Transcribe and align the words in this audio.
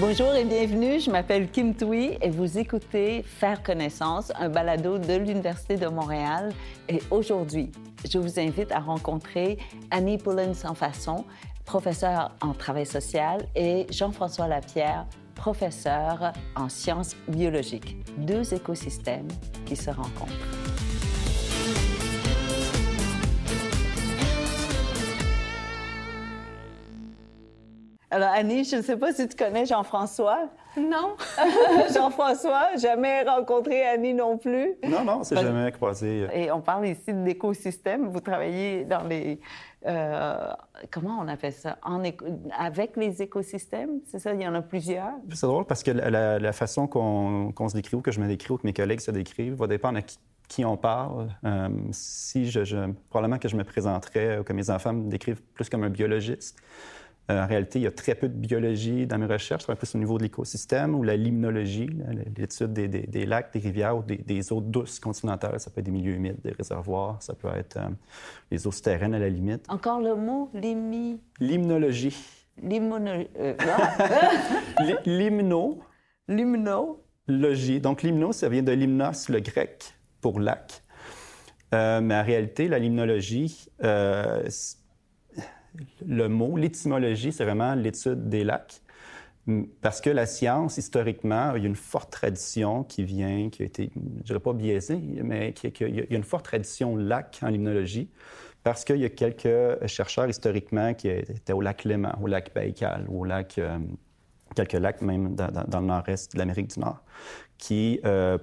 Bonjour 0.00 0.34
et 0.34 0.44
bienvenue, 0.44 0.98
je 0.98 1.08
m'appelle 1.08 1.48
Kim 1.48 1.72
Tui 1.72 2.18
et 2.20 2.28
vous 2.28 2.58
écoutez 2.58 3.22
Faire 3.22 3.62
connaissance, 3.62 4.32
un 4.34 4.48
balado 4.48 4.98
de 4.98 5.14
l'Université 5.14 5.76
de 5.76 5.86
Montréal. 5.86 6.52
Et 6.88 7.00
aujourd'hui, 7.12 7.70
je 8.10 8.18
vous 8.18 8.40
invite 8.40 8.72
à 8.72 8.80
rencontrer 8.80 9.56
Annie 9.92 10.18
Poulin 10.18 10.52
sans 10.52 10.74
professeure 11.64 12.32
en 12.40 12.54
travail 12.54 12.86
social, 12.86 13.46
et 13.54 13.86
Jean-François 13.88 14.48
Lapierre, 14.48 15.06
professeur 15.36 16.32
en 16.56 16.68
sciences 16.68 17.14
biologiques. 17.28 17.96
Deux 18.18 18.52
écosystèmes 18.52 19.28
qui 19.64 19.76
se 19.76 19.90
rencontrent. 19.90 20.93
Alors, 28.14 28.28
Annie, 28.28 28.62
je 28.62 28.76
ne 28.76 28.82
sais 28.82 28.96
pas 28.96 29.12
si 29.12 29.26
tu 29.26 29.34
connais 29.34 29.66
Jean-François. 29.66 30.48
Non. 30.76 31.16
Jean-François, 31.92 32.76
jamais 32.76 33.24
rencontré 33.24 33.84
Annie 33.84 34.14
non 34.14 34.38
plus. 34.38 34.74
Non, 34.88 35.04
non, 35.04 35.24
c'est 35.24 35.34
jamais 35.34 35.72
croisé. 35.72 36.28
Et 36.32 36.52
on 36.52 36.60
parle 36.60 36.86
ici 36.86 37.12
d'écosystème. 37.12 38.06
Vous 38.06 38.20
travaillez 38.20 38.84
dans 38.84 39.02
les. 39.02 39.40
Euh, 39.84 40.52
comment 40.92 41.18
on 41.20 41.26
appelle 41.26 41.54
ça? 41.54 41.76
En 41.82 42.04
Avec 42.56 42.96
les 42.96 43.20
écosystèmes, 43.20 43.98
c'est 44.06 44.20
ça? 44.20 44.32
Il 44.32 44.40
y 44.40 44.46
en 44.46 44.54
a 44.54 44.62
plusieurs? 44.62 45.14
C'est 45.32 45.48
drôle 45.48 45.64
parce 45.64 45.82
que 45.82 45.90
la, 45.90 46.52
façon 46.52 46.86
qu'on 46.86 47.68
se 47.68 47.74
décrit 47.74 47.96
ou 47.96 48.00
que 48.00 48.12
je 48.12 48.20
me 48.20 48.28
décris 48.28 48.52
ou 48.52 48.58
que 48.58 48.66
mes 48.66 48.72
collègues 48.72 49.00
se 49.00 49.10
décrivent 49.10 49.54
va 49.54 49.66
dépendre 49.66 49.98
de 49.98 50.04
qui, 50.46 50.64
on 50.64 50.76
parle. 50.76 51.30
Euh, 51.44 51.68
si 51.90 52.48
je, 52.48 52.92
probablement 53.10 53.40
que 53.40 53.48
je 53.48 53.56
me 53.56 53.64
présenterais 53.64 54.38
ou 54.38 54.44
que 54.44 54.52
mes 54.52 54.70
enfants 54.70 54.92
me 54.92 55.10
décrivent 55.10 55.42
plus 55.54 55.68
comme 55.68 55.82
un 55.82 55.90
biologiste. 55.90 56.56
Euh, 57.30 57.42
en 57.42 57.46
réalité, 57.46 57.78
il 57.78 57.82
y 57.82 57.86
a 57.86 57.90
très 57.90 58.14
peu 58.14 58.28
de 58.28 58.34
biologie 58.34 59.06
dans 59.06 59.16
mes 59.16 59.26
recherches. 59.26 59.62
Je 59.62 59.66
travaille 59.66 59.78
plus 59.78 59.94
au 59.94 59.98
niveau 59.98 60.18
de 60.18 60.24
l'écosystème 60.24 60.94
ou 60.94 61.02
la 61.02 61.16
limnologie, 61.16 61.88
l'étude 62.36 62.72
des, 62.72 63.26
lacs, 63.26 63.52
des 63.52 63.60
rivières 63.60 63.96
ou 63.96 64.02
des, 64.02 64.52
eaux 64.52 64.60
douces 64.60 65.00
continentales. 65.00 65.58
Ça 65.58 65.70
peut 65.70 65.80
être 65.80 65.86
des 65.86 65.90
milieux 65.90 66.14
humides, 66.14 66.40
des 66.42 66.52
réservoirs, 66.52 67.22
ça 67.22 67.34
peut 67.34 67.48
être 67.56 67.78
euh, 67.78 67.88
les 68.50 68.66
eaux 68.66 68.72
souterraines 68.72 69.14
à 69.14 69.18
la 69.18 69.30
limite. 69.30 69.64
Encore 69.68 70.00
le 70.00 70.14
mot 70.14 70.50
limi... 70.52 71.20
limnologie. 71.40 72.16
Limnologie. 72.62 73.28
Euh, 73.40 73.54
Limno. 75.06 75.80
Limno. 76.28 77.00
Logie. 77.26 77.80
Donc, 77.80 78.02
limno, 78.02 78.32
ça 78.32 78.48
vient 78.48 78.62
de 78.62 78.70
limnos, 78.70 79.28
le 79.28 79.40
grec, 79.40 79.94
pour 80.20 80.38
lac. 80.38 80.82
mais 81.72 82.14
en 82.14 82.22
réalité, 82.22 82.68
la 82.68 82.78
limnologie, 82.78 83.66
le 86.06 86.28
mot, 86.28 86.56
l'étymologie, 86.56 87.32
c'est 87.32 87.44
vraiment 87.44 87.74
l'étude 87.74 88.28
des 88.28 88.44
lacs. 88.44 88.82
Parce 89.82 90.00
que 90.00 90.08
la 90.08 90.24
science, 90.24 90.78
historiquement, 90.78 91.54
il 91.54 91.62
y 91.62 91.66
a 91.66 91.68
une 91.68 91.76
forte 91.76 92.10
tradition 92.10 92.82
qui 92.82 93.04
vient, 93.04 93.50
qui 93.50 93.62
a 93.62 93.66
été, 93.66 93.90
je 93.94 94.22
dirais 94.22 94.40
pas 94.40 94.54
biaisée, 94.54 94.98
mais 95.22 95.52
qui, 95.52 95.66
il 95.80 95.96
y 95.96 96.00
a 96.00 96.16
une 96.16 96.24
forte 96.24 96.46
tradition 96.46 96.96
lac 96.96 97.40
en 97.42 97.48
limnologie, 97.48 98.10
parce 98.62 98.84
qu'il 98.84 98.96
y 98.96 99.04
a 99.04 99.10
quelques 99.10 99.86
chercheurs 99.86 100.28
historiquement 100.28 100.94
qui 100.94 101.08
étaient 101.08 101.52
au 101.52 101.60
lac 101.60 101.84
Léman, 101.84 102.12
au 102.22 102.26
lac 102.26 102.54
Baïkal, 102.54 103.06
au 103.10 103.24
lac, 103.24 103.58
euh, 103.58 103.78
quelques 104.56 104.72
lacs 104.72 105.02
même 105.02 105.34
dans, 105.34 105.80
le 105.80 105.86
nord-est 105.86 106.32
de 106.32 106.38
l'Amérique 106.38 106.72
du 106.72 106.80
Nord, 106.80 107.04
qui, 107.58 108.00
euh, 108.06 108.38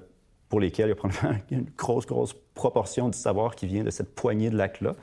pour 0.52 0.60
lesquels 0.60 0.88
il 0.88 0.90
y 0.90 0.92
a 0.92 0.96
probablement 0.96 1.40
une 1.50 1.66
grosse, 1.78 2.06
grosse 2.06 2.36
proportion 2.54 3.08
du 3.08 3.18
savoir 3.18 3.56
qui 3.56 3.68
vient 3.68 3.86
de 3.86 3.90
cette 3.90 4.14
poignée 4.14 4.50
de 4.50 4.58
lacs-là. 4.58 4.98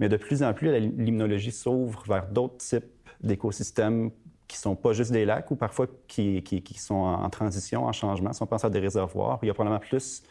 Mais 0.00 0.08
de 0.08 0.16
plus 0.16 0.42
en 0.42 0.52
plus, 0.52 0.76
l'immunologie 0.76 1.52
s'ouvre 1.52 2.02
vers 2.08 2.26
d'autres 2.26 2.56
types 2.56 2.84
d'écosystèmes 3.22 4.10
qui 4.48 4.56
ne 4.56 4.60
sont 4.60 4.74
pas 4.74 4.92
juste 4.94 5.12
des 5.12 5.24
lacs 5.24 5.48
ou 5.52 5.56
parfois 5.56 5.86
qui, 6.08 6.42
qui, 6.42 6.78
sont 6.78 6.96
en 6.96 7.30
transition, 7.30 7.84
en 7.84 7.92
changement. 7.92 8.32
Si 8.32 8.42
on 8.42 8.46
pense 8.46 8.64
à 8.64 8.70
des 8.70 8.80
réservoirs, 8.80 9.38
il 9.42 9.46
y 9.46 9.50
a 9.50 9.54
probablement 9.54 9.78
plus 9.78 10.24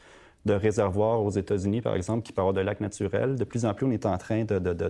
de 0.45 0.53
réservoirs 0.53 1.23
aux 1.23 1.29
États-Unis, 1.29 1.81
par 1.81 1.95
exemple, 1.95 2.23
qui 2.23 2.33
avoir 2.37 2.53
de 2.53 2.59
lacs 2.59 2.81
naturels. 2.81 3.35
De 3.35 3.45
plus 3.45 3.63
en 3.63 3.73
plus, 3.73 3.85
on 3.85 3.91
est 3.91 4.05
en 4.05 4.17
train 4.17 4.43
de, 4.43 4.59
de, 4.59 4.73
de, 4.73 4.89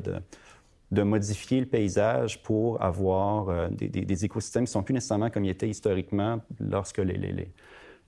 de 0.92 1.04
modifier 1.04 1.60
le 1.60 1.68
paysage 1.68 2.42
pour 2.42 2.82
avoir 2.82 3.50
euh, 3.50 3.68
des, 3.70 3.90
des, 3.90 4.26
écosystèmes 4.26 4.64
qui 4.64 4.70
ne 4.70 4.74
sont 4.74 4.84
plus 4.84 4.96
nécessairement 4.96 5.30
comme 5.30 5.46
ils 5.46 5.52
étaient 5.52 5.70
historiquement 5.70 6.40
lorsque 6.60 6.98
les, 6.98 7.18
les 7.18 7.54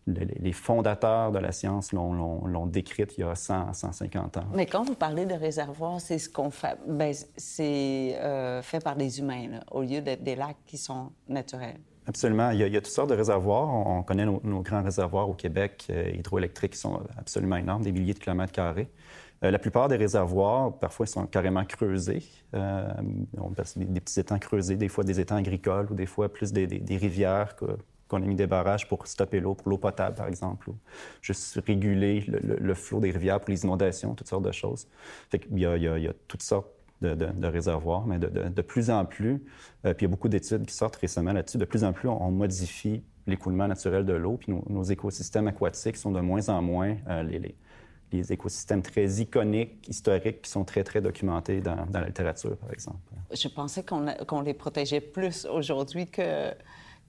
les 0.07 0.53
fondateurs 0.53 1.31
de 1.31 1.39
la 1.39 1.51
science 1.51 1.91
l'ont 1.93 2.65
décrite 2.65 3.17
il 3.17 3.21
y 3.21 3.23
a 3.23 3.35
100, 3.35 3.73
150 3.73 4.37
ans. 4.37 4.45
Mais 4.53 4.65
quand 4.65 4.83
vous 4.83 4.95
parlez 4.95 5.25
de 5.25 5.33
réservoirs, 5.33 5.99
c'est 6.01 6.17
ce 6.17 6.29
qu'on 6.29 6.49
fait. 6.49 6.77
Ben, 6.87 7.13
c'est 7.37 8.17
euh, 8.19 8.61
fait 8.61 8.83
par 8.83 8.95
des 8.95 9.19
humains, 9.19 9.59
au 9.71 9.81
lieu 9.81 10.01
d'être 10.01 10.23
des 10.23 10.35
lacs 10.35 10.57
qui 10.65 10.77
sont 10.77 11.11
naturels. 11.27 11.79
Absolument. 12.07 12.49
Il 12.51 12.59
y, 12.59 12.63
a, 12.63 12.81
toutes 12.81 12.87
sortes 12.87 13.11
de 13.11 13.15
réservoirs. 13.15 13.67
On, 13.69 14.01
connaît 14.01 14.25
nos, 14.25 14.61
grands 14.61 14.81
réservoirs 14.81 15.29
au 15.29 15.35
Québec 15.35 15.85
euh, 15.91 16.09
hydroélectriques 16.15 16.71
qui 16.71 16.79
sont 16.79 17.01
absolument 17.17 17.57
énormes, 17.57 17.83
des 17.83 17.91
milliers 17.91 18.15
de 18.15 18.19
kilomètres 18.19 18.51
carrés. 18.51 18.89
Euh, 19.43 19.51
la 19.51 19.59
plupart 19.59 19.87
des 19.89 19.95
réservoirs, 19.95 20.73
parfois, 20.79 21.05
sont 21.05 21.27
carrément 21.27 21.63
creusés. 21.65 22.23
on 22.53 23.51
des, 23.51 23.85
des, 23.85 23.99
petits 24.01 24.19
étangs 24.19 24.39
creusés, 24.39 24.75
des 24.75 24.87
fois 24.87 25.03
des 25.03 25.19
étangs 25.19 25.35
agricoles 25.35 25.87
ou 25.91 25.93
des 25.93 26.07
fois 26.07 26.33
plus 26.33 26.51
des, 26.51 26.65
des, 26.65 26.79
des 26.79 26.97
rivières 26.97 27.55
qu'on 28.09 28.21
a 28.21 28.25
mis 28.25 28.35
des 28.35 28.47
barrages 28.47 28.87
pour 28.89 29.07
stopper 29.07 29.39
l'eau, 29.39 29.53
pour 29.53 29.69
l'eau 29.69 29.77
potable, 29.77 30.15
par 30.15 30.27
exemple, 30.27 30.71
ou 30.71 30.75
juste 31.21 31.61
réguler 31.65 32.25
le, 32.27 32.73
flot 32.73 32.99
des 32.99 33.11
rivières 33.11 33.39
pour 33.39 33.51
les 33.51 33.63
inondations, 33.63 34.15
toutes 34.15 34.27
sortes 34.27 34.43
de 34.43 34.51
choses. 34.51 34.87
Il, 35.33 35.59
y 35.59 35.65
a, 35.65 36.13
toutes 36.27 36.41
sortes 36.41 36.67
de, 37.01 37.47
réservoirs, 37.47 38.05
mais 38.05 38.17
de, 38.19 38.61
plus 38.61 38.89
en 38.89 39.05
plus, 39.05 39.43
euh, 39.85 39.93
puis 39.93 40.05
il 40.05 40.09
y 40.09 40.11
a 40.11 40.11
beaucoup 40.11 40.27
d'études 40.27 40.65
qui 40.65 40.73
sortent 40.73 40.97
récemment 40.97 41.31
là-dessus, 41.31 41.57
de 41.57 41.65
plus 41.65 41.83
en 41.83 41.93
plus, 41.93 42.09
on, 42.09 42.31
modifie 42.31 43.03
l'écoulement 43.27 43.67
naturel 43.67 44.05
de 44.05 44.13
l'eau, 44.13 44.37
puis 44.37 44.51
nos, 44.67 44.83
écosystèmes 44.83 45.47
aquatiques 45.47 45.95
sont 45.95 46.11
de 46.11 46.19
moins 46.19 46.49
en 46.49 46.61
moins 46.63 46.97
euh, 47.07 47.23
les, 47.23 47.55
les, 48.11 48.33
écosystèmes 48.33 48.81
très 48.81 49.05
iconiques, 49.21 49.87
historiques, 49.87 50.41
qui 50.41 50.49
sont 50.49 50.65
très, 50.65 50.83
très 50.83 50.99
documentés 50.99 51.61
dans, 51.61 51.85
la 51.93 52.05
littérature, 52.05 52.57
par 52.57 52.73
exemple. 52.73 52.97
Je 53.31 53.47
pensais 53.47 53.83
qu'on 53.83 54.41
les 54.41 54.53
protégeait 54.55 54.99
plus 54.99 55.45
aujourd'hui 55.45 56.07
que 56.07 56.51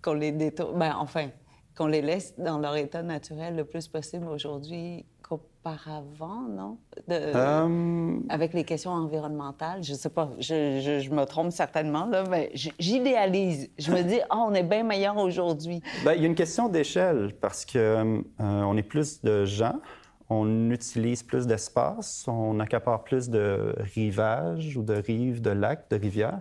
qu'on 0.02 0.14
les 0.14 0.32
détourne, 0.32 0.78
ben, 0.78 0.94
enfin, 0.98 1.28
qu'on 1.76 1.86
les 1.86 2.02
laisse 2.02 2.34
dans 2.38 2.58
leur 2.58 2.76
état 2.76 3.02
naturel 3.02 3.56
le 3.56 3.64
plus 3.64 3.88
possible 3.88 4.26
aujourd'hui 4.26 5.04
qu'auparavant, 5.22 6.42
non? 6.48 6.78
Euh, 7.10 8.18
avec 8.28 8.52
les 8.52 8.64
questions 8.64 8.90
environnementales, 8.90 9.82
je 9.82 9.94
sais 9.94 10.08
pas, 10.08 10.30
je, 10.38 11.00
je, 11.02 11.10
me 11.10 11.24
trompe 11.24 11.52
certainement, 11.52 12.06
là, 12.06 12.24
mais 12.28 12.50
j'idéalise. 12.54 13.70
Je 13.78 13.92
me 13.92 14.02
dis, 14.02 14.20
ah, 14.28 14.38
on 14.38 14.54
est 14.54 14.62
bien 14.62 14.82
meilleur 14.82 15.16
aujourd'hui. 15.16 15.82
Bien, 16.02 16.14
il 16.14 16.22
y 16.22 16.24
a 16.24 16.26
une 16.26 16.34
question 16.34 16.68
d'échelle 16.68 17.34
parce 17.40 17.64
que 17.64 17.78
euh, 17.78 18.22
on 18.38 18.76
est 18.76 18.82
plus 18.82 19.22
de 19.22 19.44
gens, 19.44 19.80
on 20.28 20.70
utilise 20.70 21.22
plus 21.22 21.46
d'espace, 21.46 22.24
on 22.28 22.60
accapare 22.60 23.02
plus 23.02 23.28
de 23.28 23.74
rivages 23.94 24.76
ou 24.76 24.82
de 24.82 24.94
rives, 24.94 25.40
de 25.40 25.50
lacs, 25.50 25.90
de 25.90 25.96
rivières. 25.96 26.40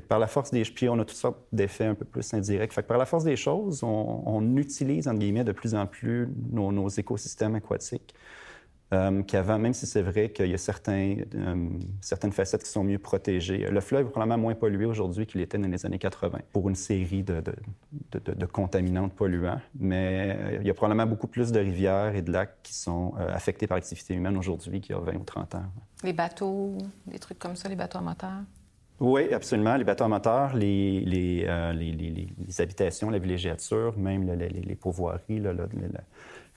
Par 0.00 0.18
la 0.18 0.26
force 0.26 0.50
des... 0.50 0.62
Puis 0.62 0.88
on 0.88 0.98
a 0.98 1.04
toutes 1.04 1.16
sortes 1.16 1.40
d'effets 1.52 1.86
un 1.86 1.94
peu 1.94 2.04
plus 2.04 2.34
indirects. 2.34 2.74
Par 2.82 2.98
la 2.98 3.06
force 3.06 3.24
des 3.24 3.36
choses, 3.36 3.82
on, 3.82 4.56
utilise, 4.56 5.08
entre 5.08 5.18
guillemets, 5.18 5.44
de 5.44 5.52
plus 5.52 5.74
en 5.74 5.86
plus 5.86 6.28
nos, 6.50 6.88
écosystèmes 6.88 7.54
aquatiques. 7.54 8.14
Euh, 8.92 9.22
qu'avant, 9.22 9.58
même 9.58 9.72
si 9.72 9.86
c'est 9.86 10.02
vrai 10.02 10.30
qu'il 10.30 10.46
y 10.46 10.54
a 10.54 10.88
euh, 10.88 11.68
certaines 12.00 12.32
facettes 12.32 12.62
qui 12.62 12.70
sont 12.70 12.84
mieux 12.84 12.98
protégées. 12.98 13.66
Le 13.68 13.80
fleuve 13.80 14.06
est 14.06 14.10
probablement 14.10 14.38
moins 14.38 14.54
pollué 14.54 14.84
aujourd'hui 14.84 15.26
qu'il 15.26 15.40
était 15.40 15.58
dans 15.58 15.68
les 15.68 15.86
années 15.86 15.98
80 15.98 16.38
pour 16.52 16.68
une 16.68 16.74
série 16.74 17.22
de, 17.22 17.42
de, 18.12 18.46
contaminants 18.46 19.08
polluants, 19.08 19.60
mais 19.80 20.36
euh, 20.38 20.58
il 20.60 20.66
y 20.66 20.70
a 20.70 20.74
probablement 20.74 21.06
beaucoup 21.06 21.26
plus 21.26 21.50
de 21.50 21.58
rivières 21.58 22.14
et 22.14 22.22
de 22.22 22.30
lacs 22.30 22.62
qui 22.62 22.74
sont 22.74 23.14
affectés 23.16 23.66
par 23.66 23.78
l'activité 23.78 24.14
humaine 24.14 24.36
aujourd'hui 24.36 24.80
qu'il 24.80 24.94
y 24.94 24.98
a 24.98 25.00
20 25.00 25.14
ou 25.14 25.24
30 25.24 25.54
ans. 25.56 25.64
Les 26.04 26.12
bateaux, 26.12 26.76
des 27.06 27.18
trucs 27.18 27.38
comme 27.38 27.56
ça, 27.56 27.68
les 27.70 27.76
bateaux 27.76 27.98
à 27.98 28.02
moteur? 28.02 28.42
Oui, 29.00 29.32
absolument. 29.32 29.76
Les 29.76 29.84
bateaux 29.84 30.06
moteurs, 30.06 30.54
les, 30.54 31.00
les, 31.00 31.44
euh, 31.48 31.72
les, 31.72 31.92
les, 31.92 32.60
habitations, 32.60 33.10
la 33.10 33.18
villégiature, 33.18 33.96
même 33.98 34.32
les, 34.38 34.74
pourvoiries, 34.76 35.42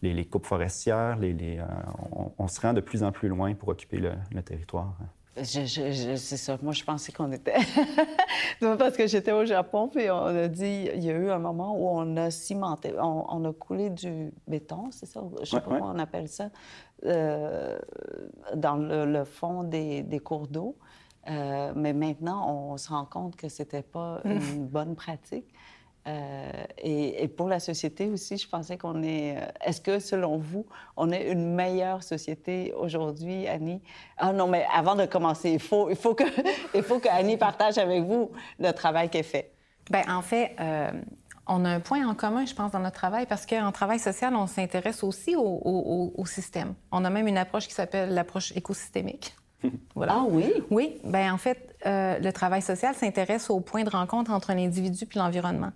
les, 0.03 0.25
coupes 0.25 0.45
forestières, 0.45 1.17
euh, 1.21 1.61
on, 2.11 2.31
on, 2.37 2.47
se 2.47 2.61
rend 2.61 2.73
de 2.73 2.81
plus 2.81 3.01
en 3.01 3.11
plus 3.11 3.27
loin 3.27 3.55
pour 3.55 3.69
occuper 3.69 3.97
le, 3.97 4.41
territoire. 4.43 4.93
Je, 5.35 5.65
je, 5.65 6.15
c'est 6.15 6.37
ça. 6.37 6.57
Moi, 6.61 6.73
je 6.73 6.83
pensais 6.83 7.11
qu'on 7.11 7.31
était. 7.31 7.57
Parce 8.59 8.95
que 8.95 9.07
j'étais 9.07 9.31
au 9.31 9.45
Japon, 9.45 9.87
puis 9.87 10.09
on 10.09 10.25
a 10.25 10.47
dit, 10.47 10.89
il 10.95 11.03
y 11.03 11.09
a 11.09 11.13
eu 11.13 11.29
un 11.29 11.39
moment 11.39 11.75
où 11.75 11.87
on 11.89 12.17
a 12.17 12.31
cimenté, 12.31 12.93
on, 12.99 13.45
a 13.45 13.53
coulé 13.53 13.89
du 13.89 14.31
béton, 14.47 14.89
c'est 14.91 15.05
ça? 15.05 15.21
Je 15.41 15.45
sais 15.45 15.59
pas 15.59 15.61
comment 15.61 15.91
on 15.93 15.99
appelle 15.99 16.27
ça, 16.27 16.49
euh, 17.05 17.77
dans 18.55 18.75
le, 18.75 19.23
fond 19.25 19.63
des, 19.63 20.01
des 20.03 20.19
cours 20.19 20.47
d'eau. 20.47 20.75
Euh, 21.29 21.73
mais 21.75 21.93
maintenant, 21.93 22.49
on 22.49 22.77
se 22.77 22.89
rend 22.89 23.05
compte 23.05 23.35
que 23.35 23.49
c'était 23.49 23.81
pas 23.81 24.21
une 24.23 24.65
bonne 24.67 24.95
pratique. 24.95 25.53
Euh, 26.07 26.51
et, 26.77 27.27
pour 27.27 27.49
la 27.49 27.59
société 27.59 28.07
aussi, 28.07 28.37
je 28.37 28.47
pensais 28.47 28.77
qu'on 28.77 29.03
est. 29.03 29.37
Euh, 29.37 29.45
est-ce 29.65 29.81
que, 29.81 29.99
selon 29.99 30.37
vous, 30.37 30.65
on 30.95 31.11
est 31.11 31.29
une 31.29 31.53
meilleure 31.53 32.01
société 32.01 32.73
aujourd'hui, 32.77 33.45
Annie? 33.45 33.81
Ah 34.17 34.31
non, 34.31 34.47
mais 34.47 34.65
avant 34.73 34.95
de 34.95 35.05
commencer, 35.05 35.51
il 35.51 35.59
faut, 35.59 35.89
il 35.89 35.97
faut 35.97 36.15
que, 36.15 36.23
il 36.75 36.81
faut 36.81 36.99
que 36.99 37.09
Annie 37.09 37.35
partage 37.35 37.77
avec 37.77 38.03
vous 38.03 38.31
le 38.57 38.71
travail 38.71 39.09
qu'elle 39.09 39.25
fait. 39.25 39.51
Bien, 39.91 40.03
en 40.07 40.21
fait, 40.21 40.55
on 41.45 41.65
a 41.65 41.69
un 41.69 41.79
point 41.79 42.07
en 42.07 42.13
commun, 42.13 42.45
je 42.45 42.53
pense, 42.53 42.71
dans 42.71 42.79
notre 42.79 42.95
travail, 42.95 43.25
parce 43.25 43.45
qu'en 43.45 43.71
travail 43.71 43.99
social, 43.99 44.35
on 44.35 44.47
s'intéresse 44.47 45.03
aussi 45.03 45.35
au, 45.37 46.25
système. 46.25 46.73
On 46.91 47.03
a 47.05 47.09
même 47.09 47.27
une 47.27 47.37
approche 47.37 47.67
qui 47.67 47.73
s'appelle 47.73 48.13
l'approche 48.13 48.51
écosystémique. 48.55 49.33
Voilà. 49.95 50.17
Ah 50.17 50.25
oui? 50.29 50.53
Oui. 50.69 50.97
Bien, 51.03 51.33
en 51.33 51.37
fait, 51.37 51.75
euh, 51.85 52.19
le 52.19 52.31
travail 52.31 52.61
social 52.61 52.95
s'intéresse 52.95 53.49
au 53.49 53.59
point 53.59 53.83
de 53.83 53.89
rencontre 53.89 54.31
entre 54.31 54.51
un 54.51 54.57
individu 54.57 55.05
et 55.05 55.17
l'environnement. 55.17 55.71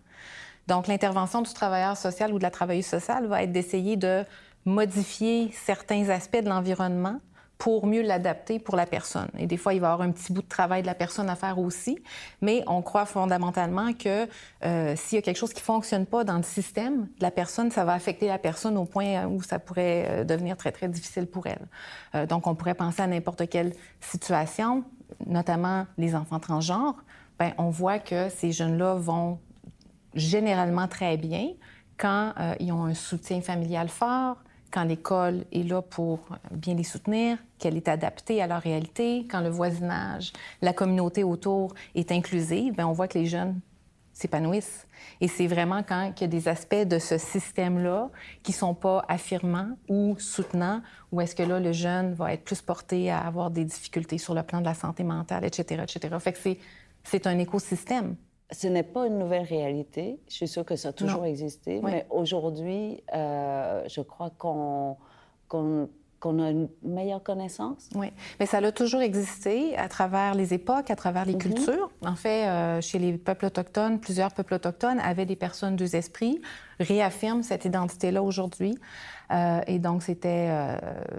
Donc, 0.67 0.87
l'intervention 0.87 1.41
du 1.41 1.53
travailleur 1.53 1.97
social 1.97 2.33
ou 2.33 2.37
de 2.37 2.43
la 2.43 2.51
travailleuse 2.51 2.85
sociale 2.85 3.27
va 3.27 3.43
être 3.43 3.51
d'essayer 3.51 3.97
de 3.97 4.23
modifier 4.65 5.51
certains 5.53 6.09
aspects 6.09 6.41
de 6.41 6.49
l'environnement 6.49 7.19
pour 7.61 7.85
mieux 7.85 8.01
l'adapter 8.01 8.57
pour 8.57 8.75
la 8.75 8.87
personne. 8.87 9.29
Et 9.37 9.45
des 9.45 9.55
fois, 9.55 9.75
il 9.75 9.81
va 9.81 9.89
y 9.89 9.91
avoir 9.91 10.07
un 10.07 10.11
petit 10.11 10.33
bout 10.33 10.41
de 10.41 10.47
travail 10.47 10.81
de 10.81 10.87
la 10.87 10.95
personne 10.95 11.29
à 11.29 11.35
faire 11.35 11.59
aussi, 11.59 11.99
mais 12.41 12.63
on 12.65 12.81
croit 12.81 13.05
fondamentalement 13.05 13.93
que 13.93 14.27
euh, 14.65 14.95
s'il 14.95 15.17
y 15.17 15.19
a 15.19 15.21
quelque 15.21 15.37
chose 15.37 15.53
qui 15.53 15.61
ne 15.61 15.65
fonctionne 15.65 16.07
pas 16.07 16.23
dans 16.23 16.37
le 16.37 16.43
système 16.43 17.03
de 17.03 17.21
la 17.21 17.29
personne, 17.29 17.69
ça 17.69 17.85
va 17.85 17.93
affecter 17.93 18.25
la 18.25 18.39
personne 18.39 18.77
au 18.79 18.85
point 18.85 19.27
où 19.27 19.43
ça 19.43 19.59
pourrait 19.59 20.07
euh, 20.09 20.23
devenir 20.23 20.57
très, 20.57 20.71
très 20.71 20.87
difficile 20.87 21.27
pour 21.27 21.45
elle. 21.45 21.67
Euh, 22.15 22.25
donc, 22.25 22.47
on 22.47 22.55
pourrait 22.55 22.73
penser 22.73 23.03
à 23.03 23.05
n'importe 23.05 23.47
quelle 23.47 23.73
situation, 23.99 24.83
notamment 25.27 25.85
les 25.99 26.15
enfants 26.15 26.39
transgenres. 26.39 26.95
Bien, 27.39 27.53
on 27.59 27.69
voit 27.69 27.99
que 27.99 28.29
ces 28.29 28.51
jeunes-là 28.51 28.95
vont 28.95 29.37
généralement 30.15 30.87
très 30.87 31.15
bien 31.15 31.49
quand 31.99 32.33
ils 32.59 32.71
ont 32.71 32.85
un 32.85 32.95
soutien 32.95 33.41
familial 33.41 33.87
fort, 33.87 34.37
quand 34.71 34.83
l'école 34.83 35.45
est 35.51 35.63
là 35.63 35.81
pour 35.81 36.19
bien 36.51 36.73
les 36.75 36.83
soutenir, 36.83 37.37
qu'elle 37.59 37.77
est 37.77 37.87
adaptée 37.87 38.41
à 38.41 38.47
leur 38.47 38.61
réalité, 38.61 39.27
quand 39.29 39.41
le 39.41 39.49
voisinage, 39.49 40.33
la 40.61 40.73
communauté 40.73 41.23
autour 41.23 41.73
est 41.93 42.11
inclusive, 42.11 42.75
bien, 42.75 42.87
on 42.87 42.93
voit 42.93 43.07
que 43.07 43.19
les 43.19 43.25
jeunes 43.25 43.59
s'épanouissent. 44.13 44.87
Et 45.19 45.27
c'est 45.27 45.47
vraiment 45.47 45.83
quand 45.83 46.13
il 46.15 46.21
y 46.21 46.23
a 46.23 46.27
des 46.27 46.47
aspects 46.47 46.83
de 46.85 46.99
ce 46.99 47.17
système-là 47.17 48.09
qui 48.43 48.51
sont 48.51 48.73
pas 48.73 49.03
affirmants 49.07 49.77
ou 49.89 50.15
soutenants, 50.19 50.81
où 51.11 51.21
est-ce 51.21 51.35
que 51.35 51.43
là, 51.43 51.59
le 51.59 51.71
jeune 51.71 52.13
va 52.13 52.33
être 52.33 52.43
plus 52.43 52.61
porté 52.61 53.09
à 53.09 53.19
avoir 53.19 53.51
des 53.51 53.65
difficultés 53.65 54.17
sur 54.17 54.33
le 54.33 54.43
plan 54.43 54.59
de 54.59 54.65
la 54.65 54.73
santé 54.73 55.03
mentale, 55.03 55.45
etc., 55.45 55.83
etc. 55.83 56.15
Fait 56.19 56.33
que 56.33 56.39
c'est 57.03 57.27
un 57.27 57.37
écosystème 57.39 58.15
ce 58.51 58.67
n'est 58.67 58.83
pas 58.83 59.07
une 59.07 59.17
nouvelle 59.17 59.43
réalité. 59.43 60.19
Je 60.27 60.35
suis 60.35 60.47
sûre 60.47 60.65
que 60.65 60.75
ça 60.75 60.89
a 60.89 60.93
toujours 60.93 61.25
existé, 61.25 61.79
mais 61.81 62.05
aujourd'hui, 62.09 63.01
euh, 63.13 63.83
je 63.87 64.01
crois 64.01 64.29
qu'on 64.37 64.97
a 66.25 66.49
une 66.49 66.67
meilleure 66.83 67.23
connaissance. 67.23 67.89
Oui, 67.95 68.07
mais 68.39 68.45
ça 68.45 68.57
a 68.57 68.71
toujours 68.71 69.01
existé 69.01 69.75
à 69.77 69.87
travers 69.87 70.35
les 70.35 70.53
époques, 70.53 70.91
à 70.91 70.95
travers 70.95 71.25
les 71.25 71.33
mhm. 71.33 71.39
cultures. 71.39 71.89
En 72.05 72.15
fait, 72.15 72.47
euh, 72.47 72.81
chez 72.81 72.99
les 72.99 73.17
peuples 73.17 73.45
autochtones, 73.45 73.99
plusieurs 73.99 74.33
peuples 74.33 74.55
autochtones 74.55 74.99
avaient 74.99 75.25
des 75.25 75.37
personnes 75.37 75.77
deux 75.77 75.95
esprits, 75.95 76.41
réaffirment 76.79 77.43
cette 77.43 77.63
identité-là 77.63 78.21
aujourd'hui. 78.21 78.77
Euh, 79.31 79.61
et 79.65 79.79
donc, 79.79 80.03
c'était 80.03 80.49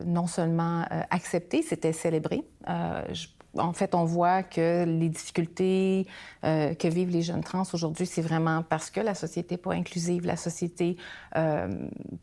non 0.05 0.27
seulement 0.27 0.85
accepté, 1.09 1.63
c'était 1.63 1.95
célébré. 1.95 2.43
Je 2.69 3.27
en 3.59 3.73
fait, 3.73 3.95
on 3.95 4.05
voit 4.05 4.43
que 4.43 4.85
les 4.85 5.09
difficultés 5.09 6.07
euh, 6.45 6.75
que 6.75 6.89
vivent 6.89 7.11
les 7.11 7.23
jeunes 7.23 7.43
trans 7.43 7.65
aujourd'hui, 7.73 8.07
c'est 8.07 8.23
vraiment 8.23 8.63
parce 8.63 8.91
que 8.91 9.01
la 9.01 9.15
société 9.15 9.55
n'est 9.55 9.59
pas 9.59 9.75
inclusive, 9.75 10.27
la 10.27 10.37
société 10.37 10.97
euh, 11.37 11.69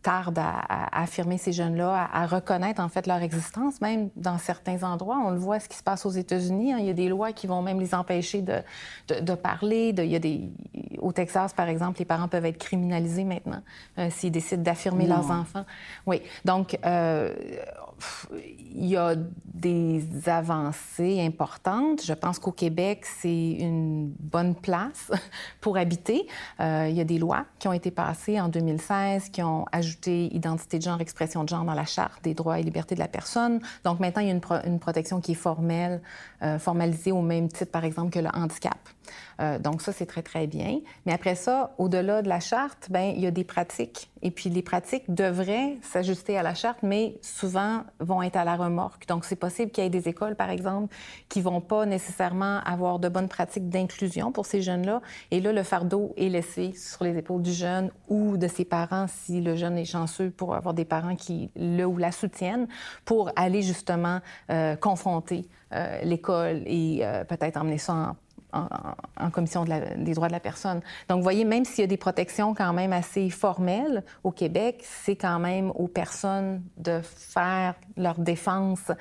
tarde 0.01 0.39
à, 0.39 1.01
affirmer 1.01 1.37
ces 1.37 1.51
jeunes-là, 1.51 2.09
à, 2.11 2.25
reconnaître 2.25 2.81
en 2.81 2.89
fait 2.89 3.05
leur 3.05 3.21
existence, 3.21 3.79
même 3.81 4.09
dans 4.15 4.37
certains 4.37 4.83
endroits. 4.83 5.21
On 5.23 5.31
le 5.31 5.37
voit, 5.37 5.59
ce 5.59 5.69
qui 5.69 5.77
se 5.77 5.83
passe 5.83 6.05
aux 6.05 6.11
États-Unis. 6.11 6.73
Hein. 6.73 6.77
il 6.79 6.85
y 6.85 6.89
a 6.89 6.93
des 6.93 7.09
lois 7.09 7.31
qui 7.31 7.45
vont 7.45 7.61
même 7.61 7.79
les 7.79 7.93
empêcher 7.93 8.41
de, 8.41 8.61
de, 9.07 9.35
parler. 9.35 9.93
De, 9.93 10.03
il 10.03 10.11
y 10.11 10.15
a 10.15 10.19
des, 10.19 10.49
au 10.97 11.11
Texas, 11.11 11.53
par 11.53 11.69
exemple, 11.69 11.99
les 11.99 12.05
parents 12.05 12.27
peuvent 12.27 12.45
être 12.45 12.57
criminalisés 12.57 13.23
maintenant 13.23 13.61
euh, 13.99 14.09
s'ils 14.09 14.31
décident 14.31 14.63
d'affirmer 14.63 15.05
leurs 15.05 15.29
enfants. 15.29 15.65
Oui. 16.07 16.21
Donc, 16.43 16.77
il 18.71 18.85
y 18.85 18.97
a 18.97 19.15
des 19.53 20.03
avancées 20.27 21.18
importantes. 21.25 22.03
Je 22.03 22.13
pense 22.13 22.39
qu'au 22.39 22.51
Québec, 22.51 23.05
c'est 23.05 23.51
une 23.51 24.09
bonne 24.19 24.55
place 24.55 25.11
pour 25.61 25.77
habiter. 25.77 26.27
Euh, 26.59 26.87
il 26.89 26.95
y 26.95 27.01
a 27.01 27.03
des 27.03 27.17
lois 27.17 27.45
qui 27.59 27.67
ont 27.67 27.73
été 27.73 27.91
passées 27.91 28.39
en 28.39 28.49
2016 28.49 29.29
qui 29.29 29.41
ont 29.43 29.65
ajouté 29.71 30.33
identité 30.33 30.77
de 30.77 30.83
genre, 30.83 31.01
expression 31.01 31.43
de 31.43 31.49
genre 31.49 31.63
dans 31.63 31.73
la 31.73 31.85
Charte 31.85 32.23
des 32.23 32.33
droits 32.33 32.59
et 32.59 32.63
libertés 32.63 32.95
de 32.95 32.99
la 32.99 33.07
personne. 33.07 33.59
Donc 33.83 33.99
maintenant, 33.99 34.21
il 34.21 34.27
y 34.27 34.31
a 34.31 34.33
une, 34.33 34.41
une 34.65 34.79
protection 34.79 35.21
qui 35.21 35.33
est 35.33 35.35
formelle, 35.35 36.01
euh, 36.41 36.59
formalisée 36.59 37.11
au 37.11 37.21
même 37.21 37.49
titre, 37.49 37.71
par 37.71 37.85
exemple, 37.85 38.11
que 38.11 38.19
le 38.19 38.29
handicap. 38.33 38.77
Euh, 39.39 39.59
donc 39.59 39.81
ça, 39.81 39.91
c'est 39.91 40.05
très, 40.05 40.21
très 40.21 40.47
bien. 40.47 40.79
Mais 41.05 41.13
après 41.13 41.35
ça, 41.35 41.73
au-delà 41.77 42.21
de 42.21 42.29
la 42.29 42.39
charte, 42.39 42.87
ben 42.89 43.13
il 43.15 43.21
y 43.21 43.27
a 43.27 43.31
des 43.31 43.43
pratiques. 43.43 44.09
Et 44.21 44.31
puis 44.31 44.49
les 44.49 44.61
pratiques 44.61 45.13
devraient 45.13 45.77
s'ajuster 45.81 46.37
à 46.37 46.43
la 46.43 46.53
charte, 46.53 46.79
mais 46.83 47.15
souvent 47.21 47.83
vont 47.99 48.21
être 48.21 48.35
à 48.35 48.43
la 48.43 48.55
remorque. 48.57 49.07
Donc 49.07 49.23
c'est 49.23 49.37
possible 49.37 49.71
qu'il 49.71 49.83
y 49.83 49.87
ait 49.87 49.89
des 49.89 50.09
écoles, 50.09 50.35
par 50.35 50.49
exemple, 50.49 50.93
qui 51.29 51.41
vont 51.41 51.61
pas 51.61 51.85
nécessairement 51.85 52.59
avoir 52.65 52.99
de 52.99 53.07
bonnes 53.07 53.29
pratiques 53.29 53.69
d'inclusion 53.69 54.31
pour 54.31 54.45
ces 54.45 54.61
jeunes-là. 54.61 55.01
Et 55.31 55.39
là, 55.39 55.53
le 55.53 55.63
fardeau 55.63 56.13
est 56.17 56.29
laissé 56.29 56.73
sur 56.73 57.05
les 57.05 57.17
épaules 57.17 57.41
du 57.41 57.53
jeune 57.53 57.91
ou 58.09 58.35
de 58.35 58.47
ses 58.47 58.65
parents, 58.65 59.05
si 59.07 59.39
le 59.39 59.55
jeune 59.55 59.77
est 59.77 59.85
chanceux 59.85 60.31
pour 60.31 60.53
avoir 60.53 60.73
des 60.73 60.85
parents 60.85 61.15
qui 61.15 61.49
le 61.55 61.85
ou 61.85 61.97
la 61.97 62.11
soutiennent, 62.11 62.67
pour 63.05 63.31
aller 63.37 63.61
justement 63.61 64.19
euh, 64.51 64.75
confronter 64.75 65.47
euh, 65.71 66.01
l'école 66.03 66.63
et 66.65 67.03
peut-être 67.27 67.57
emmener 67.57 67.77
ça 67.77 67.93
en 67.93 68.15
en, 68.53 69.29
commission 69.31 69.65
des 69.65 70.13
droits 70.13 70.27
de 70.27 70.33
la 70.33 70.39
personne. 70.39 70.81
Donc, 71.07 71.17
vous 71.17 71.23
voyez, 71.23 71.45
même 71.45 71.65
s'il 71.65 71.81
y 71.81 71.83
a 71.83 71.87
des 71.87 71.97
protections 71.97 72.53
quand 72.53 72.73
même 72.73 72.93
assez 72.93 73.29
formelles 73.29 74.03
au 74.23 74.31
Québec, 74.31 74.83
c'est 74.83 75.15
quand 75.15 75.39
même 75.39 75.71
aux 75.71 75.87
personnes 75.87 76.63
de 76.77 77.01
faire 77.03 77.75
leur 77.97 78.19
défense. 78.19 78.91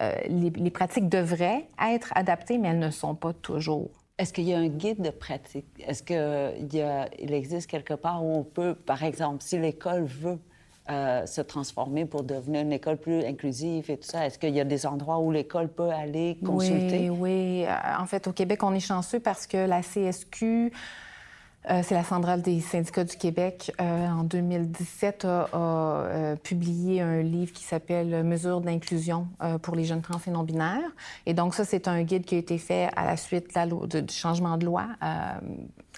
Euh, 0.00 0.14
les, 0.28 0.70
pratiques 0.70 1.08
devraient 1.08 1.68
être 1.82 2.12
adaptées, 2.14 2.58
mais 2.58 2.68
elles 2.68 2.78
ne 2.78 2.90
sont 2.90 3.14
pas 3.14 3.32
toujours. 3.32 3.90
Est-ce 4.18 4.32
qu'il 4.32 4.44
y 4.44 4.54
a 4.54 4.58
un 4.58 4.68
guide 4.68 5.02
de 5.02 5.10
pratique? 5.10 5.66
Est-ce 5.80 6.02
qu'il 6.02 7.08
il 7.18 7.34
existe 7.34 7.68
quelque 7.68 7.94
part 7.94 8.24
où 8.24 8.36
on 8.36 8.44
peut, 8.44 8.74
par 8.74 9.02
exemple, 9.02 9.42
si 9.42 9.58
l'école 9.58 10.04
veut 10.04 10.38
euh, 10.90 11.26
se 11.26 11.40
transformer 11.40 12.06
pour 12.06 12.24
devenir 12.24 12.62
une 12.62 12.72
école 12.72 12.96
plus 12.96 13.24
inclusive 13.24 13.88
et 13.88 13.96
tout 13.96 14.08
ça? 14.08 14.26
Est-ce 14.26 14.36
qu'il 14.36 14.54
y 14.54 14.60
a 14.60 14.64
des 14.64 14.84
endroits 14.84 15.20
où 15.20 15.30
l'école 15.30 15.68
peut 15.68 15.90
aller 15.90 16.38
consulter? 16.44 17.08
Oui, 17.08 17.18
oui. 17.20 17.64
Euh, 17.66 18.00
en 18.00 18.06
fait, 18.06 18.26
au 18.26 18.32
Québec, 18.32 18.64
on 18.64 18.74
est 18.74 18.80
chanceux 18.80 19.20
parce 19.20 19.46
que 19.46 19.58
la 19.58 19.80
CSQ, 19.80 20.72
euh, 21.70 21.82
c'est 21.84 21.94
la 21.94 22.02
centrale 22.02 22.42
des 22.42 22.60
syndicats 22.60 23.04
du 23.04 23.16
Québec, 23.16 23.72
en 23.78 24.24
2017 24.24 25.24
a, 25.24 26.34
publié 26.42 27.00
un 27.00 27.22
livre 27.22 27.52
qui 27.52 27.62
s'appelle 27.62 28.24
Mesures 28.24 28.60
d'inclusion 28.60 29.28
pour 29.62 29.76
les 29.76 29.84
jeunes 29.84 30.02
trans 30.02 30.18
et 30.26 30.30
non-binaires. 30.30 30.90
Et 31.26 31.34
donc 31.34 31.54
ça, 31.54 31.64
c'est 31.64 31.86
un 31.86 32.02
guide 32.02 32.24
qui 32.24 32.34
a 32.34 32.38
été 32.38 32.58
fait 32.58 32.90
à 32.96 33.06
la 33.06 33.16
suite 33.16 33.56
du 33.56 34.14
changement 34.14 34.56
de 34.56 34.66
loi 34.66 34.86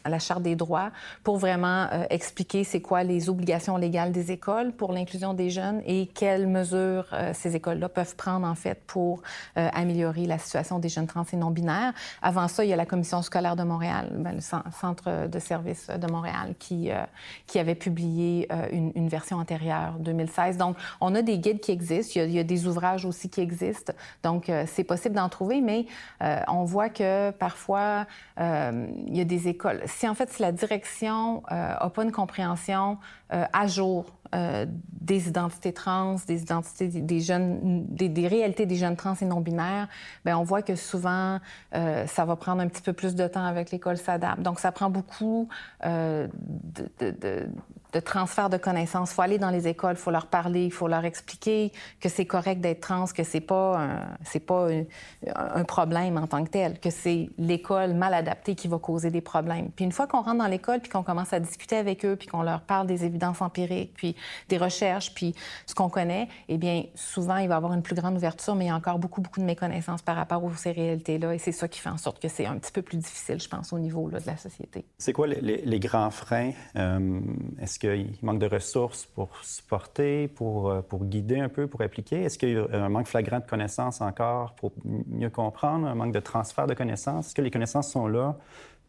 à 0.04 0.10
la 0.10 0.18
Charte 0.18 0.42
des 0.42 0.54
droits 0.54 0.90
pour 1.22 1.38
vraiment 1.38 1.86
euh, 1.92 2.04
expliquer 2.10 2.62
c'est 2.64 2.80
quoi 2.80 3.02
les 3.02 3.28
obligations 3.28 3.76
légales 3.76 4.12
des 4.12 4.30
écoles 4.30 4.72
pour 4.72 4.92
l'inclusion 4.92 5.34
des 5.34 5.50
jeunes 5.50 5.80
et 5.86 6.06
quelles 6.06 6.46
mesures 6.46 7.06
euh, 7.12 7.32
ces 7.34 7.56
écoles-là 7.56 7.88
peuvent 7.88 8.14
prendre 8.16 8.46
en 8.46 8.54
fait 8.54 8.80
pour 8.86 9.22
euh, 9.56 9.68
améliorer 9.72 10.26
la 10.26 10.38
situation 10.38 10.78
des 10.78 10.90
jeunes 10.90 11.06
trans 11.06 11.24
et 11.32 11.36
non 11.36 11.50
binaires. 11.50 11.94
Avant 12.22 12.48
ça, 12.48 12.64
il 12.64 12.70
y 12.70 12.72
a 12.72 12.76
la 12.76 12.86
Commission 12.86 13.22
scolaire 13.22 13.56
de 13.56 13.62
Montréal, 13.62 14.10
ben, 14.12 14.32
le 14.32 14.40
Centre 14.40 15.26
de 15.26 15.38
services 15.38 15.88
de 15.88 16.10
Montréal, 16.10 16.54
qui, 16.58 16.90
qui 17.46 17.58
avait 17.58 17.74
publié 17.74 18.48
une, 18.70 19.08
version 19.08 19.38
antérieure, 19.38 19.94
2016. 20.00 20.56
Donc, 20.56 20.76
on 21.00 21.14
a 21.14 21.22
des 21.22 21.38
guides 21.38 21.60
qui 21.60 21.72
existent, 21.72 22.20
il 22.20 22.30
y 22.30 22.38
a 22.38 22.44
des 22.44 22.66
ouvrages 22.66 23.04
aussi 23.04 23.28
qui 23.28 23.40
existent. 23.40 23.92
Donc, 24.22 24.50
c'est 24.66 24.84
possible 24.84 25.14
d'en 25.14 25.28
trouver, 25.28 25.60
mais 25.60 25.86
on 26.48 26.64
voit 26.64 26.88
que 26.88 27.30
parfois, 27.30 28.06
il 28.38 29.16
y 29.16 29.20
a 29.20 29.24
des 29.24 29.48
écoles 29.48 29.82
si 29.94 30.08
en 30.08 30.14
fait 30.14 30.38
la 30.38 30.52
direction 30.52 31.42
n'a 31.50 31.84
euh, 31.84 31.88
pas 31.88 32.02
une 32.02 32.12
compréhension 32.12 32.98
euh, 33.32 33.44
à 33.52 33.66
jour 33.66 34.06
euh, 34.34 34.66
des 35.00 35.28
identités 35.28 35.72
trans, 35.72 36.16
des 36.26 36.42
identités 36.42 36.88
des, 36.88 37.20
jeunes, 37.20 37.86
des, 37.86 38.28
réalités 38.28 38.66
des 38.66 38.76
jeunes 38.76 38.96
trans 38.96 39.14
et 39.20 39.24
non 39.24 39.40
binaires, 39.40 39.88
ben 40.24 40.36
on 40.36 40.42
voit 40.42 40.62
que 40.62 40.74
souvent 40.74 41.38
ça 41.72 42.24
va 42.24 42.36
prendre 42.36 42.60
un 42.60 42.68
petit 42.68 42.82
peu 42.82 42.92
plus 42.92 43.14
de 43.14 43.26
temps 43.28 43.44
avec 43.44 43.70
l'école 43.70 43.96
s'adapte. 43.96 44.42
Donc 44.42 44.58
ça 44.58 44.72
prend 44.72 44.90
beaucoup 44.90 45.48
de, 45.84 46.28
de 46.98 47.48
transfert 48.00 48.50
de 48.50 48.56
connaissances. 48.56 49.10
Il 49.10 49.14
faut 49.14 49.22
aller 49.22 49.38
dans 49.38 49.50
les 49.50 49.68
écoles, 49.68 49.94
il 49.96 50.02
faut 50.02 50.10
leur 50.10 50.26
parler, 50.26 50.64
il 50.64 50.72
faut 50.72 50.88
leur 50.88 51.04
expliquer 51.04 51.72
que 52.00 52.08
c'est 52.08 52.26
correct 52.26 52.60
d'être 52.60 52.80
trans, 52.80 53.06
que 53.06 53.24
c'est 53.24 53.40
pas 53.40 53.98
c'est 54.24 54.40
pas 54.40 54.68
un, 55.34 55.64
problème 55.64 56.18
en 56.18 56.26
tant 56.26 56.44
que 56.44 56.50
tel, 56.50 56.78
que 56.78 56.90
c'est 56.90 57.30
l'école 57.38 57.94
mal 57.94 58.14
adaptée 58.14 58.54
qui 58.54 58.68
va 58.68 58.78
causer 58.78 59.10
des 59.10 59.20
problèmes. 59.20 59.70
Puis 59.70 59.84
une 59.84 59.92
fois 59.92 60.06
qu'on 60.06 60.22
rentre 60.22 60.38
dans 60.38 60.46
l'école, 60.46 60.80
puis 60.80 60.90
qu'on 60.90 61.02
commence 61.02 61.32
à 61.32 61.40
discuter 61.40 61.76
avec 61.76 62.04
eux, 62.04 62.16
puis 62.16 62.28
qu'on 62.28 62.42
leur 62.42 62.60
parle 62.60 62.86
des 62.86 63.04
évidences 63.04 63.40
empiriques, 63.40 63.94
puis 63.94 64.14
des 64.48 64.58
recherches, 64.58 65.14
puis 65.14 65.34
ce 65.66 65.74
qu'on 65.74 65.88
connaît, 65.88 66.28
eh 66.48 66.58
bien 66.58 66.84
souvent 66.94 67.36
il 67.38 67.48
va 67.48 67.54
y 67.54 67.56
avoir 67.56 67.72
une 67.72 67.82
plus 67.82 67.94
grande 67.94 68.16
ouverture, 68.16 68.54
mais 68.54 68.66
il 68.66 68.68
y 68.68 68.70
a 68.70 68.76
encore 68.76 68.98
beaucoup 68.98 69.20
beaucoup 69.20 69.40
de 69.40 69.44
méconnaissances 69.44 70.02
par 70.02 70.16
rapport 70.16 70.42
aux 70.44 70.54
ces 70.54 70.72
réalités-là, 70.72 71.34
et 71.34 71.38
c'est 71.38 71.52
ça 71.52 71.68
qui 71.68 71.80
fait 71.80 71.88
en 71.88 71.98
sorte 71.98 72.20
que 72.20 72.28
c'est 72.28 72.46
un 72.46 72.58
petit 72.58 72.72
peu 72.72 72.82
plus 72.82 72.98
difficile, 72.98 73.40
je 73.40 73.48
pense, 73.48 73.72
au 73.72 73.78
niveau 73.78 74.08
là, 74.08 74.20
de 74.20 74.26
la 74.26 74.36
société. 74.36 74.84
C'est 74.98 75.12
quoi 75.12 75.26
les, 75.26 75.40
les, 75.40 75.80
grands 75.80 76.10
freins 76.10 76.52
euh, 76.76 77.20
Est-ce 77.60 77.78
qu'il 77.88 78.14
manque 78.22 78.38
de 78.38 78.46
ressources 78.46 79.06
pour 79.06 79.28
supporter, 79.42 80.28
pour, 80.28 80.70
euh, 80.70 80.80
pour 80.80 81.04
guider 81.04 81.38
un 81.38 81.48
peu, 81.48 81.66
pour 81.66 81.82
appliquer? 81.82 82.22
Est-ce 82.22 82.38
qu'il 82.38 82.50
y 82.50 82.56
a 82.56 82.66
un 82.72 82.88
manque 82.88 83.06
flagrant 83.06 83.40
de 83.40 83.44
connaissances 83.44 84.00
encore 84.00 84.54
pour 84.54 84.72
mieux 84.84 85.30
comprendre, 85.30 85.86
un 85.86 85.94
manque 85.94 86.12
de 86.12 86.20
transfert 86.20 86.66
de 86.66 86.74
connaissances? 86.74 87.26
Est-ce 87.26 87.34
que 87.34 87.42
les 87.42 87.50
connaissances 87.50 87.90
sont 87.90 88.06
là, 88.06 88.36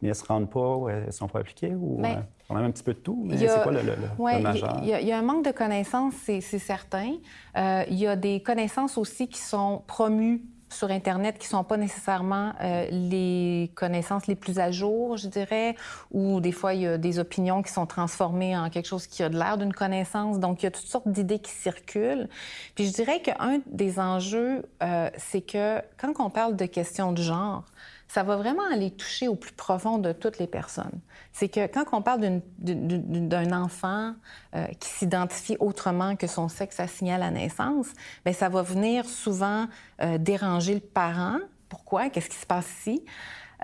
mais 0.00 0.08
elles 0.08 0.14
ne 0.14 0.14
se 0.14 0.24
rendent 0.24 0.50
pas 0.50 0.76
ou 0.76 0.88
elles 0.88 1.06
ne 1.06 1.10
sont 1.10 1.28
pas 1.28 1.40
appliquées? 1.40 1.74
Ou, 1.74 2.02
euh, 2.04 2.14
on 2.48 2.56
a 2.56 2.60
un 2.60 2.70
petit 2.70 2.82
peu 2.82 2.94
de 2.94 2.98
tout, 2.98 3.22
mais 3.24 3.36
c'est 3.36 3.62
quoi 3.62 3.72
le, 3.72 3.80
le, 3.82 4.38
majeur? 4.40 4.80
Il 4.82 4.88
y, 4.88 5.12
a 5.12 5.18
un 5.18 5.22
manque 5.22 5.44
de 5.44 5.52
connaissances, 5.52 6.14
c'est 6.24 6.40
certain. 6.40 7.14
il 7.56 7.94
y 7.94 8.06
a 8.06 8.16
des 8.16 8.42
connaissances 8.42 8.98
aussi 8.98 9.28
qui 9.28 9.40
sont 9.40 9.82
promues 9.86 10.42
sur 10.68 10.90
Internet 10.90 11.38
qui 11.38 11.46
ne 11.46 11.50
sont 11.50 11.64
pas 11.64 11.76
nécessairement 11.76 12.52
euh, 12.60 12.86
les 12.90 13.70
connaissances 13.74 14.26
les 14.26 14.34
plus 14.34 14.58
à 14.58 14.70
jour, 14.70 15.16
je 15.16 15.28
dirais, 15.28 15.76
ou 16.10 16.40
des 16.40 16.52
fois, 16.52 16.74
il 16.74 16.82
y 16.82 16.86
a 16.86 16.98
des 16.98 17.18
opinions 17.18 17.62
qui 17.62 17.72
sont 17.72 17.86
transformées 17.86 18.56
en 18.56 18.68
quelque 18.70 18.86
chose 18.86 19.06
qui 19.06 19.22
a 19.22 19.28
de 19.28 19.38
l'air 19.38 19.58
d'une 19.58 19.72
connaissance. 19.72 20.38
Donc, 20.40 20.62
il 20.62 20.66
y 20.66 20.68
a 20.68 20.70
toutes 20.70 20.86
sortes 20.86 21.08
d'idées 21.08 21.38
qui 21.38 21.52
circulent. 21.52 22.28
Puis, 22.74 22.86
je 22.86 22.92
dirais 22.92 23.20
qu'un 23.20 23.60
des 23.66 23.98
enjeux, 23.98 24.64
euh, 24.82 25.10
c'est 25.16 25.40
que 25.40 25.80
quand 25.98 26.12
on 26.18 26.30
parle 26.30 26.56
de 26.56 26.66
questions 26.66 27.12
de 27.12 27.22
genre, 27.22 27.64
ça 28.08 28.22
va 28.22 28.36
vraiment 28.36 28.62
aller 28.72 28.90
toucher 28.90 29.28
au 29.28 29.34
plus 29.34 29.52
profond 29.52 29.98
de 29.98 30.12
toutes 30.12 30.38
les 30.38 30.46
personnes. 30.46 31.00
C'est 31.32 31.48
que 31.48 31.66
quand 31.66 31.84
on 31.92 32.02
parle 32.02 32.40
d'un 32.58 33.52
enfant 33.52 34.14
euh, 34.54 34.66
qui 34.80 34.88
s'identifie 34.88 35.56
autrement 35.60 36.16
que 36.16 36.26
son 36.26 36.48
sexe 36.48 36.80
assigné 36.80 37.14
à 37.14 37.18
la 37.18 37.30
naissance, 37.30 37.88
bien, 38.24 38.32
ça 38.32 38.48
va 38.48 38.62
venir 38.62 39.04
souvent 39.06 39.66
euh, 40.00 40.18
déranger 40.18 40.74
le 40.74 40.80
parent. 40.80 41.38
Pourquoi? 41.68 42.10
Qu'est-ce 42.10 42.30
qui 42.30 42.36
se 42.36 42.46
passe 42.46 42.70
ici? 42.80 43.04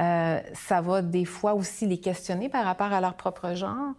Euh, 0.01 0.41
ça 0.55 0.81
va 0.81 1.03
des 1.03 1.25
fois 1.25 1.55
aussi 1.55 1.87
les 1.87 1.99
questionner 1.99 2.49
par 2.49 2.65
rapport 2.65 2.93
à 2.93 3.01
leur 3.01 3.15
propre 3.15 3.55
genre. 3.55 3.95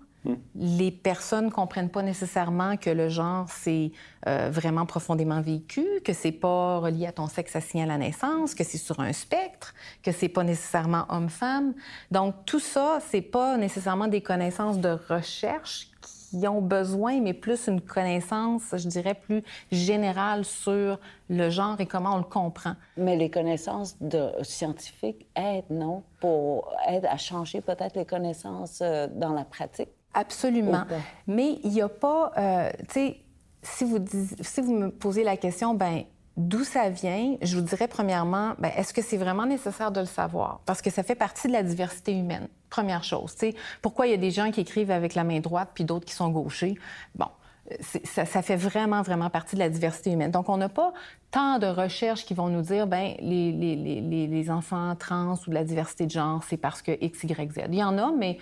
Les 0.55 0.91
personnes 0.91 1.51
comprennent 1.51 1.89
pas 1.89 2.01
nécessairement 2.01 2.77
que 2.77 2.89
le 2.89 3.09
genre 3.09 3.47
c'est 3.49 3.91
euh, 4.27 4.49
vraiment 4.49 4.85
profondément 4.85 5.41
vécu, 5.41 5.85
que 6.05 6.13
c'est 6.13 6.31
pas 6.31 6.79
relié 6.79 7.07
à 7.07 7.11
ton 7.11 7.27
sexe 7.27 7.55
assigné 7.55 7.83
à 7.83 7.87
la 7.87 7.97
naissance, 7.97 8.55
que 8.55 8.63
c'est 8.63 8.77
sur 8.77 8.99
un 8.99 9.11
spectre, 9.11 9.73
que 10.01 10.11
c'est 10.11 10.29
pas 10.29 10.43
nécessairement 10.43 11.05
homme-femme. 11.09 11.73
Donc 12.11 12.35
tout 12.45 12.59
ça, 12.59 12.99
c'est 13.09 13.21
pas 13.21 13.57
nécessairement 13.57 14.07
des 14.07 14.21
connaissances 14.21 14.79
de 14.79 14.97
recherche 15.09 15.89
qui 16.01 16.47
ont 16.47 16.61
besoin, 16.61 17.21
mais 17.21 17.33
plus 17.33 17.67
une 17.67 17.81
connaissance, 17.81 18.73
je 18.73 18.87
dirais, 18.87 19.13
plus 19.13 19.43
générale 19.71 20.45
sur 20.45 20.99
le 21.29 21.49
genre 21.49 21.79
et 21.79 21.85
comment 21.85 22.15
on 22.15 22.17
le 22.17 22.23
comprend. 22.23 22.73
Mais 22.97 23.15
les 23.15 23.29
connaissances 23.29 23.97
de, 24.01 24.31
scientifiques 24.41 25.27
aident, 25.35 25.69
non? 25.69 26.03
Pour 26.19 26.73
aident 26.87 27.05
à 27.05 27.17
changer 27.17 27.61
peut-être 27.61 27.95
les 27.95 28.05
connaissances 28.05 28.79
euh, 28.81 29.07
dans 29.13 29.33
la 29.33 29.43
pratique? 29.43 29.89
Absolument. 30.13 30.85
Mais 31.27 31.59
il 31.63 31.71
n'y 31.71 31.81
a 31.81 31.89
pas, 31.89 32.31
euh, 32.37 32.69
tu 32.87 32.93
sais, 32.93 33.17
si 33.61 33.83
vous, 33.83 33.97
si 34.41 34.61
vous 34.61 34.73
me 34.73 34.89
posez 34.91 35.23
la 35.23 35.37
question, 35.37 35.73
ben 35.73 36.03
d'où 36.35 36.63
ça 36.63 36.89
vient, 36.89 37.37
je 37.41 37.55
vous 37.55 37.63
dirais 37.63 37.87
premièrement, 37.87 38.55
ben, 38.59 38.71
est-ce 38.75 38.93
que 38.93 39.01
c'est 39.01 39.17
vraiment 39.17 39.45
nécessaire 39.45 39.91
de 39.91 39.99
le 39.99 40.05
savoir? 40.05 40.61
Parce 40.65 40.81
que 40.81 40.89
ça 40.89 41.03
fait 41.03 41.15
partie 41.15 41.47
de 41.47 41.53
la 41.53 41.63
diversité 41.63 42.11
humaine. 42.11 42.47
Première 42.69 43.03
chose, 43.03 43.35
tu 43.35 43.51
sais, 43.51 43.55
pourquoi 43.81 44.07
il 44.07 44.11
y 44.11 44.15
a 44.15 44.17
des 44.17 44.31
gens 44.31 44.51
qui 44.51 44.61
écrivent 44.61 44.91
avec 44.91 45.15
la 45.15 45.23
main 45.23 45.39
droite 45.39 45.69
puis 45.73 45.83
d'autres 45.83 46.05
qui 46.05 46.13
sont 46.13 46.29
gauchers? 46.29 46.75
Bon, 47.15 47.27
ça, 48.03 48.25
ça, 48.25 48.41
fait 48.41 48.55
vraiment, 48.55 49.01
vraiment 49.01 49.29
partie 49.29 49.55
de 49.55 49.59
la 49.59 49.69
diversité 49.69 50.11
humaine. 50.11 50.31
Donc, 50.31 50.49
on 50.49 50.57
n'a 50.57 50.69
pas 50.69 50.93
tant 51.31 51.59
de 51.59 51.67
recherches 51.67 52.25
qui 52.25 52.33
vont 52.33 52.49
nous 52.49 52.61
dire, 52.61 52.87
ben 52.87 53.15
les, 53.19 53.51
les, 53.51 53.75
les, 53.75 54.27
les, 54.27 54.49
enfants 54.51 54.95
trans 54.95 55.35
ou 55.47 55.49
de 55.49 55.55
la 55.55 55.63
diversité 55.63 56.05
de 56.05 56.11
genre, 56.11 56.43
c'est 56.43 56.57
parce 56.57 56.81
que 56.81 56.91
X, 56.99 57.23
Y, 57.23 57.53
Z. 57.53 57.61
Il 57.69 57.75
y 57.75 57.83
en 57.83 57.97
a, 57.97 58.11
mais 58.11 58.37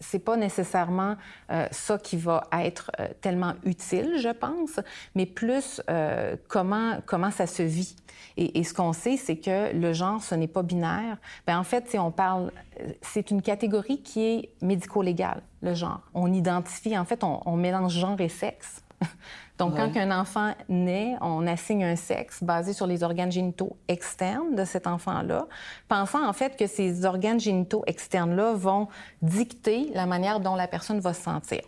c'est 0.00 0.18
pas 0.18 0.36
nécessairement 0.36 1.16
euh, 1.50 1.66
ça 1.70 1.98
qui 1.98 2.16
va 2.16 2.48
être 2.52 2.90
euh, 3.00 3.08
tellement 3.20 3.54
utile, 3.64 4.14
je 4.18 4.28
pense, 4.28 4.80
mais 5.14 5.26
plus 5.26 5.80
comment, 6.48 6.98
comment 7.06 7.30
ça 7.30 7.46
se 7.46 7.62
vit. 7.62 7.96
Et, 8.36 8.64
ce 8.64 8.72
qu'on 8.72 8.92
sait, 8.92 9.16
c'est 9.16 9.36
que 9.36 9.74
le 9.74 9.92
genre, 9.92 10.22
ce 10.22 10.34
n'est 10.34 10.48
pas 10.48 10.62
binaire. 10.62 11.18
Ben 11.46 11.58
en 11.58 11.64
fait, 11.64 11.88
si 11.90 11.98
on 11.98 12.10
parle, 12.10 12.50
c'est 13.02 13.30
une 13.30 13.42
catégorie 13.42 14.02
qui 14.02 14.24
est 14.24 14.48
médico-légale, 14.62 15.42
le 15.60 15.74
genre. 15.74 16.00
On 16.14 16.32
identifie, 16.32 16.96
en 16.96 17.04
fait, 17.04 17.24
on 17.24 17.56
mélange 17.56 17.92
genre 17.92 18.20
et 18.20 18.28
sexe. 18.28 18.82
Donc, 19.62 19.76
quand 19.76 19.96
un 19.96 20.10
enfant 20.10 20.54
naît, 20.68 21.14
on 21.20 21.46
assigne 21.46 21.84
un 21.84 21.94
sexe 21.94 22.42
basé 22.42 22.72
sur 22.72 22.88
les 22.88 23.04
organes 23.04 23.30
génitaux 23.30 23.76
externes 23.86 24.56
de 24.56 24.64
cet 24.64 24.88
enfant-là, 24.88 25.46
pensant 25.86 26.26
en 26.26 26.32
fait 26.32 26.56
que 26.56 26.66
ces 26.66 27.04
organes 27.04 27.38
génitaux 27.38 27.84
externes-là 27.86 28.54
vont 28.54 28.88
dicter 29.22 29.92
la 29.94 30.04
manière 30.04 30.40
dont 30.40 30.56
la 30.56 30.66
personne 30.66 30.98
va 30.98 31.14
se 31.14 31.22
sentir. 31.22 31.60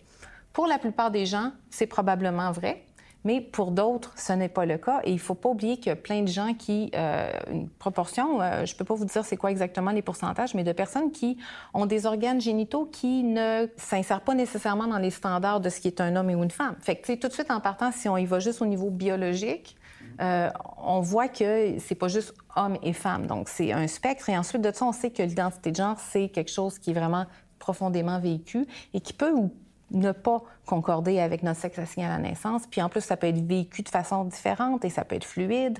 Pour 0.52 0.66
la 0.66 0.78
plupart 0.78 1.12
des 1.12 1.24
gens, 1.24 1.52
c'est 1.70 1.86
probablement 1.86 2.50
vrai. 2.50 2.84
Mais 3.24 3.40
pour 3.40 3.70
d'autres, 3.70 4.12
ce 4.16 4.34
n'est 4.34 4.50
pas 4.50 4.66
le 4.66 4.76
cas. 4.76 5.00
Et 5.04 5.10
il 5.10 5.14
ne 5.14 5.20
faut 5.20 5.34
pas 5.34 5.48
oublier 5.48 5.78
qu'il 5.78 5.86
y 5.86 5.90
a 5.90 5.96
plein 5.96 6.22
de 6.22 6.28
gens 6.28 6.52
qui, 6.54 6.90
euh, 6.94 7.30
une 7.50 7.68
proportion, 7.70 8.40
euh, 8.40 8.66
je 8.66 8.74
ne 8.74 8.78
peux 8.78 8.84
pas 8.84 8.94
vous 8.94 9.06
dire 9.06 9.24
c'est 9.24 9.38
quoi 9.38 9.50
exactement 9.50 9.90
les 9.90 10.02
pourcentages, 10.02 10.54
mais 10.54 10.62
de 10.62 10.72
personnes 10.72 11.10
qui 11.10 11.38
ont 11.72 11.86
des 11.86 12.04
organes 12.04 12.40
génitaux 12.40 12.84
qui 12.84 13.22
ne 13.22 13.66
s'insèrent 13.76 14.20
pas 14.20 14.34
nécessairement 14.34 14.86
dans 14.86 14.98
les 14.98 15.10
standards 15.10 15.60
de 15.60 15.70
ce 15.70 15.80
qui 15.80 15.88
est 15.88 16.00
un 16.00 16.14
homme 16.16 16.28
et 16.28 16.34
une 16.34 16.50
femme. 16.50 16.76
Fait 16.80 16.96
que, 16.96 17.14
tout 17.14 17.28
de 17.28 17.32
suite, 17.32 17.50
en 17.50 17.60
partant, 17.60 17.90
si 17.92 18.08
on 18.08 18.18
y 18.18 18.26
va 18.26 18.40
juste 18.40 18.60
au 18.60 18.66
niveau 18.66 18.90
biologique, 18.90 19.76
euh, 20.20 20.50
on 20.78 21.00
voit 21.00 21.28
que 21.28 21.78
c'est 21.78 21.94
pas 21.94 22.08
juste 22.08 22.34
homme 22.56 22.76
et 22.82 22.92
femme. 22.92 23.26
Donc, 23.26 23.48
c'est 23.48 23.72
un 23.72 23.86
spectre. 23.86 24.28
Et 24.28 24.36
ensuite 24.36 24.62
de 24.62 24.70
ça, 24.72 24.84
on 24.84 24.92
sait 24.92 25.10
que 25.10 25.22
l'identité 25.22 25.70
de 25.70 25.76
genre, 25.76 25.98
c'est 25.98 26.28
quelque 26.28 26.50
chose 26.50 26.78
qui 26.78 26.90
est 26.90 26.94
vraiment 26.94 27.24
profondément 27.58 28.20
vécu 28.20 28.66
et 28.92 29.00
qui 29.00 29.12
peut 29.12 29.32
ou 29.32 29.50
ne 29.94 30.12
pas 30.12 30.42
concorder 30.66 31.20
avec 31.20 31.42
notre 31.42 31.60
sexe 31.60 31.78
assigné 31.78 32.06
à 32.06 32.10
la 32.10 32.18
naissance. 32.18 32.62
Puis 32.70 32.82
en 32.82 32.88
plus, 32.88 33.00
ça 33.00 33.16
peut 33.16 33.28
être 33.28 33.44
vécu 33.46 33.82
de 33.82 33.88
façon 33.88 34.24
différente 34.24 34.84
et 34.84 34.90
ça 34.90 35.04
peut 35.04 35.16
être 35.16 35.24
fluide. 35.24 35.78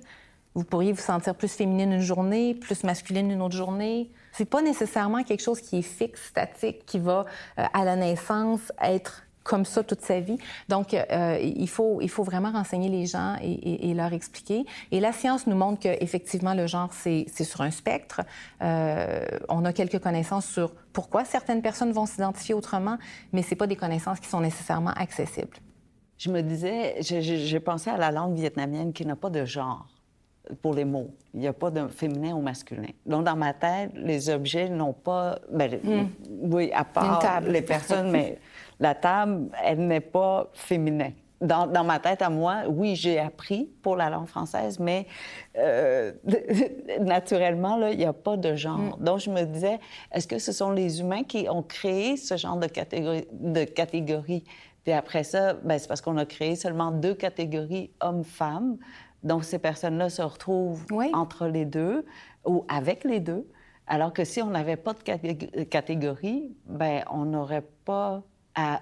Vous 0.54 0.64
pourriez 0.64 0.92
vous 0.92 1.02
sentir 1.02 1.34
plus 1.34 1.52
féminine 1.52 1.92
une 1.92 2.00
journée, 2.00 2.54
plus 2.54 2.84
masculine 2.84 3.30
une 3.30 3.42
autre 3.42 3.56
journée. 3.56 4.10
C'est 4.32 4.44
pas 4.44 4.62
nécessairement 4.62 5.24
quelque 5.24 5.42
chose 5.42 5.60
qui 5.60 5.78
est 5.78 5.82
fixe, 5.82 6.28
statique, 6.28 6.86
qui 6.86 6.98
va 7.00 7.24
euh, 7.58 7.64
à 7.72 7.84
la 7.84 7.96
naissance 7.96 8.72
être 8.80 9.23
comme 9.44 9.64
ça 9.64 9.84
toute 9.84 10.00
sa 10.00 10.20
vie. 10.20 10.38
Donc, 10.68 10.94
euh, 10.94 11.38
il, 11.40 11.68
faut, 11.68 12.00
il 12.00 12.08
faut 12.08 12.24
vraiment 12.24 12.50
renseigner 12.50 12.88
les 12.88 13.06
gens 13.06 13.36
et, 13.40 13.90
et, 13.90 13.94
leur 13.94 14.12
expliquer. 14.12 14.64
Et 14.90 15.00
la 15.00 15.12
science 15.12 15.46
nous 15.46 15.54
montre 15.54 15.78
qu'effectivement, 15.80 16.54
le 16.54 16.66
genre, 16.66 16.92
c'est 16.92 17.26
sur 17.44 17.60
un 17.60 17.70
spectre. 17.70 18.22
Euh, 18.62 19.24
on 19.48 19.64
a 19.64 19.72
quelques 19.72 20.00
connaissances 20.00 20.46
sur 20.46 20.72
pourquoi 20.92 21.24
certaines 21.24 21.62
personnes 21.62 21.92
vont 21.92 22.06
s'identifier 22.06 22.54
autrement, 22.54 22.98
mais 23.32 23.42
ce 23.42 23.54
pas 23.54 23.66
des 23.66 23.76
connaissances 23.76 24.18
qui 24.18 24.28
sont 24.28 24.40
nécessairement 24.40 24.92
accessibles. 24.96 25.56
Je 26.16 26.30
me 26.30 26.40
disais, 26.40 26.96
j'ai 27.00 27.60
pensé 27.60 27.90
à 27.90 27.96
la 27.96 28.10
langue 28.10 28.34
vietnamienne 28.34 28.92
qui 28.92 29.04
n'a 29.04 29.14
pas 29.14 29.30
de 29.30 29.44
genre 29.44 29.86
pour 30.62 30.74
les 30.74 30.84
mots. 30.84 31.10
Il 31.32 31.40
n'y 31.40 31.46
a 31.46 31.52
pas 31.52 31.70
de 31.70 31.88
féminin 31.88 32.34
ou 32.34 32.40
masculin. 32.40 32.88
Donc, 33.06 33.24
dans 33.24 33.36
ma 33.36 33.52
tête, 33.52 33.90
les 33.94 34.28
objets 34.30 34.68
n'ont 34.68 34.92
pas... 34.92 35.38
Ben, 35.50 35.78
hmm. 35.82 36.06
Oui, 36.52 36.70
à 36.72 36.84
part 36.84 37.40
les 37.42 37.62
personnes, 37.62 38.10
mais 38.10 38.38
la 38.80 38.94
table, 38.94 39.48
elle 39.62 39.86
n'est 39.86 40.00
pas 40.00 40.48
féminin. 40.52 41.10
Dans, 41.40 41.66
dans, 41.66 41.84
ma 41.84 41.98
tête 41.98 42.22
à 42.22 42.30
moi, 42.30 42.62
oui, 42.68 42.96
j'ai 42.96 43.18
appris 43.18 43.68
pour 43.82 43.96
la 43.96 44.08
langue 44.08 44.26
française, 44.26 44.78
mais 44.78 45.06
euh, 45.58 46.12
naturellement, 47.00 47.86
il 47.88 47.98
n'y 47.98 48.04
a 48.04 48.12
pas 48.12 48.36
de 48.36 48.54
genre. 48.54 48.78
Mm. 48.78 49.04
Donc, 49.04 49.18
je 49.18 49.30
me 49.30 49.42
disais, 49.42 49.78
est-ce 50.12 50.26
que 50.26 50.38
ce 50.38 50.52
sont 50.52 50.70
les 50.70 51.00
humains 51.00 51.24
qui 51.24 51.46
ont 51.50 51.62
créé 51.62 52.16
ce 52.16 52.36
genre 52.36 52.56
de 52.56 52.66
catégorie? 52.66 53.26
De 53.32 53.64
catégorie? 53.64 54.44
Puis 54.84 54.92
après 54.92 55.24
ça, 55.24 55.54
ben, 55.54 55.78
c'est 55.78 55.88
parce 55.88 56.00
qu'on 56.00 56.16
a 56.18 56.24
créé 56.24 56.56
seulement 56.56 56.92
deux 56.92 57.14
catégories 57.14 57.90
hommes-femmes. 58.00 58.78
Donc, 59.22 59.44
ces 59.44 59.58
personnes-là 59.58 60.10
se 60.10 60.22
retrouvent 60.22 60.86
entre 61.12 61.46
les 61.46 61.64
deux 61.64 62.06
ou 62.46 62.64
avec 62.68 63.04
les 63.04 63.20
deux. 63.20 63.46
Alors 63.86 64.12
que 64.12 64.24
si 64.24 64.40
on 64.40 64.48
n'avait 64.48 64.76
pas 64.76 64.94
de 64.94 65.62
catégorie, 65.64 66.54
ben, 66.66 67.02
on 67.10 67.24
n'aurait 67.24 67.66
pas 67.84 68.22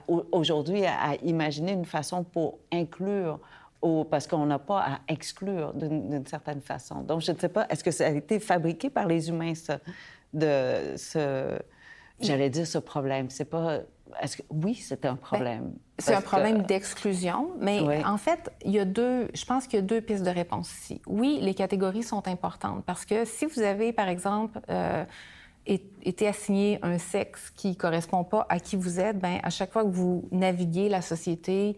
aujourd'hui 0.08 0.84
à, 0.84 1.14
imaginer 1.22 1.72
une 1.72 1.84
façon 1.84 2.24
pour 2.24 2.58
inclure 2.72 3.40
parce 4.10 4.28
qu'on 4.28 4.46
n'a 4.46 4.60
pas 4.60 4.80
à 4.80 4.98
exclure 5.08 5.72
d'une 5.74 6.26
certaine 6.26 6.60
façon. 6.60 7.02
Donc, 7.02 7.20
je 7.20 7.32
ne 7.32 7.38
sais 7.38 7.48
pas, 7.48 7.66
est-ce 7.68 7.82
que 7.82 7.90
ça 7.90 8.06
a 8.06 8.10
été 8.10 8.38
fabriqué 8.38 8.90
par 8.90 9.06
les 9.06 9.28
humains, 9.28 9.54
ça, 9.54 9.78
de 10.32 10.94
ce, 10.96 11.58
J'allais 12.22 12.50
dire 12.50 12.66
ce 12.66 12.78
problème? 12.78 13.30
C'est 13.30 13.44
pas. 13.44 13.80
Est-ce 14.20 14.36
que 14.36 14.42
oui, 14.50 14.74
c'est 14.74 15.06
un 15.06 15.16
problème. 15.16 15.62
Ben, 15.62 15.78
c'est 15.98 16.14
un 16.14 16.20
problème 16.20 16.62
d'exclusion, 16.62 17.50
mais 17.58 18.04
en 18.04 18.18
fait, 18.18 18.50
il 18.64 18.72
y 18.72 18.78
a 18.78 18.84
deux. 18.84 19.28
Je 19.34 19.44
pense 19.44 19.66
qu'il 19.66 19.78
y 19.78 19.82
a 19.82 19.86
deux 19.86 20.00
pistes 20.00 20.24
de 20.24 20.30
réponse 20.30 20.70
ici. 20.72 21.00
Oui, 21.06 21.38
les 21.40 21.54
catégories 21.54 22.02
sont 22.02 22.26
importantes 22.28 22.84
parce 22.84 23.04
que 23.04 23.24
si 23.24 23.46
vous 23.46 23.60
avez, 23.60 23.92
par 23.92 24.08
exemple, 24.08 24.60
euh, 24.68 25.04
été 25.66 26.26
assigné 26.26 26.78
un 26.82 26.98
sexe 26.98 27.50
qui 27.50 27.76
correspond 27.76 28.24
pas 28.24 28.46
à 28.48 28.58
qui 28.58 28.76
vous 28.76 28.98
êtes, 28.98 29.18
ben 29.18 29.38
à 29.42 29.50
chaque 29.50 29.72
fois 29.72 29.84
que 29.84 29.90
vous 29.90 30.28
naviguez 30.32 30.88
la 30.88 31.02
société, 31.02 31.76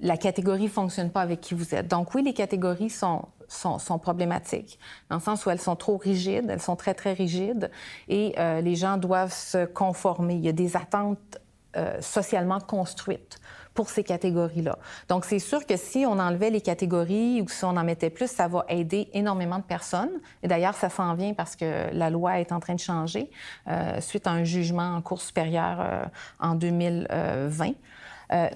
la 0.00 0.16
catégorie 0.16 0.68
fonctionne 0.68 1.10
pas 1.10 1.22
avec 1.22 1.40
qui 1.40 1.54
vous 1.54 1.74
êtes. 1.74 1.88
Donc 1.88 2.14
oui, 2.14 2.22
les 2.22 2.34
catégories 2.34 2.90
sont 2.90 3.26
sont, 3.50 3.98
problématiques, 3.98 4.78
dans 5.08 5.16
le 5.16 5.22
sens 5.22 5.44
où 5.44 5.50
elles 5.50 5.60
sont 5.60 5.76
trop 5.76 5.96
rigides, 5.96 6.48
elles 6.48 6.60
sont 6.60 6.76
très, 6.76 6.94
très 6.94 7.12
rigides, 7.12 7.70
et 8.08 8.34
euh, 8.38 8.60
les 8.60 8.76
gens 8.76 8.96
doivent 8.96 9.32
se 9.32 9.66
conformer. 9.66 10.34
Il 10.34 10.44
y 10.44 10.48
a 10.48 10.52
des 10.52 10.76
attentes 10.76 11.39
euh, 11.76 12.00
socialement 12.00 12.60
construites 12.60 13.40
pour 13.74 13.88
ces 13.88 14.02
catégories-là. 14.02 14.78
Donc, 15.08 15.24
c'est 15.24 15.38
sûr 15.38 15.64
que 15.64 15.76
si 15.76 16.04
on 16.06 16.18
enlevait 16.18 16.50
les 16.50 16.60
catégories 16.60 17.40
ou 17.40 17.48
si 17.48 17.64
on 17.64 17.76
en 17.76 17.84
mettait 17.84 18.10
plus, 18.10 18.28
ça 18.28 18.48
va 18.48 18.64
aider 18.68 19.08
énormément 19.12 19.58
de 19.58 19.64
personnes. 19.64 20.20
Et 20.42 20.48
d'ailleurs, 20.48 20.74
ça 20.74 20.90
s'en 20.90 21.14
vient 21.14 21.34
parce 21.34 21.54
que 21.54 21.92
la 21.92 22.10
loi 22.10 22.40
est 22.40 22.52
en 22.52 22.60
train 22.60 22.74
de 22.74 22.80
changer 22.80 23.30
euh, 23.68 24.00
suite 24.00 24.26
à 24.26 24.32
un 24.32 24.44
jugement 24.44 24.96
en 24.96 25.02
cours 25.02 25.22
supérieure 25.22 26.10
en 26.40 26.54
2020. 26.54 27.72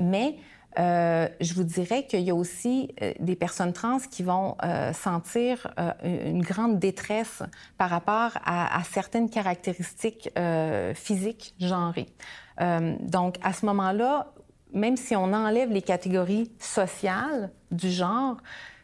mais 0.00 0.36
euh, 0.78 1.28
je 1.40 1.54
vous 1.54 1.62
dirais 1.62 2.06
qu'il 2.06 2.20
y 2.20 2.30
a 2.30 2.34
aussi 2.34 2.92
euh, 3.00 3.12
des 3.20 3.36
personnes 3.36 3.72
trans 3.72 3.98
qui 3.98 4.22
vont 4.22 4.56
euh, 4.64 4.92
sentir 4.92 5.72
une 6.02 6.42
grande 6.42 6.78
détresse 6.78 7.42
par 7.78 7.90
rapport 7.90 8.32
à, 8.44 8.82
certaines 8.84 9.30
caractéristiques 9.30 10.30
physiques 10.94 11.54
genrées. 11.58 12.06
Donc, 12.58 13.36
à 13.42 13.52
ce 13.52 13.66
moment-là, 13.66 14.32
même 14.72 14.96
si 14.96 15.16
on 15.16 15.32
enlève 15.32 15.70
les 15.70 15.82
catégories 15.82 16.50
sociales 16.58 17.50
du 17.70 17.90
genre, 17.90 18.36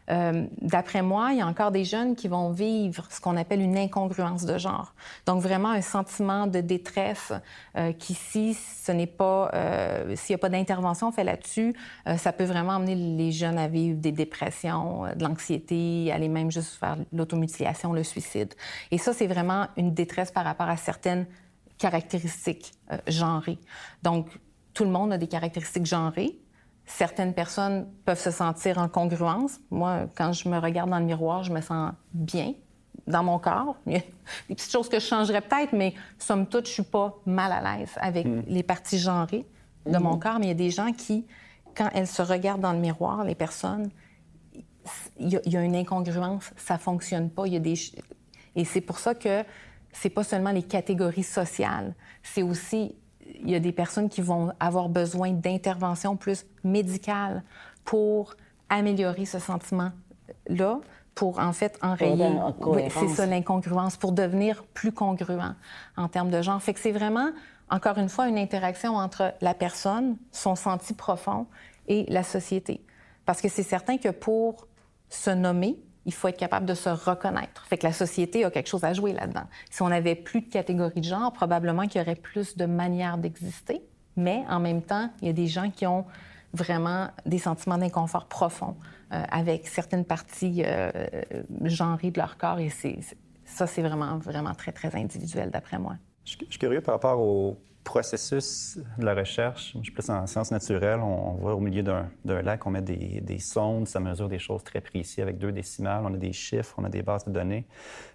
euh, 0.09 0.45
d'après 0.61 1.01
moi, 1.01 1.29
il 1.31 1.39
y 1.39 1.41
a 1.41 1.47
encore 1.47 1.71
des 1.71 1.85
jeunes 1.85 2.15
qui 2.15 2.27
vont 2.27 2.51
vivre 2.51 3.07
ce 3.09 3.21
qu'on 3.21 3.37
appelle 3.37 3.61
une 3.61 3.77
incongruence 3.77 4.45
de 4.45 4.57
genre. 4.57 4.93
Donc 5.25 5.41
vraiment 5.41 5.69
un 5.69 5.81
sentiment 5.81 6.47
de 6.47 6.59
détresse 6.59 7.31
euh, 7.77 7.93
qui, 7.93 8.13
si 8.13 8.53
ce 8.53 8.91
n'est 8.91 9.07
pas, 9.07 9.51
euh, 9.53 10.15
s'il 10.15 10.33
n'y 10.33 10.35
a 10.35 10.39
pas 10.39 10.49
d'intervention 10.49 11.11
fait 11.11 11.23
là-dessus, 11.23 11.75
ça 12.17 12.33
peut 12.33 12.43
vraiment 12.43 12.73
amener 12.73 12.95
les 12.95 13.31
jeunes 13.31 13.57
à 13.57 13.67
vivre 13.67 13.97
des 13.97 14.11
dépressions, 14.11 15.03
de 15.15 15.23
l'anxiété, 15.23 16.11
aller 16.11 16.29
même 16.29 16.51
juste 16.51 16.75
faire 16.75 16.97
l'automutilation, 17.13 17.93
le 17.93 18.03
suicide. 18.03 18.53
Et 18.89 18.97
ça, 18.97 19.13
c'est 19.13 19.27
vraiment 19.27 19.67
une 19.77 19.93
détresse 19.93 20.31
par 20.31 20.43
rapport 20.43 20.69
à 20.69 20.77
certaines 20.77 21.25
caractéristiques 21.81 22.73
genrées. 23.07 23.59
Donc, 24.03 24.27
tout 24.73 24.83
le 24.83 24.91
monde 24.91 25.11
a 25.11 25.17
des 25.17 25.27
caractéristiques 25.27 25.85
genrées, 25.85 26.39
certaines 26.85 27.33
personnes 27.33 27.87
peuvent 28.05 28.19
se 28.19 28.31
sentir 28.31 28.77
en 28.77 28.87
congruence. 28.87 29.59
Moi, 29.69 30.07
quand 30.15 30.33
je 30.33 30.49
me 30.49 30.57
regarde 30.59 30.89
dans 30.89 30.99
le 30.99 31.05
miroir, 31.05 31.43
je 31.43 31.51
me 31.51 31.61
sens 31.61 31.93
bien 32.13 32.53
dans 33.07 33.23
mon 33.23 33.39
corps. 33.39 33.75
Il 33.87 33.93
y 33.93 33.95
a 33.97 33.99
des 34.49 34.55
petites 34.55 34.71
choses 34.71 34.89
que 34.89 34.99
je 34.99 35.05
changerais 35.05 35.41
peut-être, 35.41 35.73
mais 35.73 35.93
somme 36.19 36.47
toute, 36.47 36.67
je 36.67 36.73
suis 36.73 36.83
pas 36.83 37.15
mal 37.25 37.51
à 37.51 37.77
l'aise 37.77 37.91
avec 37.97 38.25
mm. 38.25 38.43
les 38.47 38.63
parties 38.63 38.99
genrées 38.99 39.45
de 39.85 39.97
mon 39.97 40.15
mm-hmm. 40.15 40.19
corps. 40.19 40.39
Mais 40.39 40.45
il 40.45 40.49
y 40.49 40.51
a 40.51 40.55
des 40.55 40.69
gens 40.69 40.91
qui, 40.91 41.25
quand 41.75 41.89
elles 41.93 42.07
se 42.07 42.21
regardent 42.21 42.61
dans 42.61 42.73
le 42.73 42.79
miroir, 42.79 43.23
les 43.23 43.35
personnes, 43.35 43.89
il 45.19 45.39
y 45.45 45.57
a, 45.57 45.61
une 45.61 45.75
incongruence, 45.75 46.51
ça 46.57 46.77
fonctionne 46.77 47.29
pas. 47.29 47.45
Il 47.45 47.53
y 47.53 47.57
a 47.57 47.59
des... 47.59 47.75
Et 48.55 48.65
c'est 48.65 48.81
pour 48.81 48.99
ça 48.99 49.15
que 49.15 49.43
c'est 49.93 50.09
pas 50.09 50.23
seulement 50.23 50.51
les 50.51 50.63
catégories 50.63 51.23
sociales, 51.23 51.93
c'est 52.23 52.43
aussi 52.43 52.95
il 53.43 53.49
y 53.49 53.55
a 53.55 53.59
des 53.59 53.71
personnes 53.71 54.09
qui 54.09 54.21
vont 54.21 54.51
avoir 54.59 54.89
besoin 54.89 55.31
d'intervention 55.31 56.15
plus 56.15 56.45
médicale 56.63 57.43
pour 57.83 58.35
améliorer 58.69 59.25
ce 59.25 59.39
sentiment-là, 59.39 60.79
pour 61.15 61.39
en 61.39 61.53
fait 61.53 61.77
enrayer. 61.81 62.31
c'est 62.89 63.07
ça 63.09 63.25
l'incongruence, 63.25 63.97
pour 63.97 64.11
devenir 64.11 64.63
plus 64.73 64.91
congruent 64.91 65.55
en 65.97 66.07
termes 66.07 66.31
de 66.31 66.41
genre. 66.41 66.61
Fait 66.61 66.73
que 66.73 66.79
c'est 66.79 66.91
vraiment, 66.91 67.31
encore 67.69 67.97
une 67.97 68.09
fois, 68.09 68.27
une 68.27 68.37
interaction 68.37 68.95
entre 68.95 69.33
la 69.41 69.53
personne, 69.53 70.17
son 70.31 70.55
senti 70.55 70.93
profond 70.93 71.47
et 71.87 72.05
la 72.09 72.23
société. 72.23 72.83
Parce 73.25 73.41
que 73.41 73.49
c'est 73.49 73.63
certain 73.63 73.97
que 73.97 74.09
pour 74.09 74.67
se 75.09 75.31
nommer, 75.31 75.77
il 76.05 76.13
faut 76.13 76.27
être 76.27 76.37
capable 76.37 76.65
de 76.65 76.73
se 76.73 76.89
reconnaître. 76.89 77.65
Fait 77.65 77.77
que 77.77 77.85
la 77.85 77.93
société 77.93 78.43
a 78.43 78.51
quelque 78.51 78.69
chose 78.69 78.83
à 78.83 78.93
jouer 78.93 79.13
là-dedans. 79.13 79.45
Si 79.69 79.81
on 79.81 79.89
n'avait 79.89 80.15
plus 80.15 80.41
de 80.41 80.49
catégories 80.49 81.01
de 81.01 81.05
genre, 81.05 81.31
probablement 81.31 81.87
qu'il 81.87 82.01
y 82.01 82.03
aurait 82.03 82.15
plus 82.15 82.57
de 82.57 82.65
manières 82.65 83.17
d'exister, 83.17 83.81
mais 84.15 84.43
en 84.49 84.59
même 84.59 84.81
temps, 84.81 85.09
il 85.21 85.27
y 85.27 85.29
a 85.29 85.33
des 85.33 85.47
gens 85.47 85.69
qui 85.69 85.85
ont 85.85 86.05
vraiment 86.53 87.09
des 87.25 87.37
sentiments 87.37 87.77
d'inconfort 87.77 88.27
profond 88.27 88.75
euh, 89.13 89.23
avec 89.29 89.67
certaines 89.67 90.05
parties 90.05 90.63
euh, 90.65 90.91
genrées 91.63 92.11
de 92.11 92.19
leur 92.19 92.37
corps 92.37 92.59
et 92.59 92.69
c'est, 92.69 92.99
ça, 93.45 93.67
c'est 93.67 93.81
vraiment, 93.81 94.17
vraiment 94.17 94.53
très, 94.53 94.71
très 94.71 94.95
individuel 94.95 95.49
d'après 95.49 95.79
moi. 95.79 95.95
Je 96.25 96.31
suis 96.49 96.59
curieux 96.59 96.81
par 96.81 96.95
rapport 96.95 97.19
au 97.19 97.57
processus 97.83 98.77
de 98.97 99.05
la 99.05 99.13
recherche, 99.13 99.73
je 99.77 99.83
suis 99.83 99.91
plus 99.91 100.09
en 100.09 100.27
sciences 100.27 100.51
naturelles, 100.51 100.99
on, 100.99 101.33
va 101.35 101.55
au 101.55 101.59
milieu 101.59 101.83
d'un 101.83 102.09
lac, 102.25 102.65
on 102.65 102.71
met 102.71 102.81
des, 102.81 103.39
sondes, 103.39 103.87
ça 103.87 103.99
mesure 103.99 104.29
des 104.29 104.39
choses 104.39 104.63
très 104.63 104.81
précises 104.81 105.19
avec 105.19 105.37
deux 105.37 105.51
décimales, 105.51 106.03
on 106.05 106.13
a 106.13 106.17
des 106.17 106.33
chiffres, 106.33 106.75
on 106.77 106.83
a 106.83 106.89
des 106.89 107.01
bases 107.01 107.25
de 107.25 107.31
données. 107.31 107.65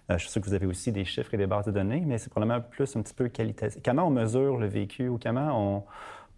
Euh, 0.09 0.17
je 0.17 0.23
suis 0.23 0.31
sûr 0.31 0.41
que 0.41 0.47
vous 0.47 0.53
avez 0.53 0.65
aussi 0.65 0.91
des 0.91 1.05
chiffres 1.05 1.33
et 1.33 1.37
des 1.37 1.47
bases 1.47 1.65
de 1.65 1.71
données, 1.71 2.03
mais 2.05 2.17
c'est 2.17 2.29
probablement 2.29 2.61
plus 2.61 2.95
un 2.95 3.01
petit 3.01 3.13
peu 3.13 3.27
qualitatif. 3.27 3.81
Comment 3.83 4.03
on 4.03 4.11
mesure 4.11 4.57
le 4.57 4.67
vécu 4.67 5.09
ou 5.09 5.19
comment 5.21 5.85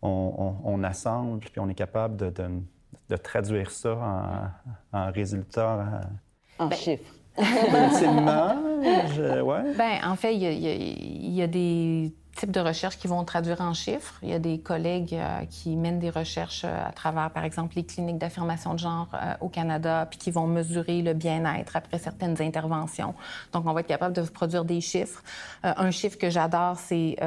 on, 0.01 0.83
assemble, 0.83 1.39
puis 1.39 1.59
on 1.59 1.69
est 1.69 1.75
capable 1.75 2.15
de, 2.15 3.17
traduire 3.17 3.69
ça 3.71 4.53
en, 4.93 4.97
en 4.97 5.11
résultat? 5.11 6.01
En 6.57 6.67
ben, 6.67 6.75
chiffres. 6.75 7.13
Ultimement, 7.39 8.55
je, 9.15 9.41
ouais. 9.41 9.73
Ben, 9.77 9.99
en 10.03 10.15
fait, 10.15 10.35
il 10.35 11.35
y, 11.35 11.41
a 11.41 11.47
des 11.47 12.13
types 12.39 12.51
de 12.51 12.61
recherches 12.61 12.97
qui 12.97 13.07
vont 13.07 13.23
traduire 13.25 13.59
en 13.59 13.73
chiffres. 13.73 14.15
Il 14.23 14.29
y 14.29 14.33
a 14.33 14.39
des 14.39 14.59
collègues 14.59 15.13
euh, 15.13 15.41
qui 15.49 15.75
mènent 15.75 15.99
des 15.99 16.09
recherches 16.09 16.63
euh, 16.63 16.87
à 16.87 16.91
travers, 16.93 17.31
par 17.31 17.43
exemple, 17.43 17.75
les 17.75 17.83
cliniques 17.83 18.17
d'affirmation 18.17 18.73
de 18.73 18.79
genre 18.79 19.09
euh, 19.13 19.33
au 19.41 19.49
Canada, 19.49 20.07
puis 20.09 20.17
qui 20.17 20.31
vont 20.31 20.47
mesurer 20.47 21.01
le 21.01 21.13
bien-être 21.13 21.75
après 21.75 21.99
certaines 21.99 22.41
interventions. 22.41 23.13
Donc, 23.51 23.65
on 23.67 23.73
va 23.73 23.81
être 23.81 23.87
capable 23.87 24.15
de 24.15 24.21
produire 24.21 24.63
des 24.63 24.79
chiffres. 24.79 25.21
un 25.63 25.91
chiffre 25.91 26.17
que 26.17 26.29
j'adore, 26.29 26.77
c'est, 26.77 27.17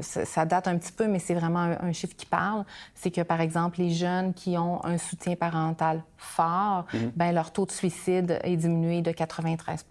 ça 0.00 0.44
date 0.44 0.68
un 0.68 0.78
petit 0.78 0.92
peu, 0.92 1.08
mais 1.08 1.18
c'est 1.18 1.34
vraiment 1.34 1.74
un, 1.80 1.92
chiffre 1.92 2.14
qui 2.16 2.26
parle. 2.26 2.64
C'est 2.94 3.10
que, 3.10 3.22
par 3.22 3.40
exemple, 3.40 3.80
les 3.80 3.90
jeunes 3.90 4.32
qui 4.32 4.56
ont 4.56 4.84
un 4.84 4.98
soutien 4.98 5.34
parental 5.34 6.02
fort, 6.16 6.84
mm-hmm. 6.92 7.10
ben 7.16 7.32
leur 7.32 7.52
taux 7.52 7.66
de 7.66 7.72
suicide 7.72 8.38
est 8.42 8.56
diminué 8.56 9.02
de 9.02 9.10
93 9.10 9.86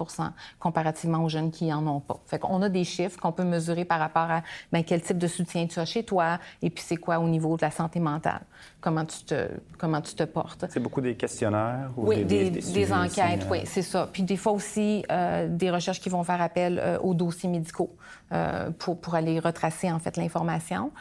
comparativement 0.60 1.24
aux 1.24 1.30
jeunes 1.30 1.52
qui 1.52 1.72
en 1.74 1.86
ont 1.88 2.00
pas. 2.00 2.20
Fait 2.26 2.40
qu'on 2.40 2.62
a 2.62 2.70
des 2.70 2.84
chiffres 2.84 3.20
qu'on 3.20 3.32
peut 3.32 3.44
mesurer 3.44 3.86
par 3.86 4.00
rapport 4.00 4.30
à 4.30 4.42
ben, 4.72 4.84
quel 4.84 5.02
type 5.02 5.18
de 5.18 5.28
soutien 5.28 5.68
tu 5.68 5.80
as 5.80 5.86
chez 5.86 6.04
toi 6.04 6.40
et 6.62 6.70
puis 6.70 6.84
c'est 6.86 6.98
quoi 6.98 7.20
au 7.20 7.28
niveau 7.28 7.58
de 7.58 7.62
la 7.62 7.72
santé 7.72 8.00
mentale. 8.00 8.42
Comment 8.86 9.06
tu 9.06 9.24
te, 9.24 9.48
comment 9.80 10.00
tu 10.00 10.14
te 10.14 10.22
portes. 10.22 10.66
C'est 10.70 10.80
beaucoup 10.80 11.02
des 11.02 11.16
questionnaires 11.16 11.90
ou 11.98 12.08
oui, 12.08 12.24
des, 12.24 12.52
des, 12.52 12.94
enquêtes, 12.94 13.42
euh, 13.42 13.50
oui, 13.50 13.62
c'est 13.66 13.82
ça. 13.82 14.08
Puis 14.14 14.22
des 14.22 14.38
fois 14.38 14.52
aussi, 14.52 15.04
euh, 15.12 15.48
des 15.50 15.72
recherches 15.72 16.00
qui 16.00 16.10
vont 16.10 16.24
faire 16.24 16.40
appel 16.40 16.78
euh, 16.78 17.00
aux 17.00 17.16
dossiers 17.16 17.50
médicaux 17.50 17.98
pour, 18.78 19.02
pour 19.02 19.16
aller 19.16 19.40
retracer, 19.40 19.92
en 19.92 19.98
fait, 19.98 20.18
l'information. 20.18 20.92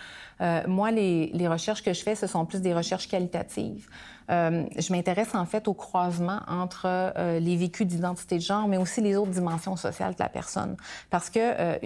moi, 0.66 0.90
les, 0.92 1.30
les 1.34 1.46
recherches 1.46 1.82
que 1.82 1.92
je 1.92 2.02
fais, 2.02 2.14
ce 2.14 2.26
sont 2.26 2.46
plus 2.46 2.62
des 2.62 2.72
recherches 2.72 3.06
qualitatives. 3.06 3.86
Euh, 4.30 4.64
je 4.76 4.92
m'intéresse 4.92 5.34
en 5.34 5.44
fait 5.44 5.68
au 5.68 5.74
croisement 5.74 6.40
entre 6.48 6.86
euh, 6.86 7.38
les 7.40 7.56
vécus 7.56 7.86
d'identité 7.86 8.36
de 8.36 8.42
genre, 8.42 8.68
mais 8.68 8.78
aussi 8.78 9.00
les 9.00 9.16
autres 9.16 9.30
dimensions 9.30 9.76
sociales 9.76 10.14
de 10.14 10.22
la 10.22 10.28
personne. 10.28 10.76
Parce 11.10 11.28
que 11.28 11.38
euh, 11.40 11.78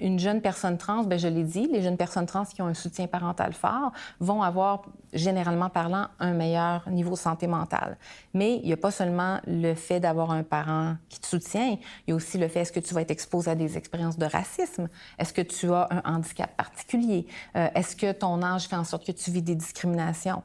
une 0.00 0.18
jeune 0.18 0.40
personne 0.40 0.76
trans, 0.76 1.04
ben 1.04 1.18
je 1.18 1.28
l'ai 1.28 1.44
dit, 1.44 1.68
les 1.72 1.82
jeunes 1.82 1.96
personnes 1.96 2.26
trans 2.26 2.44
qui 2.44 2.60
ont 2.60 2.66
un 2.66 2.74
soutien 2.74 3.06
parental 3.06 3.52
fort 3.54 3.92
vont 4.20 4.42
avoir, 4.42 4.82
généralement 5.12 5.45
parlant, 5.72 6.08
un 6.18 6.32
meilleur 6.32 6.88
niveau 6.88 7.12
de 7.12 7.18
santé 7.18 7.46
mentale. 7.46 7.96
Mais 8.34 8.56
il 8.56 8.66
n'y 8.66 8.72
a 8.72 8.76
pas 8.76 8.90
seulement 8.90 9.40
le 9.46 9.74
fait 9.74 10.00
d'avoir 10.00 10.30
un 10.30 10.42
parent 10.42 10.96
qui 11.08 11.20
te 11.20 11.26
soutient, 11.26 11.76
il 12.06 12.10
y 12.10 12.12
a 12.12 12.14
aussi 12.14 12.38
le 12.38 12.48
fait 12.48 12.60
est-ce 12.60 12.72
que 12.72 12.80
tu 12.80 12.94
vas 12.94 13.02
être 13.02 13.10
exposé 13.10 13.50
à 13.50 13.54
des 13.54 13.76
expériences 13.76 14.18
de 14.18 14.26
racisme, 14.26 14.88
est-ce 15.18 15.32
que 15.32 15.42
tu 15.42 15.72
as 15.72 15.88
un 15.90 16.02
handicap 16.04 16.54
particulier, 16.56 17.26
est-ce 17.54 17.96
que 17.96 18.12
ton 18.12 18.42
âge 18.42 18.64
fait 18.68 18.76
en 18.76 18.84
sorte 18.84 19.06
que 19.06 19.12
tu 19.12 19.30
vis 19.30 19.42
des 19.42 19.54
discriminations? 19.54 20.42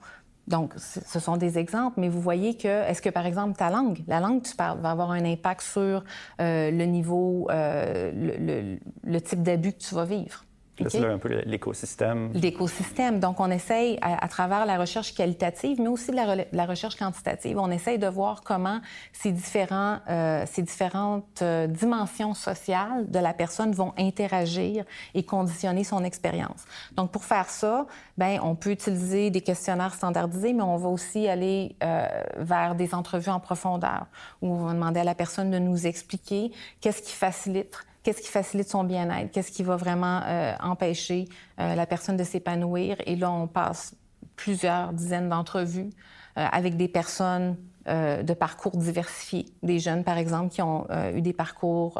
Donc, 0.47 0.73
ce 0.75 1.19
sont 1.19 1.37
des 1.37 1.57
exemples, 1.57 1.99
mais 1.99 2.09
vous 2.09 2.19
voyez 2.19 2.57
que, 2.57 2.67
est-ce 2.67 3.01
que, 3.01 3.09
par 3.09 3.25
exemple, 3.25 3.55
ta 3.55 3.69
langue, 3.69 3.99
la 4.07 4.19
langue 4.19 4.41
que 4.41 4.49
tu 4.49 4.55
parles, 4.55 4.79
va 4.79 4.91
avoir 4.91 5.11
un 5.11 5.23
impact 5.23 5.61
sur 5.61 6.03
euh, 6.41 6.71
le 6.71 6.85
niveau, 6.85 7.47
euh, 7.51 8.79
le, 9.03 9.21
type 9.21 9.43
d'abus 9.43 9.73
que 9.73 9.77
tu 9.77 9.95
vas 9.95 10.05
vivre? 10.05 10.43
C'est 10.89 10.99
là 10.99 11.11
un 11.11 11.17
peu 11.17 11.41
l'écosystème. 11.45 12.31
L'écosystème. 12.33 13.19
Donc, 13.19 13.39
on 13.39 13.49
essaye, 13.49 13.97
à, 14.01 14.27
travers 14.27 14.65
la 14.65 14.77
recherche 14.77 15.13
qualitative, 15.13 15.79
mais 15.81 15.87
aussi 15.87 16.11
la, 16.11 16.35
la, 16.51 16.65
recherche 16.65 16.95
quantitative, 16.95 17.57
on 17.57 17.71
essaye 17.71 17.99
de 17.99 18.07
voir 18.07 18.41
comment 18.41 18.79
ces, 19.13 19.31
différents, 19.31 19.99
euh, 20.09 20.43
ces 20.47 20.61
différentes 20.61 21.41
euh, 21.41 21.67
dimensions 21.67 22.33
sociales 22.33 23.09
de 23.09 23.19
la 23.19 23.33
personne 23.33 23.71
vont 23.71 23.93
interagir 23.97 24.85
et 25.13 25.23
conditionner 25.23 25.83
son 25.83 26.03
expérience. 26.03 26.65
Donc, 26.93 27.11
pour 27.11 27.23
faire 27.23 27.49
ça, 27.49 27.85
ben, 28.17 28.39
on 28.43 28.55
peut 28.55 28.71
utiliser 28.71 29.29
des 29.29 29.41
questionnaires 29.41 29.93
standardisés, 29.93 30.53
mais 30.53 30.63
on 30.63 30.77
va 30.77 30.89
aussi 30.89 31.27
aller 31.27 31.75
euh, 31.83 32.05
vers 32.37 32.75
des 32.75 32.93
entrevues 32.93 33.29
en 33.31 33.39
profondeur 33.39 34.07
où 34.41 34.53
on 34.53 34.65
va 34.65 34.73
demander 34.73 34.99
à 34.99 35.03
la 35.03 35.15
personne 35.15 35.51
de 35.51 35.59
nous 35.59 35.87
expliquer 35.87 36.51
qu'est-ce 36.79 37.01
qui 37.01 37.13
facilite 37.13 37.77
qu'est-ce 38.03 38.21
qui 38.21 38.29
facilite 38.29 38.69
son 38.69 38.83
bien-être, 38.83 39.31
qu'est-ce 39.31 39.51
qui 39.51 39.63
va 39.63 39.75
vraiment 39.75 40.21
euh, 40.25 40.53
empêcher 40.61 41.27
euh, 41.59 41.75
la 41.75 41.85
personne 41.85 42.17
de 42.17 42.23
s'épanouir? 42.23 42.97
Et 43.05 43.15
là, 43.15 43.31
on 43.31 43.47
passe 43.47 43.95
plusieurs 44.35 44.93
dizaines 44.93 45.29
d'entrevues 45.29 45.89
euh, 46.37 46.45
avec 46.51 46.77
des 46.77 46.87
personnes 46.87 47.57
de 47.87 48.33
parcours 48.35 48.77
diversifiés. 48.77 49.47
Des 49.63 49.79
jeunes, 49.79 50.03
par 50.03 50.19
exemple, 50.19 50.53
qui 50.53 50.61
ont 50.61 50.85
eu 51.15 51.21
des 51.23 51.33
parcours 51.33 51.99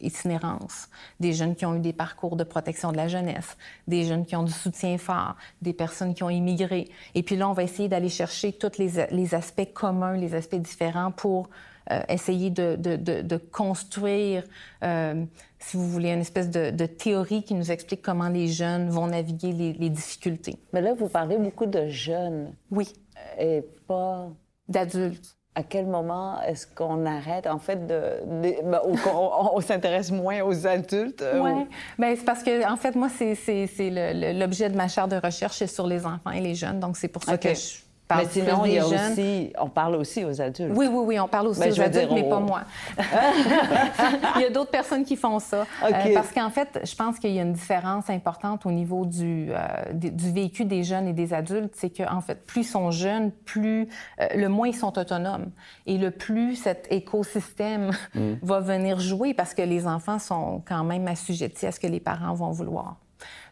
itinérance, 0.00 0.88
des 1.18 1.32
jeunes 1.32 1.56
qui 1.56 1.66
ont 1.66 1.74
eu 1.74 1.80
des 1.80 1.92
parcours 1.92 2.36
de 2.36 2.44
protection 2.44 2.92
de 2.92 2.96
la 2.96 3.08
jeunesse, 3.08 3.56
des 3.88 4.04
jeunes 4.04 4.24
qui 4.24 4.36
ont 4.36 4.44
du 4.44 4.52
soutien 4.52 4.96
fort, 4.96 5.34
des 5.62 5.72
personnes 5.72 6.14
qui 6.14 6.22
ont 6.22 6.30
immigré. 6.30 6.88
Et 7.16 7.24
puis 7.24 7.34
là, 7.34 7.48
on 7.48 7.54
va 7.54 7.64
essayer 7.64 7.88
d'aller 7.88 8.08
chercher 8.08 8.52
tous 8.52 8.78
les, 8.78 9.08
les 9.10 9.34
aspects 9.34 9.72
communs, 9.72 10.16
les 10.16 10.36
aspects 10.36 10.54
différents 10.54 11.10
pour 11.10 11.48
euh, 11.90 12.00
essayer 12.08 12.50
de, 12.50 12.76
de, 12.76 12.96
de, 12.96 13.36
construire, 13.36 14.44
euh, 14.82 15.24
si 15.58 15.76
vous 15.76 15.88
voulez, 15.88 16.10
une 16.10 16.20
espèce 16.20 16.50
de, 16.50 16.86
théorie 16.86 17.42
qui 17.42 17.54
nous 17.54 17.70
explique 17.70 18.02
comment 18.02 18.28
les 18.28 18.48
jeunes 18.48 18.88
vont 18.88 19.08
naviguer 19.08 19.52
les, 19.52 19.72
les 19.72 19.90
difficultés. 19.90 20.56
Mais 20.72 20.80
là, 20.80 20.94
vous 20.94 21.08
parlez 21.08 21.36
beaucoup 21.36 21.66
de 21.66 21.88
jeunes. 21.88 22.52
Oui. 22.70 22.92
Et 23.38 23.62
pas... 23.86 24.28
D'adultes 24.66 25.36
à 25.54 25.62
quel 25.62 25.86
moment 25.86 26.40
est-ce 26.42 26.66
qu'on 26.66 27.06
arrête, 27.06 27.46
en 27.46 27.58
fait, 27.58 27.86
de, 27.86 28.20
ben, 28.64 28.80
on, 28.84 29.60
s'intéresse 29.60 30.10
moins 30.10 30.42
aux 30.42 30.66
adultes? 30.66 31.22
Euh, 31.22 31.40
oui, 31.40 31.50
ou... 31.50 31.68
Ben, 31.98 32.16
c'est 32.16 32.24
parce 32.24 32.42
que, 32.42 32.68
en 32.70 32.76
fait, 32.76 32.96
moi, 32.96 33.08
c'est 33.08 33.36
l'objet 34.34 34.68
de 34.68 34.76
ma 34.76 34.88
chaire 34.88 35.06
de 35.06 35.16
recherche, 35.16 35.58
c'est 35.58 35.66
sur 35.66 35.86
les 35.86 36.06
enfants 36.06 36.30
et 36.32 36.40
les 36.40 36.54
jeunes. 36.54 36.80
Donc, 36.80 36.96
c'est 36.96 37.08
pour 37.08 37.22
ça 37.22 37.38
que 37.38 37.50
je 37.50 37.83
mais 38.10 38.26
sinon, 38.26 38.64
il 38.66 38.72
y 38.72 38.78
a 38.78 38.86
aussi, 38.86 39.52
on 39.58 39.68
parle 39.68 39.96
aussi 39.96 40.24
aux 40.24 40.40
adultes. 40.40 40.72
Oui, 40.76 40.86
oui, 40.90 41.04
oui, 41.06 41.20
on 41.20 41.28
parle 41.28 41.48
aussi 41.48 41.70
aux 41.70 41.80
adultes, 41.80 42.10
mais 42.12 42.28
pas 42.28 42.40
moi. 42.40 42.62
il 44.36 44.42
y 44.42 44.44
a 44.44 44.50
d'autres 44.50 44.70
personnes 44.70 45.04
qui 45.04 45.16
font 45.16 45.38
ça. 45.38 45.64
Euh, 45.84 45.90
parce 46.12 46.30
qu'en 46.32 46.50
fait, 46.50 46.80
je 46.84 46.94
pense 46.94 47.18
qu'il 47.18 47.30
y 47.30 47.38
a 47.38 47.42
une 47.42 47.54
différence 47.54 48.10
importante 48.10 48.66
au 48.66 48.70
niveau 48.70 49.06
du, 49.06 49.48
euh, 49.50 49.92
du 49.92 50.32
vécu 50.32 50.64
des 50.64 50.84
jeunes 50.84 51.08
et 51.08 51.12
des 51.14 51.32
adultes. 51.32 51.74
C'est 51.76 51.90
qu'en 51.90 52.20
fait, 52.20 52.44
plus 52.46 52.64
ils 52.64 52.64
sont 52.64 52.90
jeunes, 52.90 53.30
plus 53.30 53.88
euh, 54.20 54.28
le 54.34 54.48
moins 54.48 54.68
ils 54.68 54.76
sont 54.76 54.98
autonomes. 54.98 55.50
Et 55.86 55.98
le 55.98 56.10
plus 56.10 56.56
cet 56.56 56.86
écosystème 56.90 57.90
mm. 58.14 58.34
va 58.42 58.60
venir 58.60 59.00
jouer 59.00 59.34
parce 59.34 59.54
que 59.54 59.62
les 59.62 59.86
enfants 59.86 60.18
sont 60.18 60.62
quand 60.66 60.84
même 60.84 61.08
assujettis 61.08 61.66
à 61.66 61.72
ce 61.72 61.80
que 61.80 61.86
les 61.86 62.00
parents 62.00 62.34
vont 62.34 62.50
vouloir. 62.50 62.96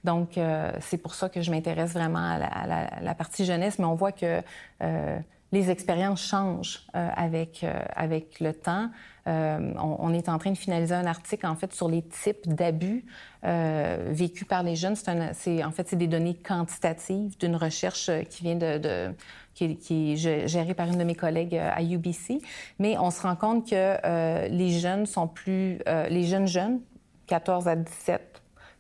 Donc, 0.05 0.37
euh, 0.37 0.73
c'est 0.81 0.99
pour 0.99 1.15
ça 1.15 1.29
que 1.29 1.43
je 1.43 1.51
m'intéresse 1.51 1.93
vraiment 1.93 2.19
à 2.19 3.01
la, 3.01 3.15
partie 3.15 3.45
jeunesse, 3.45 3.79
mais 3.79 3.85
on 3.85 3.95
voit 3.95 4.13
que 4.13 4.41
euh, 4.83 5.19
les 5.53 5.71
expériences 5.71 6.27
changent 6.27 6.87
euh, 6.97 7.09
avec, 7.15 7.65
avec 7.95 8.41
le 8.41 8.53
temps. 8.53 8.91
On, 9.27 10.13
est 10.13 10.29
en 10.29 10.39
train 10.39 10.51
de 10.51 10.59
finaliser 10.59 10.95
un 10.95 11.07
article, 11.07 11.47
en 11.47 11.55
fait, 11.55 11.73
sur 11.73 11.89
les 11.89 12.03
types 12.03 12.49
d'abus 12.49 13.05
vécus 13.45 14.49
par 14.49 14.65
les 14.65 14.75
jeunes. 14.75 14.97
C'est 14.97 15.63
en 15.63 15.71
fait, 15.71 15.89
c'est 15.89 15.97
des 15.97 16.09
données 16.09 16.35
quantitatives 16.35 17.39
d'une 17.39 17.55
recherche 17.55 18.11
qui 18.31 18.43
vient 18.43 18.57
de, 18.57 19.15
qui, 19.55 19.77
qui, 19.77 20.15
est 20.15 20.49
gérée 20.49 20.75
par 20.75 20.89
une 20.89 20.99
de 20.99 21.05
mes 21.05 21.15
collègues 21.15 21.55
à 21.55 21.81
UBC. 21.81 22.41
Mais 22.81 22.99
on 22.99 23.13
se 23.13 23.23
rend 23.23 23.37
compte 23.37 23.71
que 23.71 24.49
les 24.49 24.71
jeunes 24.71 25.07
sont 25.07 25.29
plus... 25.29 25.79
les 25.87 26.25
jeunes 26.25 26.49
jeunes, 26.49 26.81
14 27.29 27.69
à 27.69 27.77
17 27.77 28.32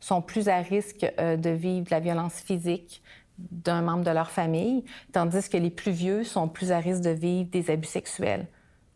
sont 0.03 0.21
plus 0.21 0.49
à 0.49 0.59
risque 0.59 1.07
euh, 1.19 1.37
de 1.37 1.51
vivre 1.51 1.87
de 1.87 1.91
la 1.91 2.01
violence 2.01 2.35
physique 2.35 3.03
d'un 3.39 3.83
membre 3.83 4.05
de 4.05 4.11
leur 4.11 4.31
famille, 4.31 4.85
tandis 5.13 5.49
que 5.49 5.57
les 5.57 5.71
plus 5.71 5.93
vieux 5.93 6.25
sont 6.25 6.49
plus 6.49 6.71
à 6.71 6.79
risque 6.79 7.03
de 7.03 7.11
vivre 7.11 7.49
des 7.51 7.71
abus 7.71 7.89
sexuels, 7.89 8.47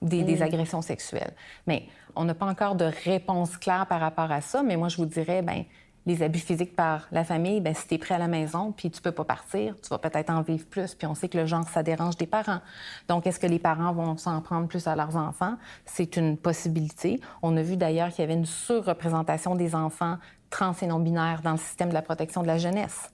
des, 0.02 0.22
des 0.22 0.36
mm. 0.36 0.42
agressions 0.42 0.82
sexuelles. 0.82 1.32
Mais 1.66 1.84
on 2.14 2.24
n'a 2.24 2.34
pas 2.34 2.46
encore 2.46 2.74
de 2.74 2.90
réponse 3.04 3.56
claire 3.56 3.86
par 3.86 4.00
rapport 4.00 4.30
à 4.30 4.40
ça, 4.40 4.62
mais 4.62 4.76
moi, 4.76 4.88
je 4.88 4.98
vous 4.98 5.06
dirais, 5.06 5.42
ben 5.42 5.64
les 6.06 6.22
abus 6.22 6.38
physiques 6.38 6.76
par 6.76 7.08
la 7.10 7.24
famille, 7.24 7.60
ben 7.60 7.74
si 7.74 7.88
tu 7.88 7.94
es 7.94 7.98
prêt 7.98 8.14
à 8.14 8.18
la 8.18 8.28
maison, 8.28 8.70
puis 8.70 8.90
tu 8.90 9.02
peux 9.02 9.10
pas 9.10 9.24
partir, 9.24 9.74
tu 9.82 9.88
vas 9.88 9.98
peut-être 9.98 10.30
en 10.30 10.40
vivre 10.42 10.64
plus. 10.64 10.94
Puis 10.94 11.06
on 11.06 11.16
sait 11.16 11.28
que 11.28 11.36
le 11.36 11.46
genre, 11.46 11.68
ça 11.68 11.82
dérange 11.82 12.16
des 12.16 12.28
parents. 12.28 12.60
Donc, 13.08 13.26
est-ce 13.26 13.40
que 13.40 13.46
les 13.48 13.58
parents 13.58 13.92
vont 13.92 14.16
s'en 14.16 14.40
prendre 14.40 14.68
plus 14.68 14.86
à 14.86 14.94
leurs 14.94 15.16
enfants? 15.16 15.56
C'est 15.84 16.16
une 16.16 16.36
possibilité. 16.36 17.20
On 17.42 17.56
a 17.56 17.62
vu 17.62 17.76
d'ailleurs 17.76 18.10
qu'il 18.10 18.20
y 18.20 18.22
avait 18.22 18.34
une 18.34 18.46
surreprésentation 18.46 19.56
des 19.56 19.74
enfants 19.74 20.18
trans 20.50 20.74
et 20.80 20.86
non-binaires 20.86 21.42
dans 21.42 21.52
le 21.52 21.58
système 21.58 21.88
de 21.88 21.94
la 21.94 22.02
protection 22.02 22.42
de 22.42 22.46
la 22.46 22.58
jeunesse. 22.58 23.12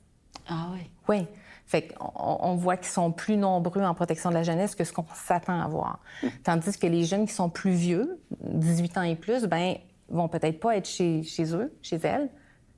Ah 0.49 0.69
oui? 0.73 0.91
Oui. 1.09 1.27
Fait 1.67 1.89
qu'on 1.89 2.13
on 2.17 2.57
voit 2.57 2.77
qu'ils 2.77 2.89
sont 2.89 3.13
plus 3.13 3.37
nombreux 3.37 3.83
en 3.83 3.95
protection 3.95 4.31
de 4.31 4.35
la 4.35 4.43
jeunesse 4.43 4.75
que 4.75 4.85
ce 4.85 4.93
qu'on 4.93 5.07
s'attend 5.15 5.61
à 5.61 5.69
voir. 5.69 6.01
Tandis 6.45 6.79
que 6.79 6.87
les 6.87 7.05
jeunes 7.05 7.27
qui 7.27 7.33
sont 7.33 7.49
plus 7.49 7.71
vieux, 7.71 8.21
18 8.43 8.99
ans 8.99 9.03
et 9.03 9.17
plus, 9.17 9.47
ben 9.47 9.77
vont 10.09 10.29
peut-être 10.29 10.61
pas 10.61 10.77
être 10.77 10.87
chez, 10.87 11.23
chez 11.23 11.55
eux, 11.55 11.73
chez 11.81 11.97
elles, 11.97 12.29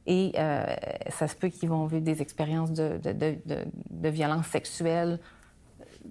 et 0.07 0.33
euh, 0.38 0.64
ça 1.09 1.27
se 1.29 1.35
peut 1.35 1.49
qu'ils 1.49 1.69
vont 1.69 1.87
vivre 1.87 2.05
des 2.05 2.21
expériences 2.23 2.73
de, 2.73 2.99
de, 3.03 3.12
de, 3.12 3.37
de, 3.90 4.09
violence 4.09 4.47
sexuelle 4.47 5.19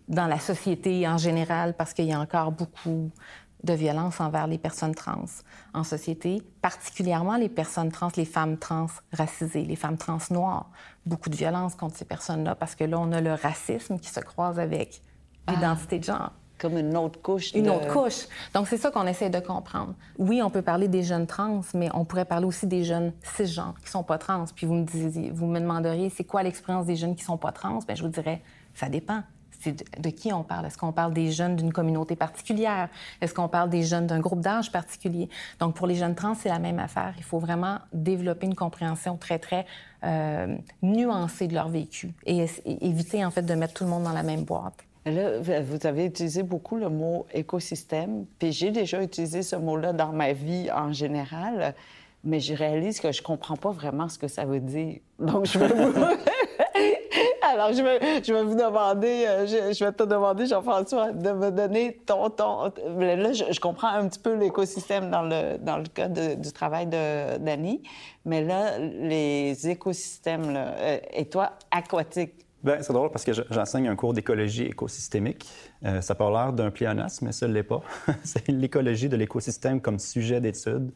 dans 0.07 0.25
la 0.25 0.39
société 0.39 1.07
en 1.07 1.17
général 1.17 1.75
parce 1.75 1.93
qu'il 1.93 2.05
y 2.05 2.13
a 2.13 2.19
encore 2.19 2.51
beaucoup 2.51 3.11
de 3.63 3.73
violence 3.73 4.19
envers 4.19 4.47
les 4.47 4.57
personnes 4.57 4.93
trans 4.93 5.25
en 5.73 5.83
société, 5.83 6.41
particulièrement 6.61 7.37
les 7.37 7.49
personnes 7.49 7.91
trans, 7.91 8.09
les 8.17 8.25
femmes 8.25 8.57
trans 8.57 8.87
racisées, 9.13 9.63
les 9.63 9.75
femmes 9.75 9.97
trans 9.97 10.17
noires. 10.31 10.69
Beaucoup 11.05 11.29
de 11.29 11.35
violence 11.35 11.75
contre 11.75 11.95
ces 11.95 12.05
personnes-là 12.05 12.55
parce 12.55 12.75
que 12.75 12.83
là, 12.83 12.99
on 12.99 13.11
a 13.11 13.21
le 13.21 13.33
racisme 13.33 13.99
qui 13.99 14.09
se 14.09 14.19
croise 14.19 14.59
avec 14.59 15.01
l'identité 15.47 15.99
de 15.99 16.03
genre. 16.03 16.31
Comme 16.59 16.77
une 16.77 16.95
autre 16.95 17.21
couche. 17.21 17.53
Une 17.53 17.69
autre 17.69 17.91
couche. 17.91 18.27
Donc, 18.53 18.67
c'est 18.67 18.77
ça 18.77 18.89
qu'on 18.89 19.05
essaie 19.07 19.29
de 19.29 19.39
comprendre. 19.39 19.95
Oui, 20.17 20.41
on 20.41 20.49
peut 20.49 20.61
parler 20.61 20.87
des 20.87 21.03
jeunes 21.03 21.27
trans, 21.27 21.61
mais 21.73 21.89
on 21.93 22.05
pourrait 22.05 22.25
parler 22.25 22.45
aussi 22.45 22.67
des 22.67 22.83
jeunes 22.83 23.11
cisgenres 23.35 23.73
qui 23.83 23.89
sont 23.89 24.03
pas 24.03 24.17
trans. 24.17 24.45
Puis 24.55 24.65
vous 24.65 24.75
me, 24.75 24.85
disiez, 24.85 25.31
vous 25.31 25.45
me 25.45 25.59
demanderiez, 25.59 26.09
c'est 26.09 26.23
quoi 26.23 26.43
l'expérience 26.43 26.85
des 26.85 26.95
jeunes 26.95 27.15
qui 27.15 27.23
sont 27.23 27.37
pas 27.37 27.51
trans? 27.51 27.79
Bien, 27.79 27.95
je 27.95 28.03
vous 28.03 28.09
dirais, 28.09 28.41
ça 28.75 28.87
dépend 28.87 29.23
de, 29.71 30.09
qui 30.09 30.33
on 30.33 30.43
parle? 30.43 30.65
Est-ce 30.65 30.77
qu'on 30.77 30.91
parle 30.91 31.13
des 31.13 31.31
jeunes 31.31 31.55
d'une 31.55 31.71
communauté 31.71 32.15
particulière? 32.15 32.89
Est-ce 33.21 33.33
qu'on 33.33 33.47
parle 33.47 33.69
des 33.69 33.83
jeunes 33.83 34.07
d'un 34.07 34.19
groupe 34.19 34.41
d'âge 34.41 34.71
particulier? 34.71 35.29
Donc, 35.59 35.75
pour 35.75 35.87
les 35.87 35.95
jeunes 35.95 36.15
trans, 36.15 36.35
c'est 36.35 36.49
la 36.49 36.59
même 36.59 36.79
affaire. 36.79 37.13
Il 37.17 37.23
faut 37.23 37.39
vraiment 37.39 37.79
développer 37.93 38.45
une 38.45 38.55
compréhension 38.55 39.17
très, 39.17 39.39
très 39.39 39.65
euh, 40.03 40.55
nuancée 40.81 41.47
de 41.47 41.53
leur 41.53 41.69
vécu 41.69 42.11
et, 42.25 42.45
éviter, 42.65 43.23
en 43.23 43.31
fait, 43.31 43.43
de 43.43 43.53
mettre 43.53 43.73
tout 43.73 43.83
le 43.83 43.89
monde 43.89 44.03
dans 44.03 44.13
la 44.13 44.23
même 44.23 44.43
boîte. 44.43 44.85
Là, 45.05 45.39
vous 45.39 45.85
avez 45.85 46.05
utilisé 46.05 46.43
beaucoup 46.43 46.77
le 46.77 46.89
mot 46.89 47.25
écosystème, 47.33 48.25
puis 48.39 48.53
j'ai 48.53 48.71
déjà 48.71 49.03
utilisé 49.03 49.43
ce 49.43 49.57
mot-là 49.57 49.91
dans 49.91 50.13
ma 50.13 50.31
vie 50.31 50.69
en 50.71 50.93
général, 50.93 51.75
mais 52.23 52.39
je 52.39 52.53
réalise 52.53 53.01
que 53.01 53.11
je 53.11 53.21
comprends 53.21 53.57
pas 53.57 53.71
vraiment 53.71 54.07
ce 54.07 54.17
que 54.17 54.29
ça 54.29 54.45
veut 54.45 54.61
dire. 54.61 54.99
Donc, 55.19 55.45
je 55.45 55.59
vais 55.59 55.67
vous... 55.67 55.93
Alors, 57.41 57.73
je 57.73 57.83
vais, 57.83 58.23
je 58.23 58.33
vais 58.33 58.43
vous 58.43 58.55
demander, 58.55 59.25
euh, 59.27 59.45
je, 59.45 59.83
vais 59.83 59.91
te 59.91 60.03
demander, 60.03 60.45
Jean-François, 60.45 61.11
de 61.11 61.31
me 61.31 61.51
donner 61.51 61.99
ton... 62.05 62.29
ton... 62.29 62.71
Là, 62.97 63.33
je, 63.33 63.59
comprends 63.59 63.89
un 63.89 64.07
petit 64.07 64.19
peu 64.19 64.33
l'écosystème 64.33 65.11
dans 65.11 65.23
le, 65.23 65.57
dans 65.59 65.77
le 65.77 65.85
cas 65.85 66.07
du 66.07 66.51
travail 66.51 66.87
d'Annie, 66.87 67.83
mais 68.25 68.43
là, 68.43 68.77
les 68.79 69.69
écosystèmes, 69.69 70.53
euh, 70.55 70.97
et 71.13 71.25
toi, 71.25 71.53
aquatiques, 71.71 72.43
Bien, 72.63 72.81
c'est 72.81 72.93
drôle 72.93 73.11
parce 73.11 73.25
que 73.25 73.33
j'enseigne 73.33 73.89
un 73.89 73.95
cours 73.97 74.13
d'écologie 74.13 74.63
écosystémique. 74.63 75.45
Euh, 75.83 75.99
ça 75.99 76.15
l'air 76.17 76.53
d'un 76.53 76.71
pléonasme, 76.71 77.25
mais 77.25 77.33
ça 77.33 77.45
ne 77.45 77.53
l'est 77.53 77.61
pas. 77.61 77.81
c'est 78.23 78.47
l'écologie 78.47 79.09
de 79.09 79.17
l'écosystème 79.17 79.81
comme 79.81 79.99
sujet 79.99 80.39
d'étude 80.39 80.91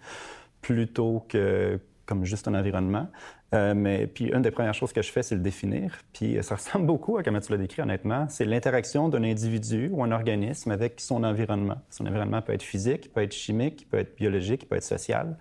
plutôt 0.62 1.26
que 1.28 1.78
comme 2.08 2.26
juste 2.26 2.48
un 2.48 2.56
environnement. 2.56 3.08
Euh, 3.54 3.74
mais 3.76 4.08
puis 4.08 4.26
une 4.26 4.42
des 4.42 4.52
premières 4.52 4.74
choses 4.74 4.92
que 4.92 5.02
je 5.02 5.12
fais, 5.12 5.22
c'est 5.22 5.36
le 5.36 5.42
définir. 5.42 5.92
Puis 6.14 6.38
ça 6.42 6.56
ressemble 6.60 6.88
beaucoup 6.88 7.18
à 7.18 7.24
comment 7.24 7.40
tu 7.40 7.52
l'as 7.52 7.58
décrit, 7.58 7.82
honnêtement. 7.82 8.26
C'est 8.30 8.46
l'interaction 8.46 9.10
d'un 9.10 9.24
individu 9.24 9.90
ou 9.92 10.04
un 10.04 10.12
organisme 10.12 10.72
avec 10.72 11.00
son 11.00 11.24
environnement. 11.24 11.78
Son 11.90 12.08
environnement 12.08 12.42
peut 12.42 12.54
être 12.54 12.64
physique, 12.64 13.14
peut 13.14 13.22
être 13.22 13.34
chimique, 13.34 13.88
peut 13.90 14.00
être 14.00 14.16
biologique, 14.16 14.68
peut 14.68 14.78
être 14.78 14.84
social. 14.84 15.38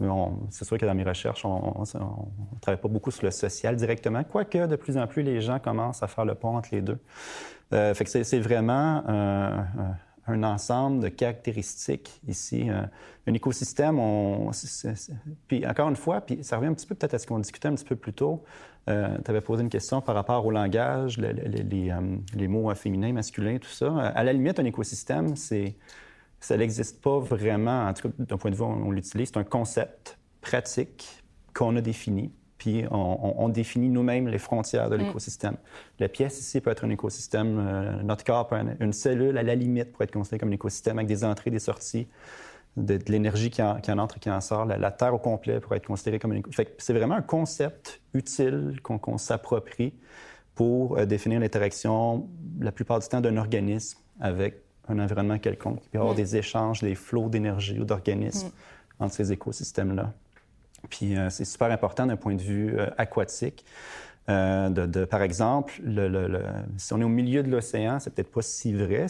Mais 0.00 0.08
c'est 0.50 0.64
sûr 0.64 0.78
que 0.78 0.86
dans 0.86 0.94
mes 0.94 1.04
recherches, 1.04 1.44
on 1.44 1.82
ne 1.82 2.60
travaille 2.60 2.80
pas 2.80 2.88
beaucoup 2.88 3.10
sur 3.10 3.24
le 3.24 3.30
social 3.30 3.76
directement, 3.76 4.24
quoique 4.24 4.66
de 4.66 4.76
plus 4.76 4.96
en 4.96 5.06
plus 5.06 5.22
les 5.22 5.40
gens 5.40 5.58
commencent 5.58 6.02
à 6.02 6.06
faire 6.06 6.24
le 6.24 6.34
pont 6.34 6.56
entre 6.56 6.68
les 6.72 6.82
deux. 6.82 6.98
Euh, 7.72 7.92
fait 7.94 8.04
que 8.04 8.22
c'est 8.22 8.38
vraiment 8.40 9.02
un 9.06 9.66
un 10.28 10.42
ensemble 10.42 11.02
de 11.02 11.08
caractéristiques 11.08 12.20
ici. 12.26 12.68
un 12.68 13.34
écosystème, 13.34 13.98
on, 13.98 14.50
puis 15.46 15.66
encore 15.66 15.88
une 15.88 15.96
fois, 15.96 16.20
puis 16.20 16.42
ça 16.42 16.56
revient 16.56 16.68
un 16.68 16.74
petit 16.74 16.86
peu 16.86 16.94
peut-être 16.94 17.14
à 17.14 17.18
ce 17.18 17.26
qu'on 17.26 17.38
discutait 17.38 17.68
un 17.68 17.74
petit 17.74 17.84
peu 17.84 17.96
plus 17.96 18.12
tôt. 18.12 18.44
tu 18.86 18.92
avais 18.92 19.40
posé 19.40 19.62
une 19.62 19.68
question 19.68 20.00
par 20.00 20.14
rapport 20.14 20.44
au 20.46 20.50
langage, 20.50 21.18
les, 21.18 21.32
les, 21.32 21.92
les 22.34 22.48
mots 22.48 22.74
féminins, 22.74 23.12
masculins, 23.12 23.58
tout 23.58 23.68
ça. 23.68 23.94
À 23.98 24.24
la 24.24 24.32
limite, 24.32 24.58
un 24.58 24.64
écosystème, 24.64 25.34
ça 25.36 26.56
n'existe 26.56 27.02
pas 27.02 27.18
vraiment, 27.18 27.86
en 27.86 27.92
tout 27.92 28.08
cas 28.08 28.14
d'un 28.18 28.36
point 28.36 28.50
de 28.50 28.56
vue 28.56 28.62
où 28.62 28.66
on 28.66 28.90
l'utilise. 28.90 29.28
C'est 29.28 29.38
un 29.38 29.44
concept 29.44 30.18
pratique 30.40 31.22
qu'on 31.54 31.76
a 31.76 31.80
défini, 31.80 32.30
puis 32.58 32.84
on, 32.90 33.48
définit 33.48 33.88
nous-mêmes 33.88 34.26
les 34.28 34.38
frontières 34.38 34.90
de 34.90 34.96
l'écosystème. 34.96 35.56
La 36.00 36.08
pièce 36.08 36.40
ici 36.40 36.60
peut 36.60 36.70
être 36.70 36.84
un 36.84 36.90
écosystème, 36.90 37.58
euh, 37.58 38.02
notre 38.02 38.24
corps 38.24 38.48
peut 38.48 38.56
être 38.56 38.80
une 38.80 38.92
cellule 38.92 39.38
à 39.38 39.44
la 39.44 39.54
limite 39.54 39.92
pour 39.92 40.02
être 40.02 40.10
considérée 40.10 40.40
comme 40.40 40.48
un 40.48 40.54
écosystème 40.54 40.98
avec 40.98 41.06
des 41.06 41.24
entrées, 41.24 41.50
des 41.50 41.60
sorties, 41.60 42.08
de, 42.76 42.98
l'énergie 43.06 43.50
qui, 43.50 43.62
qui, 43.82 43.92
en 43.92 43.98
entre 43.98 44.16
et 44.16 44.20
qui 44.20 44.30
en 44.30 44.40
sort. 44.40 44.64
La, 44.66 44.90
Terre 44.90 45.14
au 45.14 45.18
complet 45.18 45.60
pourrait 45.60 45.76
être 45.78 45.86
considérée 45.86 46.18
comme 46.18 46.32
un 46.32 46.36
écosystème. 46.36 46.66
C'est 46.78 46.92
vraiment 46.92 47.14
un 47.14 47.22
concept 47.22 48.00
utile 48.12 48.80
qu'on 48.82 49.18
s'approprie 49.18 49.94
pour 50.56 50.98
euh, 50.98 51.06
définir 51.06 51.38
l'interaction, 51.38 52.28
la 52.60 52.72
plupart 52.72 52.98
du 52.98 53.06
temps, 53.06 53.20
d'un 53.20 53.36
organisme 53.36 54.00
avec 54.20 54.62
un 54.88 54.98
environnement 54.98 55.38
quelconque. 55.38 55.80
Il 55.84 55.90
peut 55.90 55.98
y 55.98 56.00
avoir 56.00 56.16
des 56.16 56.36
échanges, 56.36 56.80
des 56.80 56.96
flots 56.96 57.28
d'énergie 57.28 57.78
ou 57.78 57.84
d'organismes 57.84 58.50
entre 58.98 59.14
ces 59.14 59.32
écosystèmes-là. 59.32 60.12
Puis 60.90 61.16
euh, 61.16 61.30
c'est 61.30 61.44
super 61.44 61.70
important 61.70 62.06
d'un 62.06 62.16
point 62.16 62.34
de 62.34 62.42
vue 62.42 62.78
euh, 62.78 62.86
aquatique. 62.96 63.64
Euh, 64.28 65.06
par 65.06 65.22
exemple, 65.22 65.80
le, 65.82 66.42
si 66.76 66.92
on 66.92 67.00
est 67.00 67.04
au 67.04 67.08
milieu 67.08 67.42
de 67.42 67.50
l'océan, 67.50 67.98
c'est 67.98 68.10
peut-être 68.14 68.30
pas 68.30 68.42
si 68.42 68.74
vrai. 68.74 69.06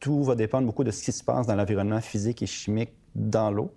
Tout 0.00 0.24
va 0.24 0.34
dépendre 0.34 0.66
beaucoup 0.66 0.82
de 0.82 0.90
ce 0.90 1.02
qui 1.02 1.12
se 1.12 1.22
passe 1.22 1.46
dans 1.46 1.54
l'environnement 1.54 2.00
physique 2.00 2.42
et 2.42 2.46
chimique 2.46 2.90
dans 3.14 3.50
l'eau. 3.52 3.72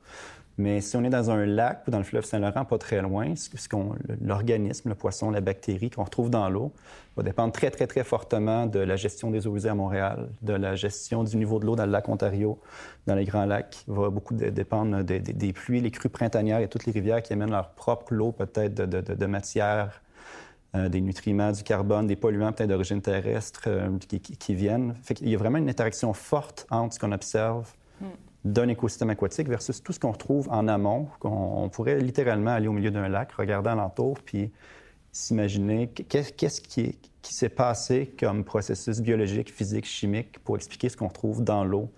Mais 0.58 0.82
si 0.82 0.96
on 0.98 1.04
est 1.04 1.10
dans 1.10 1.32
un 1.32 1.46
lac 1.46 1.84
ou 1.88 1.92
dans 1.92 1.98
le 1.98 2.04
fleuve 2.04 2.26
Saint-Laurent, 2.26 2.66
pas 2.66 2.78
très 2.78 3.02
loin, 3.02 3.36
ce 3.36 3.50
l'organisme, 4.22 4.90
le 4.90 4.96
poisson, 4.96 5.32
la 5.32 5.42
bactérie 5.42 5.90
qu'on 5.90 6.04
retrouve 6.04 6.30
dans 6.30 6.50
l'eau 6.50 6.72
va 7.16 7.24
dépendre 7.24 7.54
très, 7.54 7.72
très, 7.72 7.88
très 7.88 8.04
fortement 8.04 8.66
de 8.66 8.80
la 8.80 8.96
gestion 8.96 9.32
des 9.32 9.48
eaux 9.48 9.56
usées 9.56 9.70
à 9.70 9.76
Montréal, 9.76 10.30
de 10.42 10.54
la 10.54 10.76
gestion 10.76 11.24
du 11.24 11.38
niveau 11.38 11.60
de 11.60 11.66
l'eau 11.66 11.76
dans 11.76 11.86
le 11.86 11.92
lac 11.92 12.08
Ontario, 12.10 12.60
dans 13.08 13.16
les 13.16 13.26
grands 13.26 13.46
lacs. 13.46 13.84
Il 13.88 13.94
va 13.94 14.10
beaucoup 14.10 14.34
dépendre 14.34 15.04
des 15.04 15.54
pluies, 15.54 15.82
les 15.82 15.92
crues 15.92 16.10
printanières 16.10 16.60
et 16.60 16.68
toutes 16.68 16.86
les 16.86 16.92
rivières 16.92 17.22
qui 17.24 17.34
amènent 17.34 17.52
leur 17.52 17.70
propre 17.72 18.14
lot 18.14 18.32
peut-être 18.32 18.74
de, 18.74 19.02
de, 19.02 19.26
matière, 19.26 20.02
euh, 20.76 20.90
des 20.90 21.02
nutriments, 21.02 21.52
du 21.52 21.64
carbone, 21.64 22.08
des 22.08 22.16
polluants 22.16 22.52
peut-être 22.52 22.70
d'origine 22.70 23.02
terrestre 23.02 23.64
euh, 23.68 23.98
qui, 24.00 24.54
viennent. 24.54 24.96
Il 25.22 25.30
y 25.30 25.36
a 25.36 25.38
vraiment 25.38 25.58
une 25.58 25.70
interaction 25.70 26.14
forte 26.14 26.68
entre 26.70 26.94
ce 26.96 27.00
qu'on 27.00 27.12
observe 27.12 27.72
hmm 28.02 28.06
d'un 28.44 28.68
écosystème 28.68 29.10
aquatique 29.10 29.48
versus 29.48 29.84
tout 29.84 29.94
ce 29.94 30.00
qu'on 30.00 30.12
retrouve 30.12 30.50
en 30.50 30.68
amont. 30.68 31.08
On, 31.24 31.70
pourrait 31.70 32.00
littéralement 32.00 32.52
aller 32.52 32.68
au 32.68 32.74
milieu 32.74 32.92
d'un 32.92 33.08
lac, 33.08 33.32
regarder 33.34 33.70
alentour, 33.70 34.18
puis 34.26 34.52
s'imaginer 35.12 35.90
qu'est-ce 35.90 36.62
qui, 36.62 36.98
s'est 37.22 37.50
passé 37.50 38.14
comme 38.20 38.44
processus 38.44 39.00
biologique, 39.00 39.52
physique, 39.52 39.86
chimique 39.86 40.40
pour 40.40 40.56
expliquer 40.56 40.90
ce 40.90 40.98
qu'on 40.98 41.10
trouve 41.10 41.44
dans 41.44 41.64
l'eau 41.64 41.92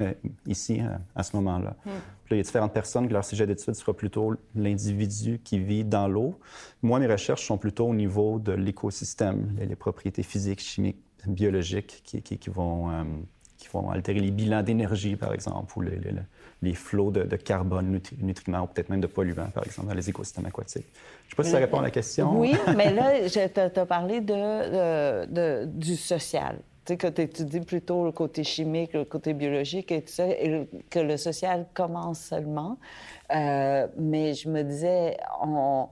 euh, 0.00 0.12
ici, 0.46 0.80
euh, 0.80 0.96
à 1.16 1.24
ce 1.24 1.34
moment-là. 1.36 1.74
Hmm. 1.84 1.90
il 2.30 2.36
y 2.36 2.40
a 2.40 2.42
différentes 2.44 2.72
personnes 2.72 3.08
que 3.08 3.12
leur 3.12 3.24
sujet 3.24 3.46
d'étude 3.48 3.74
sera 3.74 3.92
plutôt 3.92 4.34
l'individu 4.54 5.40
qui 5.42 5.58
vit 5.58 5.84
dans 5.84 6.06
l'eau. 6.06 6.38
Moi, 6.82 7.00
mes 7.00 7.08
recherches 7.08 7.44
sont 7.44 7.58
plutôt 7.58 7.88
au 7.88 7.94
niveau 7.94 8.38
de 8.38 8.52
l'écosystème, 8.52 9.56
les, 9.58 9.74
propriétés 9.74 10.22
physiques, 10.22 10.60
chimiques, 10.60 11.02
biologiques 11.26 12.02
qui, 12.04 12.50
vont... 12.50 12.90
Euh, 12.90 13.04
qui 13.58 13.68
vont 13.72 13.90
altérer 13.90 14.20
les 14.20 14.30
bilans 14.30 14.62
d'énergie, 14.62 15.16
par 15.16 15.34
exemple, 15.34 15.76
ou 15.76 15.82
les, 15.82 16.00
les, 16.62 16.74
flots 16.74 17.10
de, 17.10 17.36
carbone, 17.36 18.00
nutriments, 18.20 18.62
ou 18.62 18.66
peut-être 18.66 18.88
même 18.88 19.00
de 19.00 19.06
polluants, 19.06 19.50
par 19.52 19.64
exemple, 19.64 19.88
dans 19.88 19.94
les 19.94 20.08
écosystèmes 20.08 20.46
aquatiques. 20.46 20.86
Je 20.94 21.26
ne 21.26 21.30
sais 21.30 21.36
pas 21.36 21.44
si 21.44 21.50
ça 21.50 21.58
répond 21.58 21.80
à 21.80 21.82
la 21.82 21.90
question. 21.90 22.38
Oui, 22.38 22.54
mais 22.76 22.92
là, 22.92 23.28
tu 23.28 23.38
as 23.38 23.86
parlé 23.86 24.20
de, 24.20 25.26
de, 25.26 25.64
du 25.66 25.96
social. 25.96 26.60
Tu 26.84 26.94
sais, 26.94 26.96
que 26.96 27.08
tu 27.08 27.22
étudies 27.22 27.60
plutôt 27.60 28.04
le 28.04 28.12
côté 28.12 28.44
chimique, 28.44 28.94
le 28.94 29.04
côté 29.04 29.34
biologique 29.34 29.90
et 29.92 30.02
tout 30.02 30.12
ça, 30.12 30.26
et 30.28 30.68
que 30.88 31.00
le 31.00 31.16
social 31.16 31.66
commence 31.74 32.20
seulement. 32.20 32.78
Euh, 33.34 33.88
mais 33.98 34.34
je 34.34 34.48
me 34.48 34.62
disais, 34.62 35.16
on 35.42 35.88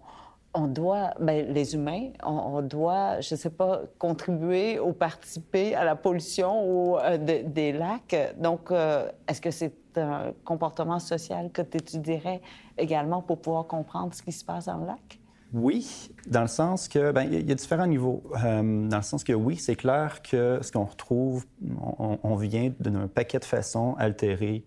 on 0.56 0.66
doit, 0.66 1.10
ben, 1.20 1.52
les 1.52 1.74
humains, 1.74 2.08
on, 2.24 2.62
doit, 2.62 3.20
je 3.20 3.34
ne 3.34 3.38
sais 3.38 3.50
pas, 3.50 3.82
contribuer 3.98 4.80
ou 4.80 4.92
participer 4.92 5.74
à 5.74 5.84
la 5.84 5.94
pollution 5.94 6.98
euh, 6.98 7.18
des 7.18 7.72
lacs. 7.72 8.34
Donc, 8.38 8.70
euh, 8.70 9.08
est-ce 9.28 9.40
que 9.40 9.50
c'est 9.50 9.74
un 9.96 10.32
comportement 10.44 10.98
social 10.98 11.50
que 11.52 11.62
tu 11.62 11.76
étudierais 11.76 12.40
également 12.78 13.20
pour 13.20 13.40
pouvoir 13.40 13.66
comprendre 13.66 14.14
ce 14.14 14.22
qui 14.22 14.32
se 14.32 14.44
passe 14.44 14.64
dans 14.66 14.78
le 14.78 14.86
lac? 14.86 15.20
Oui, 15.52 16.10
dans 16.26 16.42
le 16.42 16.48
sens 16.48 16.88
que, 16.88 17.12
ben, 17.12 17.22
il 17.22 17.48
y, 17.48 17.52
a 17.52 17.54
différents 17.54 17.86
niveaux. 17.86 18.22
Euh, 18.42 18.88
dans 18.88 18.96
le 18.96 19.02
sens 19.02 19.22
que 19.24 19.34
oui, 19.34 19.56
c'est 19.56 19.76
clair 19.76 20.22
que 20.22 20.58
ce 20.62 20.72
qu'on 20.72 20.84
retrouve, 20.84 21.44
on, 21.98 22.18
on 22.22 22.34
vient 22.34 22.72
d'un 22.80 23.08
paquet 23.08 23.38
de 23.38 23.44
façons 23.44 23.94
altérer 23.98 24.64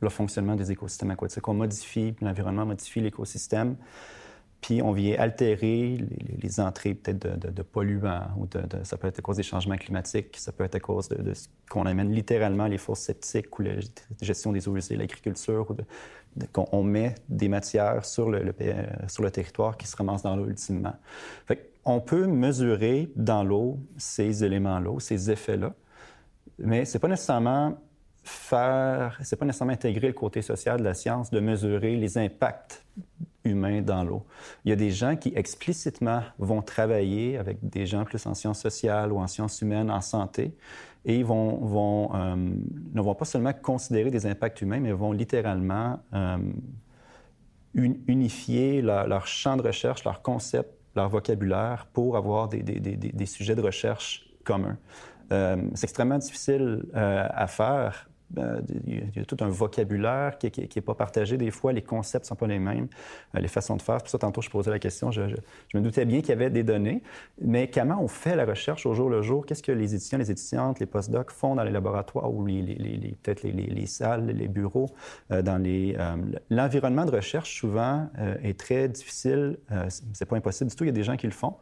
le 0.00 0.08
fonctionnement 0.08 0.56
des 0.56 0.72
écosystèmes 0.72 1.10
aquatiques. 1.10 1.46
On 1.46 1.54
modifie 1.54 2.14
l'environnement, 2.22 2.66
modifie 2.66 3.00
l'écosystème. 3.00 3.76
Puis 4.66 4.82
on 4.82 4.90
vient 4.90 5.14
altérer 5.16 5.96
les, 6.42 6.58
entrées 6.58 6.94
peut-être 6.94 7.38
de, 7.38 7.62
polluants, 7.62 8.26
ou 8.36 8.46
de, 8.46 8.62
ça 8.82 8.96
peut 8.96 9.06
être 9.06 9.20
à 9.20 9.22
cause 9.22 9.36
des 9.36 9.44
changements 9.44 9.76
climatiques, 9.76 10.36
ça 10.38 10.50
peut 10.50 10.64
être 10.64 10.74
à 10.74 10.80
cause 10.80 11.08
de, 11.08 11.34
ce 11.34 11.46
qu'on 11.70 11.86
amène 11.86 12.10
littéralement 12.10 12.66
les 12.66 12.76
fosses 12.76 12.98
septiques 12.98 13.56
ou 13.60 13.62
la 13.62 13.74
gestion 14.20 14.50
des 14.50 14.68
eaux 14.68 14.76
usées, 14.76 14.96
l'agriculture, 14.96 15.68
qu'on 16.52 16.82
met 16.82 17.14
des 17.28 17.48
matières 17.48 18.04
sur 18.04 18.28
le, 18.28 18.52
sur 19.06 19.22
le 19.22 19.30
territoire 19.30 19.76
qui 19.76 19.86
se 19.86 19.94
ramassent 19.94 20.24
dans 20.24 20.34
l'eau 20.34 20.48
ultimement. 20.48 20.96
On 21.84 22.00
peut 22.00 22.26
mesurer 22.26 23.08
dans 23.14 23.44
l'eau 23.44 23.78
ces 23.96 24.42
éléments-là, 24.42 24.98
ces 24.98 25.30
effets-là, 25.30 25.74
mais 26.58 26.84
c'est 26.86 26.98
pas 26.98 27.06
nécessairement 27.06 27.78
faire, 28.28 29.18
c'est 29.22 29.36
pas 29.36 29.44
nécessairement 29.44 29.72
intégrer 29.72 30.08
le 30.08 30.12
côté 30.12 30.42
social 30.42 30.78
de 30.78 30.84
la 30.84 30.94
science 30.94 31.30
de 31.30 31.40
mesurer 31.40 31.96
les 31.96 32.18
impacts 32.18 32.84
humain 33.44 33.80
dans 33.82 34.04
l'eau. 34.04 34.24
Il 34.64 34.70
y 34.70 34.72
a 34.72 34.76
des 34.76 34.90
gens 34.90 35.16
qui 35.16 35.32
explicitement 35.34 36.22
vont 36.38 36.62
travailler 36.62 37.38
avec 37.38 37.58
des 37.62 37.86
gens 37.86 38.04
plus 38.04 38.26
en 38.26 38.34
sciences 38.34 38.60
sociales 38.60 39.12
ou 39.12 39.18
en 39.18 39.26
sciences 39.26 39.60
humaines, 39.62 39.90
en 39.90 40.00
santé, 40.00 40.54
et 41.04 41.16
ils 41.16 41.24
euh, 41.24 42.36
ne 42.36 43.00
vont 43.00 43.14
pas 43.14 43.24
seulement 43.24 43.52
considérer 43.52 44.10
des 44.10 44.26
impacts 44.26 44.60
humains, 44.60 44.80
mais 44.80 44.92
vont 44.92 45.12
littéralement 45.12 46.00
euh, 46.12 46.38
unifier 47.74 48.82
leur, 48.82 49.26
champ 49.28 49.56
de 49.56 49.62
recherche, 49.62 50.02
leur 50.04 50.20
concept, 50.22 50.70
leur 50.96 51.08
vocabulaire 51.08 51.86
pour 51.92 52.16
avoir 52.16 52.48
des, 52.48 53.26
sujets 53.26 53.54
de 53.54 53.60
recherche 53.60 54.28
communs. 54.42 54.78
Euh, 55.30 55.56
c'est 55.74 55.84
extrêmement 55.84 56.18
difficile 56.18 56.86
à 56.94 57.46
faire 57.46 58.08
il 58.36 59.10
y 59.14 59.20
a 59.20 59.24
tout 59.24 59.36
un 59.40 59.48
vocabulaire 59.48 60.38
qui 60.38 60.50
n'est 60.60 60.82
pas 60.82 60.94
partagé. 60.94 61.36
Des 61.36 61.50
fois, 61.50 61.72
les 61.72 61.82
concepts 61.82 62.24
ne 62.24 62.28
sont 62.28 62.34
pas 62.34 62.46
les 62.46 62.58
mêmes, 62.58 62.88
euh, 63.34 63.40
les 63.40 63.48
façons 63.48 63.76
de 63.76 63.82
faire. 63.82 63.98
Pour 63.98 64.08
ça, 64.08 64.18
tantôt, 64.18 64.42
je 64.42 64.50
posais 64.50 64.70
la 64.70 64.78
question. 64.78 65.10
Je, 65.10 65.22
me 65.74 65.80
doutais 65.80 66.04
bien 66.04 66.20
qu'il 66.20 66.30
y 66.30 66.32
avait 66.32 66.50
des 66.50 66.62
données. 66.62 67.02
Mais 67.40 67.70
comment 67.70 68.02
on 68.02 68.08
fait 68.08 68.36
la 68.36 68.44
recherche 68.44 68.86
au 68.86 68.94
jour 68.94 69.08
le 69.08 69.22
jour? 69.22 69.46
Qu'est-ce 69.46 69.62
que 69.62 69.72
les 69.72 69.94
étudiants, 69.94 70.18
les 70.18 70.30
étudiantes, 70.30 70.80
les 70.80 70.86
postdocs 70.86 71.30
font 71.30 71.54
dans 71.54 71.64
les 71.64 71.70
laboratoires 71.70 72.32
ou 72.32 72.44
les, 72.46 73.16
peut-être 73.22 73.42
les, 73.42 73.86
salles, 73.86 74.26
les 74.26 74.48
bureaux? 74.48 74.90
Euh, 75.30 75.42
dans 75.42 75.58
les, 75.58 75.96
euh, 75.98 76.16
l'environnement 76.50 77.04
de 77.04 77.12
recherche, 77.12 77.58
souvent, 77.58 78.08
est 78.42 78.58
très 78.58 78.88
difficile. 78.88 79.58
c'est 80.12 80.26
pas 80.26 80.36
impossible 80.36 80.70
du 80.70 80.76
tout. 80.76 80.84
Il 80.84 80.88
y 80.88 80.90
a 80.90 80.92
des 80.92 81.02
gens 81.02 81.16
qui 81.16 81.26
le 81.26 81.32
font. 81.32 81.54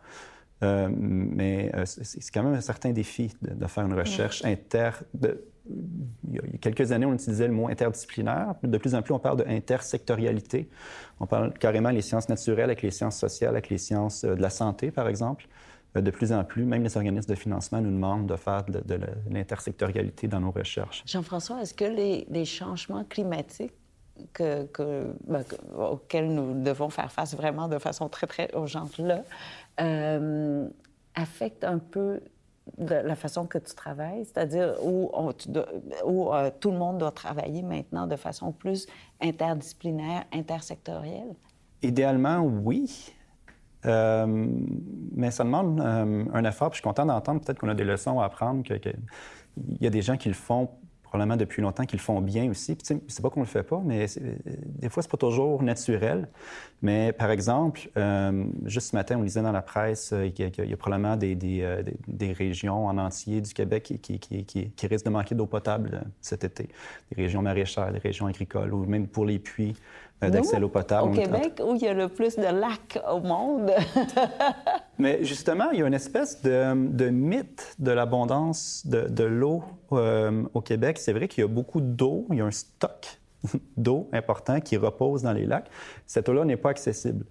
Mais 0.91 1.73
c'est 1.85 2.31
quand 2.33 2.43
même 2.43 2.55
un 2.55 2.61
certain 2.61 2.91
défi 2.91 3.35
de, 3.43 3.67
faire 3.67 3.87
une 3.87 3.95
recherche 3.95 4.45
inter, 4.45 4.91
de, 5.15 5.45
il 5.71 6.35
y 6.35 6.39
a 6.39 6.59
quelques 6.61 6.93
années, 6.93 7.07
on 7.07 7.15
utilisait 7.15 7.49
le 7.49 7.55
mot 7.55 7.69
interdisciplinaire. 7.69 8.55
De 8.63 8.79
plus 8.79 8.95
en 8.95 9.03
plus, 9.03 9.15
on 9.15 9.19
parle 9.19 9.39
d'intersectorialité. 9.45 10.69
On 11.21 11.27
parle 11.27 11.55
carrément 11.55 11.91
les 11.91 12.03
sciences 12.03 12.29
naturelles 12.29 12.65
avec 12.65 12.83
les 12.83 12.91
sciences 12.91 13.19
sociales, 13.19 13.51
avec 13.51 13.71
les 13.71 13.79
sciences 13.79 14.25
euh, 14.25 14.35
de 14.35 14.43
la 14.43 14.51
santé, 14.51 14.91
par 14.91 15.09
exemple. 15.09 15.47
Euh, 15.97 16.01
de 16.01 16.11
plus 16.11 16.33
en 16.33 16.45
plus, 16.45 16.65
même 16.65 16.83
les 16.83 16.97
organismes 16.97 17.31
de 17.31 17.39
financement 17.39 17.81
nous 17.81 17.91
demandent 17.91 18.27
de 18.27 18.37
faire 18.37 18.65
de, 18.65 18.83
l'intersectorialité 19.31 20.29
dans 20.29 20.41
nos 20.41 20.51
recherches. 20.51 21.03
Jean-François, 21.07 21.63
est-ce 21.63 21.75
que 21.75 21.85
les, 21.85 22.45
changements 22.45 23.05
climatiques 23.05 23.73
que, 24.33 25.15
ben, 25.27 25.45
auxquels 25.77 26.33
nous 26.33 26.63
devons 26.63 26.91
faire 26.91 27.11
face 27.11 27.35
vraiment 27.35 27.69
de 27.69 27.79
façon 27.79 28.09
très, 28.09 28.27
très 28.27 28.49
urgente 28.55 28.99
là, 28.99 29.23
euh, 29.81 30.69
affectent 31.15 31.65
un 31.65 31.79
peu 31.79 32.21
la 32.79 33.15
façon 33.15 33.47
que 33.47 33.59
tu 33.59 33.75
travailles, 33.75 34.25
c'est-à-dire 34.25 34.77
où, 34.83 35.11
euh, 35.15 36.51
tout 36.61 36.71
le 36.71 36.79
monde 36.79 36.99
doit 36.99 37.13
travailler 37.13 37.63
maintenant 37.63 38.07
de 38.07 38.17
façon 38.17 38.53
plus 38.53 38.87
interdisciplinaire, 39.21 40.25
intersectorielle? 40.33 41.35
Idéalement, 41.83 42.39
oui. 42.39 43.13
Euh, 43.85 44.49
mais 45.15 45.31
ça 45.31 45.45
demande 45.45 45.79
un 45.81 46.45
effort. 46.45 46.71
Je 46.71 46.77
suis 46.77 46.83
content 46.83 47.05
d'entendre 47.05 47.43
peut-être 47.43 47.59
qu'on 47.59 47.69
a 47.69 47.75
des 47.75 47.85
leçons 47.85 48.19
à 48.19 48.25
apprendre, 48.25 48.63
qu'il 48.63 48.81
y 49.81 49.87
a 49.87 49.91
des 49.91 50.01
gens 50.01 50.17
qui 50.17 50.29
le 50.29 50.35
font 50.35 50.71
probablement 51.15 51.37
depuis 51.37 51.63
longtemps 51.63 51.87
qu'ils 51.87 52.01
font 52.01 52.21
bien 52.21 52.51
aussi. 52.51 52.75
Puis, 52.75 53.01
c'est 53.07 53.23
pas 53.23 53.31
qu'on 53.31 53.39
le 53.39 53.47
fait 53.47 53.63
pas, 53.63 53.81
mais 53.85 54.07
des 54.81 54.89
fois, 54.89 55.01
c'est 55.01 55.11
pas 55.11 55.17
toujours 55.17 55.63
naturel. 55.63 56.27
Mais 56.83 57.13
par 57.13 57.31
exemple, 57.31 57.89
euh, 57.97 58.45
juste 58.65 58.91
ce 58.91 58.97
matin, 58.97 59.19
on 59.21 59.23
lisait 59.23 59.41
dans 59.41 59.53
la 59.53 59.63
presse 59.63 60.13
qu'il 60.35 60.51
y, 60.59 60.73
a 60.73 60.77
probablement 60.77 61.17
des, 61.17 61.37
des, 61.37 61.85
des, 62.09 62.33
régions 62.33 62.87
en 62.87 62.99
entier 62.99 63.41
du 63.41 63.55
Québec 63.55 63.95
qui, 64.03 64.19
qui, 64.19 64.45
qui 64.45 64.87
risquent 64.89 65.07
de 65.07 65.11
manquer 65.11 65.37
d'eau 65.37 65.47
potable 65.47 66.03
cet 66.21 66.43
été. 66.43 66.69
Des 67.15 67.23
régions 67.23 67.43
maraîchères, 67.43 67.93
des 67.93 68.01
régions 68.01 68.27
agricoles, 68.27 68.75
ou 68.75 68.85
même 68.85 69.07
pour 69.07 69.25
les 69.25 69.39
puits 69.39 69.77
d'accès 70.31 70.57
à 70.57 70.59
l'eau 70.59 70.69
potable. 70.69 71.11
Au 71.11 71.15
Québec, 71.15 71.61
où 71.65 71.75
il 71.75 71.83
y 71.83 71.89
a 71.89 71.95
le 71.95 72.09
plus 72.09 72.37
de 72.37 72.43
lacs 72.43 72.99
au 73.11 73.21
monde. 73.21 73.71
Mais 74.99 75.25
justement, 75.25 75.71
il 75.73 75.81
y 75.81 75.83
a 75.83 75.87
une 75.87 75.95
espèce 75.95 76.43
de, 76.43 77.11
mythe 77.11 77.75
de 77.79 77.91
l'abondance 77.91 78.87
de, 78.87 79.25
l'eau 79.25 79.63
euh, 79.93 80.45
au 80.55 80.61
Québec. 80.61 80.99
C'est 80.99 81.13
vrai 81.13 81.29
qu'il 81.29 81.43
y 81.43 81.45
a 81.45 81.49
beaucoup 81.49 81.81
d'eau, 81.81 82.27
il 82.31 82.39
y 82.39 82.41
a 82.41 82.45
un 82.45 82.51
stock 82.51 83.21
d'eau 83.77 84.09
important 84.13 84.61
qui 84.61 84.77
repose 84.77 85.23
dans 85.23 85.33
les 85.33 85.47
lacs. 85.47 85.69
Cette 86.07 86.29
eau-là 86.29 86.45
n'est 86.45 86.57
pas 86.57 86.71
accessible. 86.71 87.25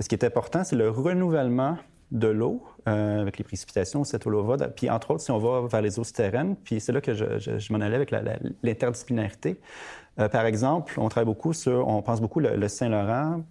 Ce 0.00 0.08
qui 0.08 0.14
est 0.14 0.24
important, 0.24 0.64
c'est 0.64 0.76
le 0.76 0.90
renouvellement 0.90 1.76
de 2.12 2.28
l'eau 2.28 2.62
euh, 2.88 3.20
avec 3.20 3.38
les 3.38 3.44
précipitations, 3.44 4.04
cette 4.04 4.26
eau-là 4.26 4.42
va. 4.42 4.68
Puis, 4.68 4.88
entre 4.90 5.12
autres, 5.12 5.22
si 5.22 5.30
on 5.30 5.38
va 5.38 5.66
vers 5.66 5.82
les 5.82 5.98
eaux 5.98 6.04
souterraines, 6.04 6.56
puis 6.56 6.80
c'est 6.80 6.92
là 6.92 7.00
que 7.00 7.14
je, 7.14 7.72
m'en 7.72 7.80
allais 7.80 7.96
avec 7.96 8.12
l'interdisciplinarité. 8.62 9.58
Euh, 10.18 10.28
par 10.28 10.46
exemple, 10.46 10.98
on 10.98 11.08
travaille 11.08 11.26
beaucoup 11.26 11.52
sur, 11.52 11.86
on 11.86 12.00
pense 12.00 12.20
beaucoup 12.20 12.40
le, 12.40 12.68
Saint-Laurent, 12.68 13.42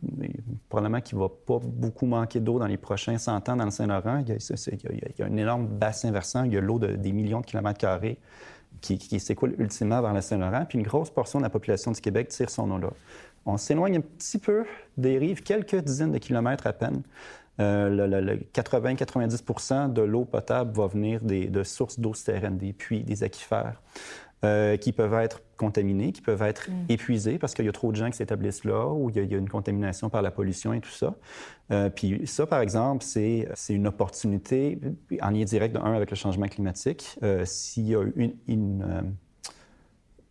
probablement 0.69 1.01
qu'il 1.01 1.17
ne 1.17 1.23
va 1.23 1.29
pas 1.29 1.59
beaucoup 1.61 2.07
manquer 2.07 2.39
d'eau 2.39 2.57
dans 2.57 2.65
les 2.65 2.77
prochains 2.77 3.17
100 3.17 3.49
ans 3.49 3.55
dans 3.55 3.65
le 3.65 3.71
Saint-Laurent. 3.71 4.23
Il, 4.27 5.19
y 5.19 5.21
a 5.21 5.25
un 5.25 5.37
énorme 5.37 5.67
bassin 5.67 6.11
versant, 6.11 6.43
il 6.43 6.53
y 6.53 6.57
a 6.57 6.61
l'eau 6.61 6.79
de, 6.79 6.87
des 6.87 7.11
millions 7.11 7.41
de 7.41 7.45
kilomètres 7.45 7.77
carrés 7.77 8.17
qui, 8.81 9.19
s'écoule 9.19 9.55
ultimement 9.57 10.01
vers 10.01 10.13
le 10.13 10.21
Saint-Laurent, 10.21 10.65
puis 10.67 10.77
une 10.77 10.85
grosse 10.85 11.09
portion 11.09 11.39
de 11.39 11.43
la 11.43 11.49
population 11.49 11.91
du 11.91 12.01
Québec 12.01 12.29
tire 12.29 12.49
son 12.49 12.69
eau 12.71 12.77
là. 12.77 12.89
On 13.47 13.57
s'éloigne 13.57 13.97
un 13.97 14.01
petit 14.01 14.39
peu 14.39 14.65
des 14.97 15.19
rives, 15.19 15.43
quelques 15.43 15.75
dizaines 15.75 16.11
de 16.11 16.17
kilomètres 16.17 16.65
à 16.65 16.73
peine. 16.73 17.03
Euh, 17.59 17.89
le, 17.89 18.37
80-90 18.53 19.93
de 19.93 20.01
l'eau 20.01 20.25
potable 20.25 20.75
va 20.75 20.87
venir 20.87 21.21
de 21.23 21.63
sources 21.63 21.99
d'eau 21.99 22.13
souterraines, 22.13 22.57
des 22.57 22.73
puits, 22.73 23.03
des 23.03 23.23
aquifères. 23.23 23.81
Euh, 24.43 24.75
qui 24.77 24.91
peuvent 24.91 25.13
être 25.13 25.41
contaminés, 25.57 26.11
qui 26.11 26.21
peuvent 26.21 26.41
être 26.41 26.69
mm. 26.69 26.73
épuisés 26.89 27.39
parce 27.39 27.53
qu'il 27.53 27.65
y 27.65 27.69
a 27.69 27.71
trop 27.71 27.91
de 27.91 27.95
gens 27.95 28.09
qui 28.11 28.17
s'établissent 28.17 28.65
là 28.65 28.89
ou 28.89 29.09
il 29.09 29.15
y, 29.15 29.33
a, 29.33 29.37
une 29.37 29.49
contamination 29.49 30.09
par 30.09 30.21
la 30.21 30.29
pollution 30.29 30.73
et 30.73 30.81
tout 30.81 30.91
ça. 30.91 31.15
Euh, 31.71 31.89
puis 31.89 32.27
ça, 32.27 32.45
par 32.45 32.59
exemple, 32.59 33.03
c'est 33.03 33.47
une 33.69 33.87
opportunité 33.87 34.77
en 35.21 35.29
lien 35.31 35.45
direct, 35.45 35.73
de 35.73 35.79
un, 35.79 35.93
avec 35.93 36.11
le 36.11 36.15
changement 36.15 36.47
climatique. 36.47 37.17
Euh, 37.23 37.43
s'il 37.45 37.87
y 37.87 37.95
a 37.95 38.03
une, 38.15 38.35
une 38.47 39.15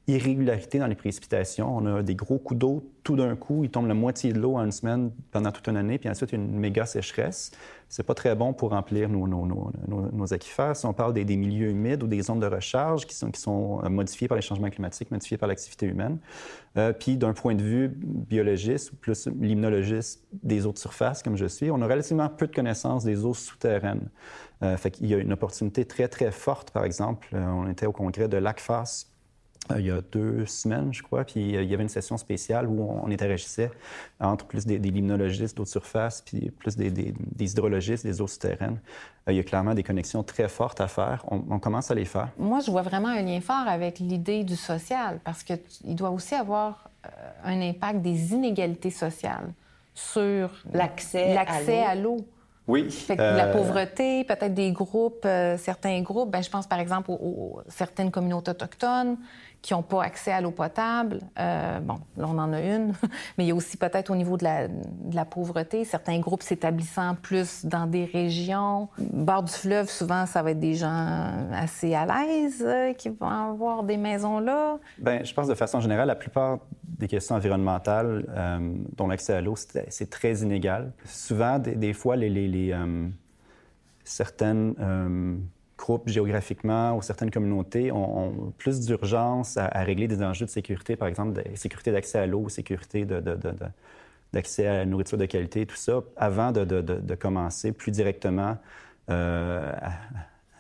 irrégularité 0.07 0.79
dans 0.79 0.87
les 0.87 0.95
précipitations. 0.95 1.75
On 1.77 1.87
a 1.87 2.03
des 2.03 2.15
gros 2.15 2.39
coups 2.39 2.59
d'eau 2.59 2.91
tout 3.05 3.17
d'un 3.17 3.37
coup. 3.37 3.65
Il 3.65 3.71
tombe 3.71 3.87
la 3.87 3.95
moitié 3.95 4.33
de 4.33 4.39
l'eau 4.39 4.57
en 4.57 4.65
une 4.65 4.73
semaine 4.73 5.11
pendant 5.31 5.51
toute 5.51 5.67
une 5.69 5.77
année, 5.77 5.99
puis 5.99 6.09
ensuite 6.09 6.33
une 6.33 6.59
méga 6.59 6.85
sécheresse. 6.85 7.53
C'est 7.89 8.03
pas 8.03 8.15
très 8.15 8.35
bon 8.35 8.53
pour 8.53 8.71
remplir 8.71 9.09
nos, 9.09 9.27
nos, 9.27 9.47
nos, 9.47 9.71
nos, 9.89 10.35
aquifères. 10.35 10.77
Si 10.77 10.85
on 10.85 10.93
parle 10.93 11.15
des, 11.15 11.25
milieux 11.37 11.69
humides 11.69 12.03
ou 12.03 12.07
des 12.07 12.21
zones 12.23 12.41
de 12.41 12.47
recharge 12.47 13.07
qui 13.07 13.15
sont, 13.15 13.31
qui 13.31 13.41
sont 13.41 13.81
euh, 13.85 13.89
modifiées 13.89 14.27
par 14.27 14.37
les 14.37 14.43
changements 14.43 14.71
climatiques, 14.71 15.11
modifiées 15.11 15.39
par 15.39 15.49
l'activité 15.49 15.87
humaine. 15.87 16.19
Euh, 16.77 16.93
puis 16.93 17.17
d'un 17.17 17.33
point 17.33 17.55
de 17.55 17.63
vue 17.63 17.89
biologiste 17.89 18.93
ou 18.93 18.97
plus 18.97 19.29
limnologiste 19.29 20.27
des 20.43 20.67
eaux 20.67 20.73
de 20.73 20.79
surface, 20.79 21.23
comme 21.23 21.37
je 21.37 21.47
suis, 21.47 21.71
on 21.71 21.81
a 21.83 21.87
relativement 21.87 22.29
peu 22.29 22.47
de 22.47 22.55
connaissances 22.55 23.05
des 23.05 23.25
eaux 23.25 23.35
souterraines. 23.35 24.09
Euh, 24.63 24.77
qu'il 24.77 25.07
y 25.07 25.15
a 25.15 25.19
une 25.19 25.33
opportunité 25.33 25.85
très, 25.85 26.09
très 26.09 26.31
forte, 26.31 26.71
par 26.71 26.85
exemple. 26.85 27.29
On 27.35 27.69
était 27.69 27.87
au 27.87 27.93
congrès 27.93 28.29
de 28.29 28.37
Lac-Face 28.37 29.07
euh, 29.07 29.14
il 29.79 29.87
y 29.87 29.91
a 29.91 30.01
deux 30.13 30.47
semaines, 30.47 30.93
je 30.93 31.03
crois, 31.03 31.25
puis 31.25 31.57
euh, 31.57 31.63
il 31.63 31.71
y 31.71 31.75
avait 31.75 31.83
une 31.83 31.89
session 31.89 32.17
spéciale 32.17 32.67
où 32.67 32.83
on, 32.83 33.11
interagissait 33.11 33.71
entre 34.21 34.45
plus 34.45 34.67
des, 34.67 34.79
limnologistes 34.79 35.57
d'eau 35.57 35.63
de 35.63 35.69
surface, 35.69 36.21
puis 36.21 36.51
plus 36.51 36.77
des, 36.77 37.15
hydrologistes 37.39 38.05
des 38.05 38.21
eaux 38.21 38.27
souterraines. 38.27 38.79
Euh, 39.29 39.33
il 39.33 39.37
y 39.37 39.41
a 39.41 39.43
clairement 39.43 39.75
des 39.75 39.83
connexions 39.83 40.23
très 40.23 40.49
fortes 40.49 40.81
à 40.81 40.89
faire. 40.89 41.25
On, 41.29 41.59
commence 41.59 41.91
à 41.91 41.95
les 41.95 42.05
faire. 42.05 42.29
Moi, 42.39 42.61
je 42.61 42.71
vois 42.71 42.83
vraiment 42.83 43.09
un 43.09 43.23
lien 43.23 43.41
fort 43.41 43.67
avec 43.67 43.99
l'idée 43.99 44.45
du 44.45 44.57
social, 44.57 45.21
parce 45.25 45.43
qu'il 45.43 45.95
doit 45.95 46.11
aussi 46.11 46.35
avoir 46.35 46.91
un 47.45 47.61
impact 47.61 48.01
des 48.01 48.33
inégalités 48.33 48.91
sociales 48.91 49.53
sur 49.95 50.51
l'accès 50.73 51.37
à 51.87 51.95
l'eau. 51.95 52.19
Oui. 52.67 52.91
Fait 52.91 53.17
que 53.17 53.21
La 53.21 53.49
pauvreté, 53.49 54.25
peut-être 54.25 54.55
des 54.55 54.73
groupes, 54.73 55.29
certains 55.59 56.01
groupes. 56.01 56.31
Ben, 56.31 56.43
je 56.43 56.49
pense 56.49 56.67
par 56.67 56.81
exemple 56.81 57.11
aux, 57.11 57.61
certaines 57.69 58.11
communautés 58.11 58.53
autochtones 58.53 59.19
qui 59.65 59.73
n'ont 59.73 59.83
pas 59.83 60.03
accès 60.03 60.31
à 60.31 60.43
l'eau 60.43 60.51
potable. 60.51 61.21
Euh, 61.39 61.81
bon, 61.81 61.95
là, 62.19 62.27
on 62.29 62.37
en 62.37 62.53
a 62.53 62.61
une, 62.61 62.93
mais 63.39 63.45
il 63.45 63.47
y 63.47 63.51
a 63.51 63.55
aussi 63.55 63.79
peut-être 63.79 64.11
au 64.11 64.15
niveau 64.15 64.37
de 64.37 64.45
la, 64.45 65.25
pauvreté, 65.25 65.87
certains 65.87 66.19
groupes 66.19 66.43
s'établissant 66.43 67.15
plus 67.15 67.65
dans 67.65 67.87
des 67.87 68.05
régions. 68.05 68.91
Bord 68.99 69.45
du 69.45 69.53
fleuve, 69.53 69.89
souvent, 69.89 70.27
ça 70.27 70.43
va 70.43 70.51
être 70.51 70.61
des 70.61 70.75
gens 70.75 71.33
assez 71.55 71.95
à 71.95 72.05
l'aise 72.05 72.63
euh, 72.63 72.93
qui 72.93 73.09
vont 73.09 73.27
avoir 73.27 73.85
des 73.85 73.97
maisons 73.97 74.39
là. 74.39 74.77
Bien, 74.99 75.25
je 75.25 75.33
pense 75.33 75.49
de 75.49 75.55
façon 75.55 75.81
générale, 75.81 76.09
la 76.09 76.15
plupart 76.15 76.59
des 76.83 77.09
questions 77.09 77.35
environnementales 77.35 78.27
euh, 78.37 78.75
dont 78.99 79.07
l'accès 79.07 79.33
à 79.33 79.41
l'eau, 79.41 79.55
c'est 79.57 80.11
très 80.11 80.35
inégal. 80.43 80.93
Souvent, 81.07 81.59
des, 81.59 81.95
fois, 81.95 82.17
les 82.17 82.75
certaines 84.05 84.75
groupes 85.77 86.09
géographiquement 86.09 86.97
ou 86.97 87.03
certaines 87.03 87.31
communautés 87.31 87.91
ont, 87.93 88.53
plus 88.59 88.81
d'urgence 88.81 89.57
à, 89.57 89.69
régler 89.83 90.09
des 90.09 90.23
enjeux 90.23 90.47
de 90.47 90.51
sécurité, 90.51 90.97
par 90.97 91.09
exemple, 91.09 91.43
sécurité 91.55 91.93
d'accès 91.93 92.19
à 92.19 92.27
l'eau, 92.27 92.49
sécurité 92.49 93.05
d'accès 94.33 94.67
à 94.67 94.79
la 94.79 94.87
nourriture 94.87 95.19
de 95.19 95.27
qualité, 95.27 95.67
tout 95.67 95.77
ça, 95.77 96.03
avant 96.17 96.53
de, 96.53 97.15
commencer 97.15 97.73
plus 97.73 97.91
directement 97.91 98.57
euh, 99.11 99.73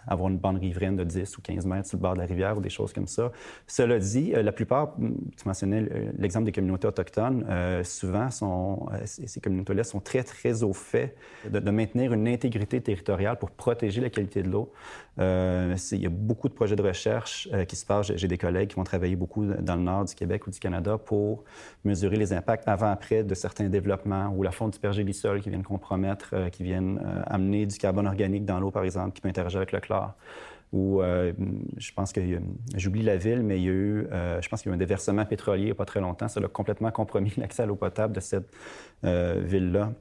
avoir 0.06 0.28
une 0.28 0.38
bande 0.38 0.58
riveraine 0.58 0.96
de 0.96 1.04
10 1.04 1.38
ou 1.38 1.42
15 1.42 1.66
mètres 1.66 1.88
sur 1.88 1.98
le 1.98 2.02
bord 2.02 2.14
de 2.14 2.18
la 2.18 2.26
rivière 2.26 2.56
ou 2.56 2.60
des 2.60 2.70
choses 2.70 2.92
comme 2.92 3.06
ça. 3.06 3.32
Cela 3.66 3.98
dit, 3.98 4.32
euh, 4.34 4.42
la 4.42 4.52
plupart, 4.52 4.94
mm, 4.98 5.14
tu 5.36 5.48
mentionnais 5.48 5.86
l'exemple 6.18 6.46
des 6.46 6.52
communautés 6.52 6.86
autochtones, 6.86 7.46
euh, 7.48 7.84
souvent, 7.84 8.30
sont, 8.30 8.86
euh, 8.92 8.98
ces 9.04 9.40
communautés-là 9.40 9.84
sont 9.84 10.00
très, 10.00 10.22
très 10.22 10.62
au 10.62 10.72
fait 10.72 11.16
de, 11.48 11.70
maintenir 11.74 12.12
une 12.12 12.28
intégrité 12.28 12.80
territoriale 12.80 13.36
pour 13.38 13.50
protéger 13.50 14.00
la 14.00 14.10
qualité 14.10 14.42
de 14.42 14.50
l'eau. 14.50 14.72
Il 15.18 16.00
y 16.00 16.06
a 16.06 16.10
beaucoup 16.10 16.48
de 16.48 16.54
projets 16.54 16.76
de 16.76 16.82
recherche 16.82 17.48
qui 17.68 17.76
se 17.76 17.86
passent. 17.86 18.12
J'ai 18.16 18.28
des 18.28 18.38
collègues 18.38 18.70
qui 18.70 18.76
vont 18.76 18.84
travailler 18.84 19.16
beaucoup 19.16 19.44
dans 19.44 19.76
le 19.76 19.82
nord 19.82 20.04
du 20.04 20.14
Québec 20.14 20.46
ou 20.46 20.50
du 20.50 20.58
Canada 20.58 20.98
pour 20.98 21.44
mesurer 21.84 22.16
les 22.16 22.32
impacts 22.32 22.66
avant-après 22.66 23.22
de 23.22 23.34
certains 23.34 23.68
développements 23.68 24.32
ou 24.36 24.42
la 24.42 24.50
fonte 24.50 24.72
du 24.72 24.78
pergélisol 24.78 25.40
qui 25.40 25.50
viennent 25.50 25.62
compromettre, 25.62 26.34
qui 26.50 26.64
viennent 26.64 27.00
amener 27.26 27.66
du 27.66 27.78
carbone 27.78 28.06
organique 28.06 28.44
dans 28.44 28.58
l'eau, 28.58 28.70
par 28.70 28.84
exemple, 28.84 29.12
qui 29.12 29.20
peut 29.20 29.28
interagir 29.28 29.58
avec 29.58 29.72
le 29.72 29.80
chlore 29.80 30.14
euh, 30.74 31.32
je 31.76 31.92
pense 31.92 32.12
que 32.12 32.20
j'oublie 32.74 33.02
la 33.02 33.16
ville, 33.16 33.42
mais 33.42 33.58
il 33.58 33.64
y 33.64 33.68
a 33.68 33.72
eu, 33.72 34.06
euh, 34.12 34.40
je 34.40 34.48
pense 34.48 34.62
qu'il 34.62 34.70
y 34.70 34.72
a 34.72 34.74
eu 34.74 34.76
un 34.76 34.78
déversement 34.78 35.24
pétrolier 35.24 35.62
il 35.62 35.66
n'y 35.66 35.70
a 35.70 35.74
pas 35.74 35.84
très 35.84 36.00
longtemps. 36.00 36.28
Ça 36.28 36.40
a 36.40 36.48
complètement 36.48 36.90
compromis 36.90 37.32
l'accès 37.36 37.62
à 37.62 37.66
l'eau 37.66 37.76
potable 37.76 38.14
de 38.14 38.20
cette 38.20 38.50
euh, 39.04 39.40
ville-là 39.44 39.92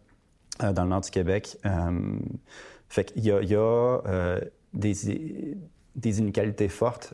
dans 0.59 0.83
le 0.83 0.89
nord 0.89 1.01
du 1.01 1.09
Québec. 1.09 1.57
il 1.65 3.23
y 3.23 3.55
a 3.55 3.99
des, 4.73 5.57
des 5.95 6.19
inégalités 6.19 6.69
fortes. 6.69 7.13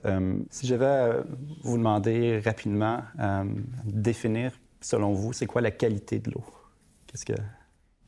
si 0.49 0.67
je 0.67 0.75
vais 0.75 1.21
vous 1.63 1.77
demander 1.77 2.39
rapidement 2.39 3.01
définir, 3.85 4.51
selon 4.81 5.13
vous, 5.13 5.33
c'est 5.33 5.45
quoi 5.45 5.61
la 5.61 5.71
qualité 5.71 6.19
de 6.19 6.31
l'eau? 6.31 6.43
Qu'est-ce 7.07 7.25
que... 7.25 7.33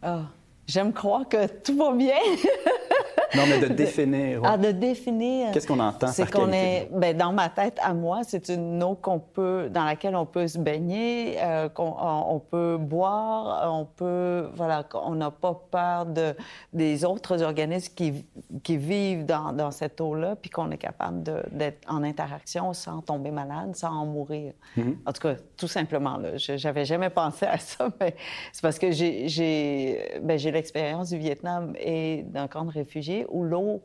Ah, 0.02 0.30
j'aime 0.68 0.94
croire 0.94 1.28
que 1.28 1.48
tout 1.48 1.78
va 1.78 1.94
bien. 1.94 2.16
Non, 3.36 3.44
mais 3.48 3.60
de 3.60 3.68
définir. 3.74 4.42
Ah, 4.44 4.58
de 4.58 4.72
définir. 4.72 5.52
Qu'est-ce 5.52 5.68
qu'on 5.68 5.80
entend 5.80 6.08
C'est 6.08 6.30
qu'on 6.30 6.52
est, 6.52 6.90
ben, 6.92 7.16
dans 7.16 7.32
ma 7.32 7.50
tête, 7.50 7.78
à 7.82 7.94
moi, 7.94 8.22
c'est 8.24 8.50
une 8.50 8.82
eau 8.84 8.96
qu'on 8.96 9.20
peut, 9.20 9.70
dans 9.72 9.86
laquelle 9.86 10.16
on 10.16 10.26
peut 10.26 10.48
se 10.48 10.58
baigner, 10.58 11.38
euh, 11.42 11.70
qu'on 11.70 11.96
on 12.00 12.40
peut 12.40 12.78
boire, 12.78 13.72
on 13.72 13.86
peut, 13.86 14.50
voilà, 14.56 14.84
on 14.94 15.16
n'a 15.16 15.32
pas 15.32 15.60
peur 15.72 16.06
de, 16.06 16.36
des 16.74 17.06
autres 17.06 17.42
organismes 17.42 17.94
qui, 17.96 18.26
qui 18.64 18.78
vivent 18.78 19.26
dans, 19.26 19.54
dans 19.54 19.72
cette 19.72 20.00
eau-là, 20.02 20.36
puis 20.36 20.50
qu'on 20.50 20.72
est 20.72 20.78
capable 20.78 21.24
d'être 21.52 21.92
en 21.92 22.04
interaction 22.04 22.74
sans 22.74 23.02
tomber 23.02 23.32
malade, 23.32 23.76
sans 23.76 23.92
en 23.92 24.06
mourir. 24.06 24.54
Mm-hmm. 24.78 24.96
En 25.06 25.14
tout 25.14 25.22
cas, 25.22 25.36
tout 25.58 25.68
simplement, 25.68 26.18
là. 26.18 26.38
J'avais 26.38 26.86
jamais 26.86 27.10
pensé 27.10 27.46
à 27.46 27.58
ça, 27.58 27.90
mais 28.00 28.16
c'est 28.52 28.62
parce 28.62 28.80
que 28.80 28.92
j'ai 28.92 30.20
ben, 30.22 30.38
l'expérience 30.38 31.10
du 31.10 31.18
Vietnam 31.18 31.74
et 31.80 32.24
d'un 32.24 32.48
camp 32.48 32.66
de 32.66 32.72
réfugiés 32.72 33.21
où 33.30 33.44
l'eau 33.44 33.82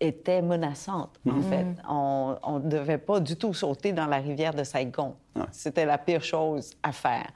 était 0.00 0.40
menaçante, 0.40 1.20
en 1.28 1.34
mhm. 1.34 1.42
fait. 1.42 1.66
On 1.86 2.60
ne 2.62 2.68
devait 2.68 2.98
pas 2.98 3.20
du 3.20 3.36
tout 3.36 3.52
sauter 3.52 3.92
dans 3.92 4.06
la 4.06 4.16
rivière 4.16 4.54
de 4.54 4.64
Saigon. 4.64 5.14
C'était 5.52 5.84
la 5.84 5.98
pire 5.98 6.22
chose 6.22 6.72
à 6.82 6.92
faire. 6.92 7.26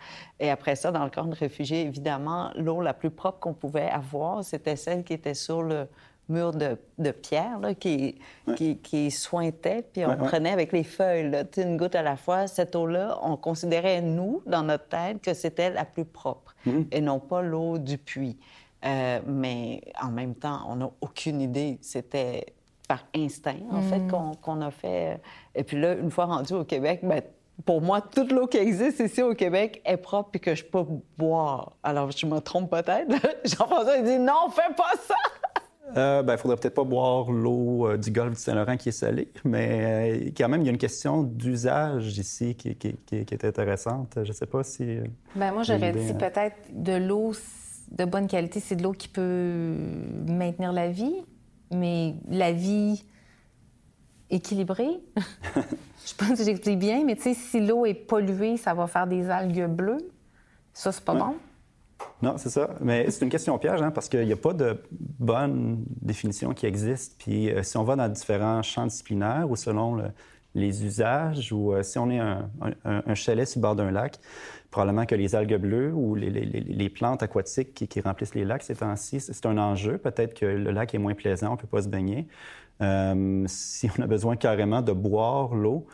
Et 0.40 0.50
après 0.50 0.76
ça, 0.76 0.90
dans 0.90 1.04
le 1.04 1.10
camp 1.10 1.24
de 1.24 1.34
réfugiés, 1.34 1.82
évidemment, 1.82 2.50
l'eau 2.56 2.80
la 2.80 2.94
plus 2.94 3.10
propre 3.10 3.38
qu'on 3.38 3.54
pouvait 3.54 3.88
avoir, 3.88 4.44
c'était 4.44 4.76
celle 4.76 5.04
qui 5.04 5.12
était 5.12 5.34
sur 5.34 5.62
le 5.62 5.86
mur 6.28 6.52
de, 6.52 6.78
de 6.98 7.10
pierre 7.10 7.58
là, 7.60 7.74
qui, 7.74 8.18
qui, 8.56 8.78
qui, 8.78 9.10
sointait, 9.10 9.84
puis 9.92 10.06
on 10.06 10.16
prenait 10.16 10.52
avec 10.52 10.72
les 10.72 10.84
feuilles, 10.84 11.30
là, 11.30 11.44
une 11.58 11.76
goutte 11.76 11.94
à 11.94 12.02
la 12.02 12.16
fois. 12.16 12.46
Cette 12.46 12.74
eau-là, 12.76 13.18
on 13.22 13.36
considérait, 13.36 14.00
nous, 14.00 14.42
dans 14.46 14.62
notre 14.62 14.88
tête, 14.88 15.20
que 15.20 15.34
c'était 15.34 15.70
la 15.70 15.84
plus 15.84 16.06
propre 16.06 16.54
mm-hmm. 16.66 16.86
et 16.92 17.00
non 17.00 17.20
pas 17.20 17.42
l'eau 17.42 17.78
du 17.78 17.98
puits. 17.98 18.38
Euh, 18.84 19.20
mais 19.26 19.80
en 20.02 20.10
même 20.10 20.34
temps, 20.34 20.60
on 20.68 20.76
n'a 20.76 20.90
aucune 21.00 21.40
idée. 21.40 21.78
C'était 21.80 22.54
par 22.86 23.04
instinct, 23.14 23.56
en 23.70 23.80
fait, 23.80 24.00
mm. 24.00 24.36
qu'on 24.42 24.60
a 24.60 24.70
fait. 24.70 25.20
Et 25.54 25.64
puis 25.64 25.80
là, 25.80 25.94
une 25.94 26.10
fois 26.10 26.26
rendu 26.26 26.52
au 26.52 26.64
Québec, 26.64 27.00
ben, 27.02 27.22
pour 27.64 27.80
moi, 27.80 28.00
toute 28.00 28.32
l'eau 28.32 28.46
qui 28.46 28.58
existe 28.58 29.00
ici 29.00 29.22
au 29.22 29.34
Québec 29.34 29.80
est 29.84 29.96
propre 29.96 30.30
et 30.34 30.38
que 30.38 30.54
je 30.54 30.64
peux 30.64 30.84
boire. 31.16 31.72
Alors, 31.82 32.10
je 32.10 32.26
me 32.26 32.40
trompe 32.40 32.70
peut-être. 32.70 33.10
Jean-François, 33.44 33.96
il 33.98 34.04
dit 34.04 34.18
non, 34.18 34.50
fais 34.50 34.74
pas 34.76 34.92
ça! 35.00 35.14
Euh, 35.96 36.22
ben, 36.22 36.34
il 36.34 36.38
faudrait 36.38 36.56
peut-être 36.56 36.74
pas 36.74 36.84
boire 36.84 37.30
l'eau 37.30 37.86
euh, 37.86 37.96
du 37.96 38.10
golfe 38.10 38.34
du 38.34 38.40
Saint-Laurent 38.40 38.76
qui 38.76 38.88
est 38.88 38.92
salée, 38.92 39.28
mais 39.44 40.14
euh, 40.26 40.30
quand 40.36 40.48
même, 40.48 40.62
il 40.62 40.64
y 40.64 40.68
a 40.68 40.72
une 40.72 40.78
question 40.78 41.22
d'usage 41.22 42.18
ici 42.18 42.54
qui, 42.56 42.74
qui, 42.74 42.96
est 43.10 43.44
intéressante. 43.44 44.14
Je 44.16 44.28
ne 44.28 44.32
sais 44.32 44.46
pas 44.46 44.64
si. 44.64 44.98
Ben, 45.36 45.52
moi, 45.52 45.62
j'aurais 45.62 45.92
dit 45.92 46.10
hein. 46.10 46.14
peut-être 46.14 46.56
de 46.72 46.94
l'eau 46.94 47.32
de 47.90 48.04
bonne 48.04 48.26
qualité, 48.26 48.60
c'est 48.60 48.76
de 48.76 48.82
l'eau 48.82 48.92
qui 48.92 49.08
peut 49.08 49.76
maintenir 50.28 50.72
la 50.72 50.90
vie, 50.90 51.14
mais 51.70 52.14
la 52.28 52.52
vie 52.52 53.04
équilibrée. 54.30 55.00
je 55.16 56.14
pense 56.16 56.38
que 56.38 56.44
j'explique 56.44 56.78
bien, 56.78 57.04
mais 57.04 57.16
tu 57.16 57.22
sais, 57.22 57.34
si 57.34 57.60
l'eau 57.60 57.86
est 57.86 57.94
polluée, 57.94 58.56
ça 58.56 58.74
va 58.74 58.86
faire 58.86 59.06
des 59.06 59.30
algues 59.30 59.66
bleues. 59.66 60.10
Ça, 60.72 60.92
c'est 60.92 61.04
pas 61.04 61.14
bon. 61.14 61.34
Non, 62.22 62.36
c'est 62.36 62.50
ça. 62.50 62.70
Mais 62.80 63.10
c'est 63.10 63.24
une 63.24 63.30
question 63.30 63.58
piège, 63.58 63.80
hein, 63.80 63.90
parce 63.90 64.08
qu'il 64.08 64.26
n'y 64.26 64.32
a 64.32 64.36
pas 64.36 64.52
de 64.52 64.82
bonne 65.18 65.84
définition 66.00 66.52
qui 66.52 66.66
existe. 66.66 67.16
Puis 67.18 67.50
euh, 67.50 67.62
si 67.62 67.76
on 67.76 67.84
va 67.84 67.96
dans 67.96 68.08
différents 68.08 68.62
champs 68.62 68.86
disciplinaires 68.86 69.46
ou 69.48 69.56
selon 69.56 70.02
les 70.54 70.84
usages, 70.84 71.52
ou 71.52 71.72
euh, 71.72 71.82
si 71.82 71.98
on 71.98 72.10
est 72.10 72.20
un, 72.20 73.14
chalet 73.14 73.46
sur 73.46 73.58
le 73.58 73.62
bord 73.62 73.76
d'un 73.76 73.90
lac, 73.90 74.18
probablement 74.70 75.06
que 75.06 75.14
les 75.14 75.34
algues 75.34 75.56
bleues 75.56 75.92
ou 75.92 76.14
les, 76.14 76.88
plantes 76.88 77.22
aquatiques 77.22 77.88
qui, 77.88 78.00
remplissent 78.00 78.34
les 78.34 78.44
lacs 78.44 78.62
c'est 78.62 79.46
un 79.46 79.58
enjeu. 79.58 79.98
Peut-être 79.98 80.34
que 80.34 80.46
le 80.46 80.70
lac 80.70 80.94
est 80.94 80.98
moins 80.98 81.14
plaisant, 81.14 81.50
on 81.50 81.52
ne 81.52 81.56
peut 81.56 81.66
pas 81.66 81.82
se 81.82 81.88
baigner. 81.88 82.26
Euh, 82.80 83.44
si 83.46 83.88
on 83.96 84.02
a 84.02 84.06
besoin 84.06 84.36
carrément 84.36 84.82
de 84.82 84.92
boire 84.92 85.54
l'eau, 85.54 85.86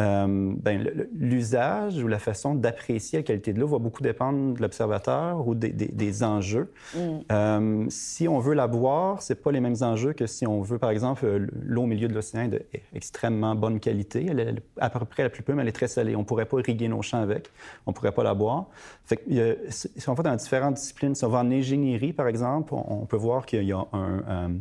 euh, 0.00 0.54
ben, 0.56 1.08
l'usage 1.12 2.02
ou 2.02 2.08
la 2.08 2.18
façon 2.18 2.54
d'apprécier 2.54 3.18
la 3.18 3.22
qualité 3.22 3.52
de 3.52 3.60
l'eau 3.60 3.66
va 3.66 3.78
beaucoup 3.78 4.02
dépendre 4.02 4.54
de 4.54 4.62
l'observateur 4.62 5.46
ou 5.46 5.54
des, 5.54 6.24
enjeux. 6.24 6.72
Mm. 6.94 6.98
Euh, 7.30 7.86
si 7.88 8.26
on 8.26 8.38
veut 8.38 8.54
la 8.54 8.66
boire, 8.66 9.20
c'est 9.20 9.42
pas 9.42 9.52
les 9.52 9.60
mêmes 9.60 9.76
enjeux 9.82 10.12
que 10.12 10.26
si 10.26 10.46
on 10.46 10.62
veut, 10.62 10.78
par 10.78 10.90
exemple, 10.90 11.24
euh, 11.26 11.46
l'eau 11.62 11.82
au 11.82 11.86
milieu 11.86 12.08
de 12.08 12.14
l'océan 12.14 12.48
de 12.48 12.62
extrêmement 12.94 13.54
bonne 13.54 13.78
qualité. 13.78 14.26
Elle 14.30 14.40
est 14.40 14.62
à 14.78 14.88
peu 14.88 15.04
près 15.04 15.22
la 15.22 15.30
plus 15.30 15.42
pure, 15.42 15.54
mais 15.54 15.62
elle 15.62 15.68
est 15.68 15.72
très 15.72 15.88
salée. 15.88 16.16
On 16.16 16.24
pourrait 16.24 16.46
pas 16.46 16.58
irriguer 16.58 16.88
nos 16.88 17.02
champs 17.02 17.22
avec. 17.22 17.50
On 17.86 17.92
pourrait 17.92 18.12
pas 18.12 18.24
la 18.24 18.34
boire. 18.34 18.66
Fait 19.04 19.22
si 19.68 20.08
on 20.08 20.14
va 20.14 20.22
dans 20.22 20.36
différentes 20.36 20.74
disciplines, 20.74 21.14
si 21.14 21.24
on 21.24 21.28
va 21.28 21.40
en 21.40 21.50
ingénierie, 21.50 22.12
par 22.12 22.28
exemple, 22.28 22.72
on, 22.74 23.06
peut 23.06 23.16
voir 23.16 23.44
qu'il 23.44 23.64
y 23.64 23.72
a 23.72 23.84
un 23.92 24.60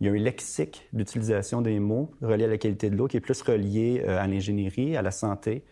il 0.00 0.06
y 0.06 0.10
a 0.10 0.12
un 0.12 0.16
lexique 0.16 0.88
d'utilisation 0.92 1.60
des 1.60 1.78
mots 1.78 2.10
reliés 2.22 2.44
à 2.44 2.48
la 2.48 2.58
qualité 2.58 2.88
de 2.88 2.96
l'eau 2.96 3.06
qui 3.06 3.18
est 3.18 3.20
plus 3.20 3.42
relié 3.42 4.02
euh, 4.06 4.18
à 4.18 4.26
l'ingénierie, 4.26 4.96
à 4.96 5.02
la 5.02 5.10
santé, 5.10 5.62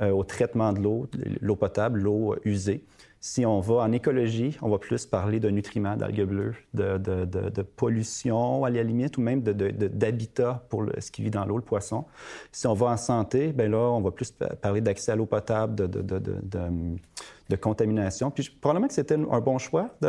euh, 0.00 0.10
au 0.10 0.24
traitement 0.24 0.72
de 0.72 0.80
l'eau, 0.80 1.08
l'eau 1.40 1.56
potable, 1.56 2.00
l'eau 2.00 2.34
usée. 2.44 2.84
Si 3.30 3.44
on 3.44 3.60
va 3.60 3.82
en 3.82 3.92
écologie, 3.92 4.56
on 4.62 4.70
va 4.70 4.78
plus 4.78 5.04
parler 5.04 5.38
de 5.38 5.50
nutriments, 5.50 5.96
d'algues 5.96 6.24
bleues, 6.24 6.54
de, 6.72 6.96
de, 6.96 7.26
de, 7.26 7.62
pollution 7.62 8.64
à 8.64 8.70
la 8.70 8.82
limite, 8.82 9.18
ou 9.18 9.20
même 9.20 9.42
d'habitat 9.42 10.64
pour 10.70 10.86
ce 10.98 11.10
qui 11.10 11.20
vit 11.20 11.30
dans 11.30 11.44
l'eau, 11.44 11.56
le 11.56 11.62
poisson. 11.62 12.06
Si 12.52 12.66
on 12.66 12.72
va 12.72 12.86
en 12.86 12.96
santé, 12.96 13.52
bien 13.52 13.68
là, 13.68 13.76
on 13.76 14.00
va 14.00 14.12
plus 14.12 14.32
parler 14.62 14.80
d'accès 14.80 15.12
à 15.12 15.16
l'eau 15.16 15.26
potable, 15.26 15.74
de, 15.74 17.56
contamination. 17.56 18.30
Puis 18.30 18.48
probablement 18.62 18.88
que 18.88 18.94
c'était 18.94 19.16
un 19.16 19.40
bon 19.40 19.58
choix 19.58 19.90
de, 20.00 20.08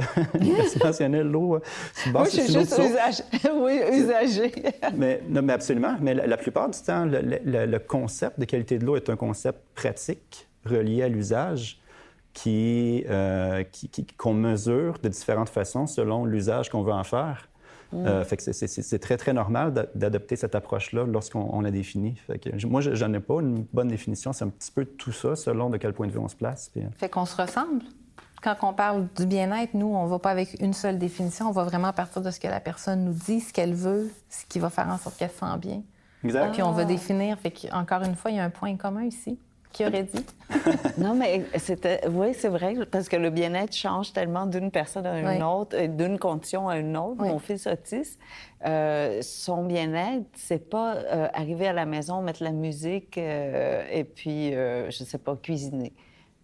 mentionner 0.81 1.21
l'eau. 1.21 1.55
Euh, 1.55 1.59
Moi, 2.13 2.23
je 2.23 2.29
suis 2.29 2.53
juste 2.53 2.79
oui, 3.53 3.81
usagé. 3.91 4.53
mais, 4.95 5.21
mais 5.29 5.51
absolument. 5.53 5.97
Mais 5.99 6.13
la, 6.13 6.37
plupart 6.37 6.69
du 6.69 6.79
temps, 6.79 7.03
le, 7.03 7.19
le 7.65 7.79
concept 7.79 8.39
de 8.39 8.45
qualité 8.45 8.79
de 8.79 8.85
l'eau 8.85 8.95
est 8.95 9.09
un 9.09 9.17
concept 9.17 9.59
pratique 9.75 10.47
relié 10.65 11.03
à 11.03 11.09
l'usage 11.09 11.81
euh, 12.47 13.63
qui, 13.63 13.89
qu'on 14.17 14.33
mesure 14.33 14.99
de 15.01 15.09
différentes 15.09 15.49
façons 15.49 15.87
selon 15.87 16.25
l'usage 16.25 16.69
qu'on 16.69 16.83
veut 16.83 16.93
en 16.93 17.03
faire. 17.03 17.49
Mm. 17.91 18.05
Euh, 18.05 18.23
fait 18.23 18.37
que 18.37 18.51
c'est 18.51 18.99
très, 18.99 19.17
très 19.17 19.33
normal 19.33 19.89
d'adopter 19.95 20.35
cette 20.35 20.55
approche-là 20.55 21.05
lorsqu'on 21.05 21.61
la 21.61 21.71
définit. 21.71 22.15
Fait 22.27 22.39
que, 22.39 22.65
moi, 22.67 22.81
je 22.81 23.05
n'en 23.05 23.13
ai 23.13 23.19
pas 23.19 23.41
une 23.41 23.65
bonne 23.73 23.87
définition. 23.87 24.31
C'est 24.31 24.45
un 24.45 24.49
petit 24.49 24.71
peu 24.71 24.85
tout 24.85 25.11
ça 25.11 25.35
selon 25.35 25.69
de 25.69 25.77
quel 25.77 25.93
point 25.93 26.07
de 26.07 26.11
vue 26.11 26.19
on 26.19 26.27
se 26.27 26.35
place. 26.35 26.69
Puis... 26.69 26.81
Euh. 26.81 26.89
Fait 26.97 27.09
qu'on 27.09 27.25
se 27.25 27.39
ressemble. 27.39 27.83
Quand 28.41 28.55
on 28.61 28.73
parle 28.73 29.07
du 29.17 29.25
bien-être, 29.25 29.73
nous, 29.73 29.87
on 29.87 30.05
ne 30.05 30.09
va 30.09 30.19
pas 30.19 30.31
avec 30.31 30.61
une 30.61 30.73
seule 30.73 30.97
définition. 30.97 31.49
On 31.49 31.51
va 31.51 31.63
vraiment 31.63 31.91
partir 31.91 32.21
de 32.21 32.31
ce 32.31 32.39
que 32.39 32.47
la 32.47 32.61
personne 32.61 33.03
nous 33.03 33.13
dit, 33.13 33.41
ce 33.41 33.51
qu'elle 33.51 33.73
veut, 33.73 34.09
ce 34.29 34.45
qui 34.45 34.59
va 34.59 34.69
faire 34.69 34.87
en 34.87 34.97
sorte 34.97 35.17
qu'elle 35.17 35.31
se 35.31 35.39
sent 35.39 35.57
bien. 35.59 35.81
Exact. 36.23 36.53
Puis 36.53 36.61
on 36.61 36.71
va 36.71 36.85
définir. 36.85 37.37
Fait 37.39 37.51
qu'encore 37.51 38.03
une 38.03 38.15
fois, 38.15 38.31
il 38.31 38.37
y 38.37 38.39
a 38.39 38.43
un 38.43 38.49
point 38.49 38.75
commun 38.77 39.03
ici. 39.03 39.39
Qui 39.71 39.85
aurait 39.85 40.03
dit? 40.03 40.25
non, 40.97 41.13
mais 41.13 41.45
c'était. 41.57 42.07
Oui, 42.07 42.33
c'est 42.33 42.49
vrai, 42.49 42.73
parce 42.89 43.07
que 43.07 43.15
le 43.15 43.29
bien-être 43.29 43.75
change 43.75 44.13
tellement 44.13 44.47
d'une 44.47 44.71
personne 44.71 45.05
à 45.05 45.35
une 45.35 45.43
autre, 45.43 45.75
euh, 45.77 45.87
d'une 45.87 46.17
condition 46.17 46.67
à 46.67 46.77
une 46.77 46.97
autre. 46.97 47.23
Mon 47.23 47.37
fils 47.37 47.67
autiste, 47.67 48.19
euh, 48.65 49.21
son 49.21 49.65
bien-être, 49.65 50.25
c'est 50.33 50.69
pas 50.69 50.95
euh, 50.95 51.27
arriver 51.33 51.67
à 51.67 51.73
la 51.73 51.85
maison, 51.85 52.21
mettre 52.21 52.43
la 52.43 52.51
musique 52.51 53.17
et 53.17 54.03
puis, 54.03 54.51
je 54.51 55.03
sais 55.03 55.19
pas, 55.19 55.35
cuisiner. 55.35 55.93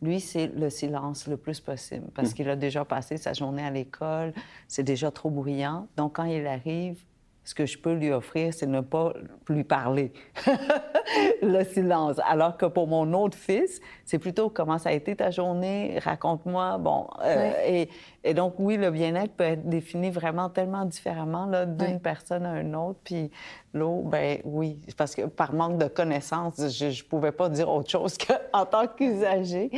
Lui, 0.01 0.19
c'est 0.19 0.47
le 0.47 0.69
silence 0.69 1.25
le 1.25 1.37
plus 1.37 1.59
possible 1.61 2.07
parce 2.13 2.31
hmm. 2.31 2.33
qu'il 2.33 2.49
a 2.49 2.55
déjà 2.55 2.85
passé 2.85 3.17
sa 3.17 3.33
journée 3.33 3.63
à 3.63 3.71
l'école, 3.71 4.33
c'est 4.67 4.83
déjà 4.83 5.09
trop 5.09 5.29
bruyant. 5.29 5.87
Donc, 5.97 6.17
quand 6.17 6.25
il 6.25 6.45
arrive, 6.45 6.97
ce 7.45 7.53
que 7.55 7.65
je 7.65 7.77
peux 7.77 7.93
lui 7.93 8.11
offrir, 8.11 8.53
c'est 8.53 8.65
ne 8.65 8.81
pas 8.81 9.13
lui 9.47 9.63
parler. 9.63 10.11
le 11.41 11.63
silence. 11.63 12.17
Alors 12.27 12.57
que 12.57 12.65
pour 12.65 12.87
mon 12.87 13.13
autre 13.13 13.37
fils, 13.37 13.79
c'est 14.03 14.19
plutôt 14.19 14.49
comment 14.49 14.77
ça 14.77 14.89
a 14.89 14.91
été 14.93 15.15
ta 15.15 15.31
journée, 15.31 15.99
raconte-moi. 16.03 16.77
Bon, 16.79 17.07
euh, 17.23 17.51
et, 17.65 17.89
et, 18.23 18.33
donc, 18.33 18.55
oui, 18.57 18.77
le 18.77 18.91
bien-être 18.91 19.33
peut 19.33 19.43
être 19.43 19.67
défini 19.67 20.09
vraiment 20.09 20.49
tellement 20.49 20.85
différemment 20.85 21.49
d'une 21.65 21.99
personne 21.99 22.45
à 22.45 22.59
une 22.59 22.75
autre. 22.75 22.99
Puis 23.03 23.31
l'eau, 23.73 24.01
ben 24.03 24.39
oui, 24.43 24.79
parce 24.97 25.15
que 25.15 25.23
par 25.23 25.53
manque 25.53 25.77
de 25.77 25.87
connaissances, 25.87 26.55
je 26.69 26.85
ne 26.85 27.07
pouvais 27.07 27.31
pas 27.31 27.49
dire 27.49 27.69
autre 27.69 27.89
chose 27.89 28.17
qu'en 28.51 28.65
tant 28.65 28.87
qu'usager. 28.87 29.69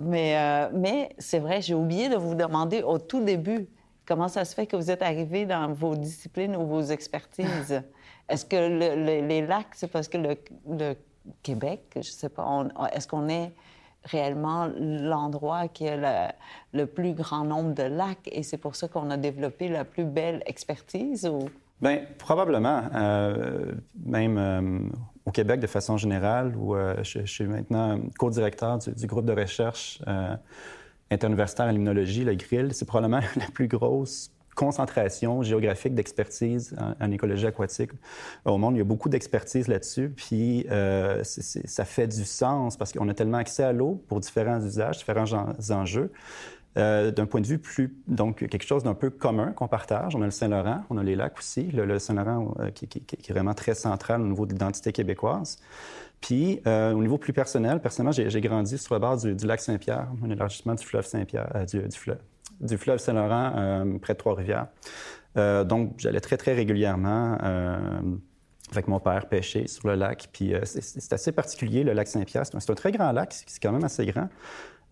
Mais, 0.00 0.36
euh, 0.36 0.68
mais 0.72 1.10
c'est 1.18 1.38
vrai, 1.38 1.60
j'ai 1.60 1.74
oublié 1.74 2.08
de 2.08 2.16
vous 2.16 2.34
demander 2.34 2.82
au 2.82 2.98
tout 2.98 3.22
début 3.22 3.68
Comment 4.06 4.28
ça 4.28 4.44
se 4.44 4.54
fait 4.54 4.66
que 4.66 4.76
vous 4.76 4.90
êtes 4.90 5.02
arrivé 5.02 5.46
dans 5.46 5.72
vos 5.72 5.96
disciplines 5.96 6.56
ou 6.56 6.66
vos 6.66 6.82
expertises? 6.82 7.82
Est-ce 8.28 8.44
que 8.44 8.56
les 8.56 9.46
lacs, 9.46 9.74
c'est 9.74 9.88
parce 9.88 10.08
que 10.08 10.18
le, 10.18 10.96
Québec, 11.42 11.80
je 11.96 12.02
sais 12.02 12.28
pas, 12.28 12.66
est-ce 12.92 13.08
qu'on 13.08 13.28
est 13.28 13.52
réellement 14.04 14.70
l'endroit 14.78 15.68
qui 15.68 15.88
a 15.88 16.34
le, 16.72 16.86
plus 16.86 17.14
grand 17.14 17.44
nombre 17.44 17.74
de 17.74 17.82
lacs 17.82 18.28
et 18.30 18.42
c'est 18.42 18.58
pour 18.58 18.76
ça 18.76 18.88
qu'on 18.88 19.10
a 19.10 19.16
développé 19.16 19.68
la 19.68 19.84
plus 19.84 20.04
belle 20.04 20.42
expertise? 20.46 21.26
Ou... 21.26 21.48
Bien, 21.80 22.02
probablement. 22.18 22.82
Euh, 22.94 23.72
même 24.04 24.38
euh, 24.38 24.78
au 25.24 25.30
Québec, 25.30 25.60
de 25.60 25.66
façon 25.66 25.96
générale, 25.96 26.54
où 26.56 26.74
euh, 26.74 26.96
je, 27.02 27.24
suis 27.24 27.44
maintenant 27.44 27.98
co-directeur 28.18 28.78
du, 28.78 28.92
du, 28.92 29.06
groupe 29.06 29.24
de 29.24 29.32
recherche 29.32 30.00
interuniversitaire 31.10 31.66
en 31.66 31.70
limnologie, 31.70 32.24
le 32.24 32.34
GRIL, 32.34 32.72
c'est 32.72 32.86
probablement 32.86 33.20
la 33.36 33.46
plus 33.52 33.68
grosse 33.68 34.30
concentration 34.54 35.42
géographique 35.42 35.94
d'expertise 35.94 36.76
en, 37.00 37.10
écologie 37.10 37.46
aquatique 37.46 37.90
au 38.44 38.56
monde. 38.56 38.76
Il 38.76 38.78
y 38.78 38.80
a 38.80 38.84
beaucoup 38.84 39.08
d'expertise 39.08 39.68
là-dessus, 39.68 40.10
puis 40.10 40.66
euh, 40.70 41.22
ça 41.24 41.84
fait 41.84 42.06
du 42.06 42.24
sens 42.24 42.76
parce 42.76 42.92
qu'on 42.92 43.08
a 43.08 43.14
tellement 43.14 43.38
accès 43.38 43.64
à 43.64 43.72
l'eau 43.72 44.02
pour 44.08 44.20
différents 44.20 44.64
usages, 44.64 44.98
différents 44.98 45.26
enjeux. 45.70 46.10
Euh, 46.76 47.12
d'un 47.12 47.26
point 47.26 47.40
de 47.40 47.46
vue 47.46 47.60
plus, 47.60 47.96
donc 48.08 48.38
quelque 48.48 48.66
chose 48.66 48.82
d'un 48.82 48.94
peu 48.94 49.08
commun 49.08 49.52
qu'on 49.52 49.68
partage. 49.68 50.16
On 50.16 50.22
a 50.22 50.24
le 50.24 50.32
Saint-Laurent, 50.32 50.82
on 50.90 50.98
a 50.98 51.04
les 51.04 51.14
lacs 51.14 51.38
aussi. 51.38 51.70
Le, 51.70 52.00
Saint-Laurent 52.00 52.52
euh, 52.58 52.72
qui, 52.72 52.88
qui, 52.88 52.98
est 52.98 53.32
vraiment 53.32 53.54
très 53.54 53.76
central 53.76 54.20
au 54.20 54.26
niveau 54.26 54.44
de 54.44 54.54
l'identité 54.54 54.90
québécoise. 54.90 55.58
Puis, 56.24 56.58
euh, 56.66 56.94
au 56.94 57.02
niveau 57.02 57.18
plus 57.18 57.34
personnel, 57.34 57.80
personnellement, 57.82 58.12
j'ai 58.12 58.40
grandi 58.40 58.78
sur 58.78 58.94
le 58.94 59.00
bord 59.00 59.18
du, 59.18 59.34
lac 59.46 59.60
Saint-Pierre, 59.60 60.08
un 60.24 60.30
élargissement 60.30 60.74
du 60.74 60.82
fleuve 60.82 61.04
Saint-Pierre, 61.04 61.52
euh, 61.54 61.66
du, 61.66 62.78
fleuve, 62.78 62.96
Saint-Laurent, 62.96 63.52
euh, 63.54 63.98
près 63.98 64.14
de 64.14 64.18
Trois-Rivières. 64.18 64.68
donc, 65.66 65.96
j'allais 65.98 66.22
très, 66.22 66.38
très 66.38 66.54
régulièrement 66.54 67.36
avec 68.72 68.88
mon 68.88 69.00
père 69.00 69.28
pêcher 69.28 69.66
sur 69.66 69.86
le 69.86 69.96
lac. 69.96 70.30
Puis, 70.32 70.54
c'est 70.64 71.12
assez 71.12 71.30
particulier, 71.30 71.84
le 71.84 71.92
lac 71.92 72.08
Saint-Pierre. 72.08 72.46
C'est 72.46 72.70
un, 72.70 72.74
très 72.74 72.90
grand 72.90 73.12
lac, 73.12 73.34
c'est 73.46 73.62
quand 73.62 73.72
même 73.72 73.84
assez 73.84 74.06
grand. 74.06 74.30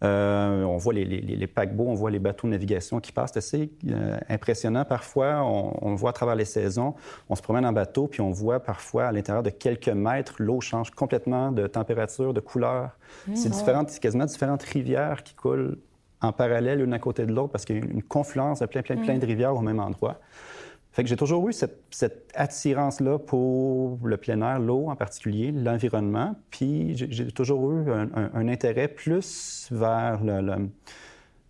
Euh, 0.03 0.65
on 0.65 0.79
voit 0.79 0.93
les, 0.95 1.47
paquebots, 1.47 1.87
on 1.87 1.95
voit 1.95 2.11
les 2.11 2.19
bateaux 2.19 2.47
de 2.47 2.53
navigation 2.53 3.01
qui 3.01 3.13
passent. 3.13 3.33
C'est 3.35 3.39
assez 3.39 3.71
euh, 3.89 4.19
impressionnant 4.29 4.85
parfois. 4.85 5.43
On, 5.45 5.95
voit 5.95 6.11
à 6.11 6.13
travers 6.13 6.35
les 6.35 6.45
saisons. 6.45 6.95
On 7.29 7.37
se 7.37 7.43
promène 7.43 7.65
en 7.65 7.73
bateau, 7.73 8.09
puis 8.09 8.21
on 8.21 8.31
voit 8.31 8.61
parfois 8.61 9.05
à 9.05 9.13
l'intérieur 9.13 9.43
de 9.43 9.51
quelques 9.51 9.89
mètres, 9.89 10.35
l'eau 10.39 10.61
change 10.61 10.91
complètement 10.91 11.53
de 11.53 11.67
température, 11.67 12.35
de 12.35 12.41
couleur. 12.41 12.91
Mmh, 13.29 13.37
c'est 13.37 13.51
différentes, 13.51 13.99
quasiment 14.01 14.25
différentes 14.25 14.63
rivières 14.63 15.23
qui 15.23 15.35
coulent 15.35 15.79
en 16.21 16.33
parallèle 16.33 16.79
l'une 16.79 16.95
à 16.95 16.99
côté 16.99 17.27
de 17.27 17.33
l'autre 17.33 17.53
parce 17.53 17.65
qu'il 17.65 17.77
y 17.77 17.81
a 17.81 17.85
une 17.85 18.03
confluence 18.03 18.61
de 18.61 18.67
plein, 18.67 18.83
plein, 18.83 18.97
plein 18.97 19.19
de 19.19 19.25
mmh. 19.25 19.29
rivières 19.29 19.55
au 19.55 19.61
même 19.61 19.81
endroit. 19.81 20.19
Fait 20.93 21.03
que 21.03 21.09
j'ai 21.09 21.17
toujours 21.17 21.49
eu 21.49 21.55
cette, 21.55 22.31
attirance-là 22.35 23.19
pour 23.19 23.99
le 24.07 24.17
plein 24.19 24.41
air, 24.43 24.59
l'eau 24.59 24.91
en 24.91 24.97
particulier, 24.97 25.51
l'environnement. 25.51 26.37
Puis 26.51 26.95
j'ai 26.97 27.29
toujours 27.29 27.73
eu 27.73 27.91
un, 27.91 28.49
intérêt 28.49 28.89
plus 28.89 29.69
vers 29.71 30.21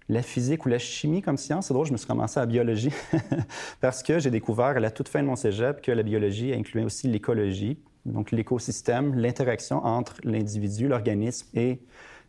la 0.09 0.23
physique 0.23 0.65
ou 0.65 0.69
la 0.69 0.79
chimie 0.79 1.23
comme 1.23 1.37
science. 1.37 1.67
C'est 1.67 1.75
drôle, 1.75 1.87
je 1.87 1.93
me 1.93 1.97
suis 1.97 2.07
commencé 2.07 2.39
à 2.39 2.45
la 2.45 2.47
biologie 2.47 2.93
parce 3.81 4.05
que 4.05 4.21
j'ai 4.21 4.31
découvert 4.31 4.67
à 4.67 4.81
la 4.81 4.93
toute 4.93 5.09
fin 5.09 5.21
de 5.23 5.27
mon 5.27 5.37
cégep 5.37 5.83
que 5.83 5.91
la 5.91 6.05
biologie 6.05 6.53
incluait 6.53 6.85
aussi 6.85 7.09
l'écologie, 7.09 7.79
donc 8.07 8.31
l'écosystème, 8.31 9.17
l'interaction 9.17 9.85
entre 9.85 10.19
l'individu, 10.23 10.87
l'organisme 10.87 11.49
et 11.55 11.81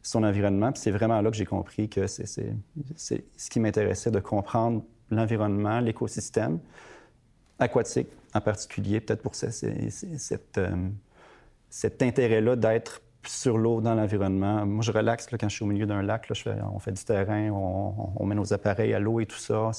son 0.01 0.23
environnement. 0.23 0.71
Puis 0.71 0.81
c'est 0.81 0.91
vraiment 0.91 1.21
là 1.21 1.29
que 1.29 1.37
j'ai 1.37 1.45
compris 1.45 1.89
que 1.89 2.07
c'est 2.07 2.25
ce 2.25 3.49
qui 3.51 3.59
m'intéressait 3.59 4.09
de 4.09 4.19
comprendre 4.19 4.83
l'environnement, 5.11 5.79
l'écosystème 5.79 6.59
aquatique 7.59 8.07
en 8.33 8.41
particulier, 8.41 8.99
peut-être 8.99 9.21
pour 9.21 9.33
euh, 9.43 10.89
cet 11.69 12.01
intérêt-là 12.01 12.55
d'être 12.55 13.01
sur 13.27 13.57
l'eau, 13.57 13.81
dans 13.81 13.95
l'environnement. 13.95 14.65
Moi, 14.65 14.83
je 14.83 14.91
relaxe 14.91 15.27
quand 15.27 15.47
je 15.47 15.55
suis 15.55 15.63
au 15.63 15.67
milieu 15.67 15.85
d'un 15.85 16.01
lac. 16.01 16.29
on 16.73 16.79
fait 16.79 16.91
du 16.91 17.03
terrain, 17.03 17.49
on, 17.51 18.25
met 18.25 18.35
nos 18.35 18.53
appareils 18.53 18.93
à 18.93 18.99
l'eau 18.99 19.19
et 19.19 19.25
tout 19.25 19.37
ça. 19.37 19.71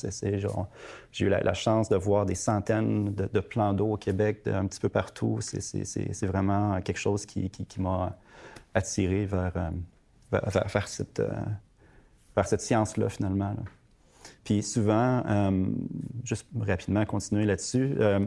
j'ai 1.13 1.27
eu 1.27 1.29
la, 1.29 1.55
chance 1.55 1.89
de 1.89 1.97
voir 1.97 2.27
des 2.27 2.35
centaines 2.35 3.15
de, 3.15 3.41
plans 3.41 3.75
d'eau 3.75 3.93
au 3.93 3.97
Québec, 3.97 4.47
un 4.47 4.67
petit 4.67 4.81
peu 4.81 4.89
partout. 4.89 5.39
C'est, 5.41 6.27
vraiment 6.27 6.81
quelque 6.81 6.99
chose 6.99 7.27
qui, 7.27 7.51
m'a 7.79 8.17
attiré 8.73 9.27
vers, 9.27 9.53
euh, 9.57 10.81
cette, 10.87 11.21
euh, 11.21 11.31
vers 12.35 12.47
cette 12.47 12.61
science-là, 12.61 13.09
finalement. 13.09 13.55
Puis 14.45 14.63
souvent, 14.63 15.23
euh, 15.27 15.67
juste 16.23 16.47
rapidement 16.61 17.05
continuer 17.07 17.47
là-dessus, 17.47 17.95
euh, 17.99 18.21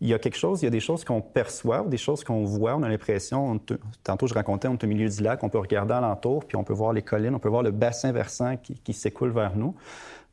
il 0.00 0.08
y 0.08 0.14
a 0.14 0.18
quelque 0.18 0.36
chose, 0.36 0.62
il 0.62 0.64
y 0.64 0.68
a 0.68 0.70
des 0.70 0.80
choses 0.80 1.04
qu'on 1.04 1.20
perçoit, 1.20 1.82
des 1.82 1.98
choses 1.98 2.24
qu'on 2.24 2.44
voit, 2.44 2.74
on 2.74 2.82
a 2.82 2.88
l'impression, 2.88 3.60
tantôt 4.02 4.26
je 4.26 4.34
racontais, 4.34 4.66
on 4.66 4.72
est 4.72 4.84
au 4.84 4.86
milieu 4.86 5.08
du 5.08 5.22
lac, 5.22 5.44
on 5.44 5.50
peut 5.50 5.58
regarder 5.58 5.92
alentour, 5.92 6.46
puis 6.46 6.56
on 6.56 6.64
peut 6.64 6.72
voir 6.72 6.94
les 6.94 7.02
collines, 7.02 7.34
on 7.34 7.38
peut 7.38 7.50
voir 7.50 7.62
le 7.62 7.70
bassin 7.70 8.10
versant 8.10 8.56
qui, 8.56 8.92
s'écoule 8.94 9.30
vers 9.30 9.56
nous. 9.56 9.74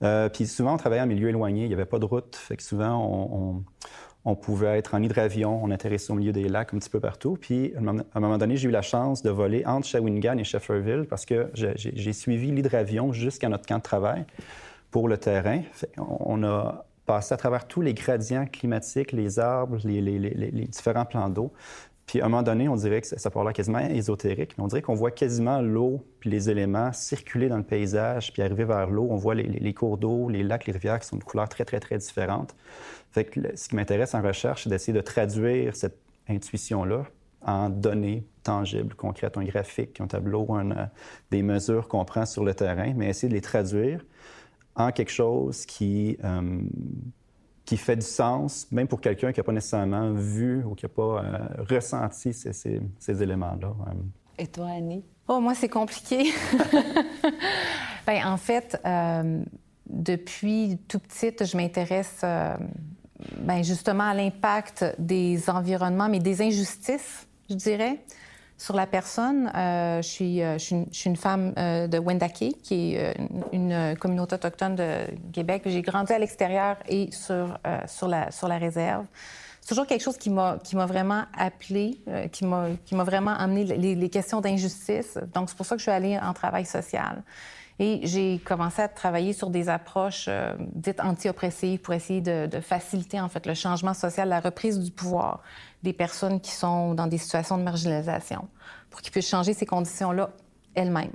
Euh, 0.04 0.30
puis 0.30 0.48
souvent, 0.48 0.76
on 0.76 0.78
travaillait 0.78 1.04
en 1.04 1.08
milieu 1.08 1.28
éloigné, 1.28 1.64
il 1.64 1.68
n'y 1.68 1.74
avait 1.74 1.86
pas 1.86 2.00
de 2.00 2.06
route, 2.06 2.36
fait 2.38 2.56
que 2.56 2.64
souvent, 2.64 3.64
on, 4.24 4.36
pouvait 4.36 4.78
être 4.78 4.94
en 4.94 5.02
hydravion, 5.02 5.62
on 5.64 5.72
atterrissait 5.72 6.12
au 6.12 6.16
milieu 6.16 6.34
des 6.34 6.50
lacs 6.50 6.74
un 6.74 6.80
petit 6.80 6.90
peu 6.90 7.00
partout. 7.00 7.38
Puis 7.40 7.74
à 7.76 7.80
un 7.80 8.20
moment 8.20 8.38
donné, 8.38 8.58
j'ai 8.58 8.68
eu 8.68 8.72
la 8.72 8.82
chance 8.82 9.24
de 9.24 9.30
voler 9.30 9.66
entre 9.66 9.88
Shawinigan 9.88 10.38
et 10.38 10.44
Shefferville 10.44 11.06
parce 11.10 11.26
que 11.26 11.50
j'ai 11.54 12.12
suivi 12.14 12.52
l'hydravion 12.52 13.14
jusqu'à 13.14 13.48
notre 13.48 13.66
camp 13.66 13.78
de 13.78 13.84
travail 13.84 14.26
pour 14.92 15.08
le 15.08 15.18
terrain. 15.18 15.62
On 15.98 16.44
a 16.44 16.86
passé 17.06 17.34
à 17.34 17.38
travers 17.38 17.68
tous 17.68 17.82
les 17.82 17.94
gradients 17.94 18.46
climatiques, 18.46 19.12
les 19.12 19.40
arbres, 19.40 19.78
les, 19.84 20.68
différents 20.68 21.06
plans 21.06 21.30
d'eau. 21.30 21.52
Puis 22.06 22.22
à 22.22 22.26
un 22.26 22.30
moment 22.30 22.44
donné, 22.44 22.70
on 22.70 22.76
dirait 22.76 23.02
que 23.02 23.08
ça, 23.08 23.30
parle 23.30 23.52
quasiment 23.52 23.80
ésotérique, 23.80 24.58
mais 24.58 24.64
on 24.64 24.68
dirait 24.68 24.82
qu'on 24.82 24.96
voit 24.96 25.12
quasiment 25.12 25.62
l'eau 25.62 26.06
puis 26.20 26.30
les 26.30 26.50
éléments 26.50 26.94
circuler 26.94 27.50
dans 27.50 27.58
le 27.58 27.64
paysage 27.64 28.32
puis 28.32 28.42
arriver 28.42 28.64
vers 28.64 28.90
l'eau. 28.90 29.08
On 29.10 29.18
voit 29.18 29.36
les, 29.36 29.74
cours 29.74 29.98
d'eau, 29.98 30.30
les 30.30 30.44
lacs, 30.44 30.68
les 30.68 30.74
rivières 30.74 31.00
qui 31.00 31.08
sont 31.08 31.18
de 31.18 31.24
couleurs 31.24 31.50
très, 31.50 31.66
très, 31.66 31.82
très 31.82 31.98
différentes. 31.98 32.56
Fait 33.12 33.26
que 33.26 33.56
ce 33.56 33.68
qui 33.68 33.76
m'intéresse 33.76 34.14
en 34.14 34.22
recherche, 34.22 34.64
c'est 34.64 34.70
d'essayer 34.70 34.94
de 34.94 35.02
traduire 35.02 35.76
cette 35.76 36.00
intuition-là 36.30 37.04
en 37.42 37.70
données 37.70 38.26
tangibles, 38.44 38.96
concrètes, 38.96 39.38
un 39.38 39.44
graphique, 39.44 40.00
un 40.00 40.08
tableau, 40.08 40.48
euh, 40.50 40.86
des 41.32 41.44
mesures 41.44 41.88
qu'on 41.88 42.06
prend 42.06 42.26
sur 42.26 42.44
le 42.44 42.54
terrain, 42.54 42.94
mais 42.96 43.10
essayer 43.10 43.30
de 43.30 43.34
les 43.34 43.42
traduire 43.42 44.02
en 44.78 44.92
quelque 44.92 45.12
chose 45.12 45.66
qui, 45.66 46.18
euh, 46.24 46.62
qui 47.66 47.78
fait 47.78 47.96
du 47.96 48.06
sens, 48.06 48.68
même 48.72 48.88
pour 48.88 49.02
quelqu'un 49.02 49.32
qui 49.32 49.40
n'a 49.40 49.44
pas 49.44 49.52
nécessairement 49.52 50.12
vu 50.14 50.64
ou 50.64 50.76
qui 50.76 50.86
n'a 50.86 50.90
pas 50.90 51.24
euh, 51.24 51.64
ressenti 51.70 52.34
ces, 52.34 52.54
ces, 52.54 53.24
éléments-là. 53.24 53.68
Euh. 53.88 53.94
Et 54.38 54.48
toi, 54.48 54.68
Annie? 54.68 55.04
Oh, 55.28 55.40
moi, 55.42 55.56
c'est 55.56 55.68
compliqué. 55.68 56.32
ben, 58.08 58.26
en 58.26 58.38
fait, 58.38 58.82
depuis 59.90 60.78
tout 60.88 61.00
petite, 61.00 61.44
je 61.44 61.58
m'intéresse 61.58 62.22
ben, 62.22 63.64
justement 63.64 64.06
à 64.06 64.14
l'impact 64.14 64.86
des 65.00 65.50
environnements, 65.50 66.08
mais 66.08 66.20
des 66.20 66.42
injustices, 66.42 67.28
je 67.50 67.56
dirais 67.56 68.00
sur 68.58 68.76
la 68.76 68.88
personne. 68.88 69.52
Euh, 69.56 70.02
je, 70.02 70.08
suis, 70.08 70.42
euh, 70.42 70.58
je, 70.58 70.84
suis 70.92 71.10
une, 71.10 71.16
femme 71.16 71.54
euh, 71.58 71.88
de 71.88 72.00
Wendake, 72.00 72.56
qui 72.64 72.96
est 72.96 73.16
une, 73.54 73.96
communauté 74.00 74.36
autochtone 74.36 74.76
de 74.76 75.06
Québec. 75.32 75.64
J'ai 75.66 75.82
grandi 75.82 76.12
à 76.12 76.20
l'extérieur 76.20 76.78
et 76.88 77.12
sur, 77.12 77.58
sur, 77.88 78.08
la, 78.08 78.32
sur 78.32 78.48
la 78.48 78.58
réserve. 78.58 79.06
C'est 79.62 79.70
toujours 79.70 79.86
quelque 79.86 80.04
chose 80.04 80.18
qui 80.18 80.30
m'a, 80.30 80.58
qui 80.64 80.76
m'a 80.76 80.86
vraiment 80.86 81.24
appelé, 81.38 81.98
qui, 82.32 82.46
m'a, 82.46 82.68
qui 82.86 82.96
m'a 82.96 83.04
vraiment 83.04 83.36
amené 83.36 83.66
les, 83.66 83.96
les 83.96 84.10
questions 84.10 84.40
d'injustice. 84.40 85.18
Donc, 85.34 85.50
c'est 85.50 85.58
pour 85.58 85.66
ça 85.66 85.76
que 85.76 85.80
je 85.80 85.84
suis 85.84 85.92
allée 85.92 86.18
en 86.18 86.34
travail 86.34 86.66
social. 86.66 87.22
Et 87.80 88.00
j'ai 88.04 88.40
commencé 88.40 88.82
à 88.82 88.88
travailler 88.88 89.34
sur 89.34 89.52
des 89.52 89.70
approches 89.70 90.30
dites 90.74 91.00
anti-oppressives 91.00 91.80
pour 91.80 91.94
essayer 91.94 92.22
de, 92.22 92.60
faciliter 92.60 93.22
en 93.22 93.30
fait 93.30 93.46
le 93.46 93.54
changement 93.54 93.94
social, 93.94 94.30
la 94.30 94.40
reprise 94.40 94.80
du 94.80 94.92
pouvoir 94.92 95.42
des 95.84 95.94
personnes 95.94 96.42
qui 96.42 96.52
sont 96.52 96.96
dans 96.96 97.06
des 97.06 97.20
situations 97.20 97.58
de 97.58 97.64
marginalisation, 97.64 98.48
pour 98.90 99.02
qu'ils 99.02 99.12
puissent 99.12 99.30
changer 99.30 99.54
ces 99.54 99.68
conditions-là 99.68 100.32
elles-mêmes. 100.74 101.14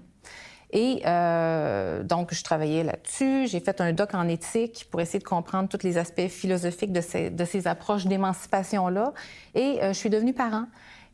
Et 0.72 1.02
euh, 1.04 2.02
donc, 2.02 2.32
je 2.32 2.42
travaillais 2.42 2.82
là-dessus. 2.82 3.46
J'ai 3.46 3.60
fait 3.60 3.80
un 3.82 3.92
doc 3.92 4.14
en 4.14 4.26
éthique 4.26 4.86
pour 4.90 5.02
essayer 5.02 5.18
de 5.18 5.24
comprendre 5.24 5.68
tous 5.68 5.84
les 5.84 5.98
aspects 5.98 6.28
philosophiques 6.28 6.92
de 6.92 7.02
ces, 7.02 7.28
de 7.28 7.44
ces 7.44 7.66
approches 7.66 8.06
d'émancipation-là. 8.06 9.12
Et 9.54 9.82
euh, 9.82 9.88
je 9.88 9.98
suis 9.98 10.08
devenue 10.08 10.32
parent. 10.32 10.64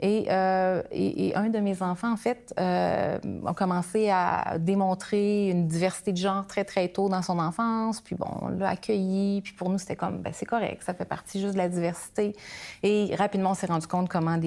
Euh, 0.03 0.83
et, 0.93 1.35
un 1.35 1.49
de 1.49 1.59
mes 1.59 1.83
enfants, 1.83 2.13
en 2.13 2.17
fait, 2.17 2.55
euh, 2.59 3.19
a 3.47 3.55
commencé 3.55 4.11
à 4.11 4.57
démontrer 4.59 5.49
une 5.51 5.67
diversité 5.67 6.13
de 6.13 6.19
genre 6.19 6.47
très, 6.47 6.65
très 6.65 6.89
tôt 6.89 7.09
dans 7.09 7.23
son 7.23 7.39
enfance. 7.39 8.01
Puis 8.01 8.15
bon, 8.15 8.29
on 8.43 8.49
l'a 8.49 8.69
accueilli. 8.69 9.41
Puis 9.43 9.55
pour 9.55 9.71
nous, 9.71 9.79
c'était 9.79 9.97
comme, 9.97 10.19
ben 10.19 10.33
c'est 10.33 10.47
correct, 10.47 10.83
ça 10.85 10.95
fait 10.95 11.05
partie 11.05 11.41
juste 11.41 11.55
de 11.55 11.59
la 11.59 11.69
diversité. 11.69 12.37
Et 12.83 13.15
rapidement, 13.17 13.51
on 13.51 13.55
s'est 13.55 13.67
rendu 13.67 13.87
compte 13.87 14.09
comment 14.09 14.39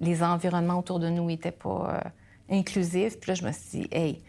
les 0.00 0.22
environnements 0.22 0.78
autour 0.78 0.98
de 0.98 1.08
nous 1.08 1.24
n'étaient 1.26 1.50
pas 1.50 2.02
euh, 2.50 2.54
inclusifs. 2.54 3.18
Puis 3.20 3.30
là, 3.30 3.34
je 3.34 3.44
me 3.44 3.52
suis 3.52 3.80
dit, 3.80 3.88
hey, 3.90 4.22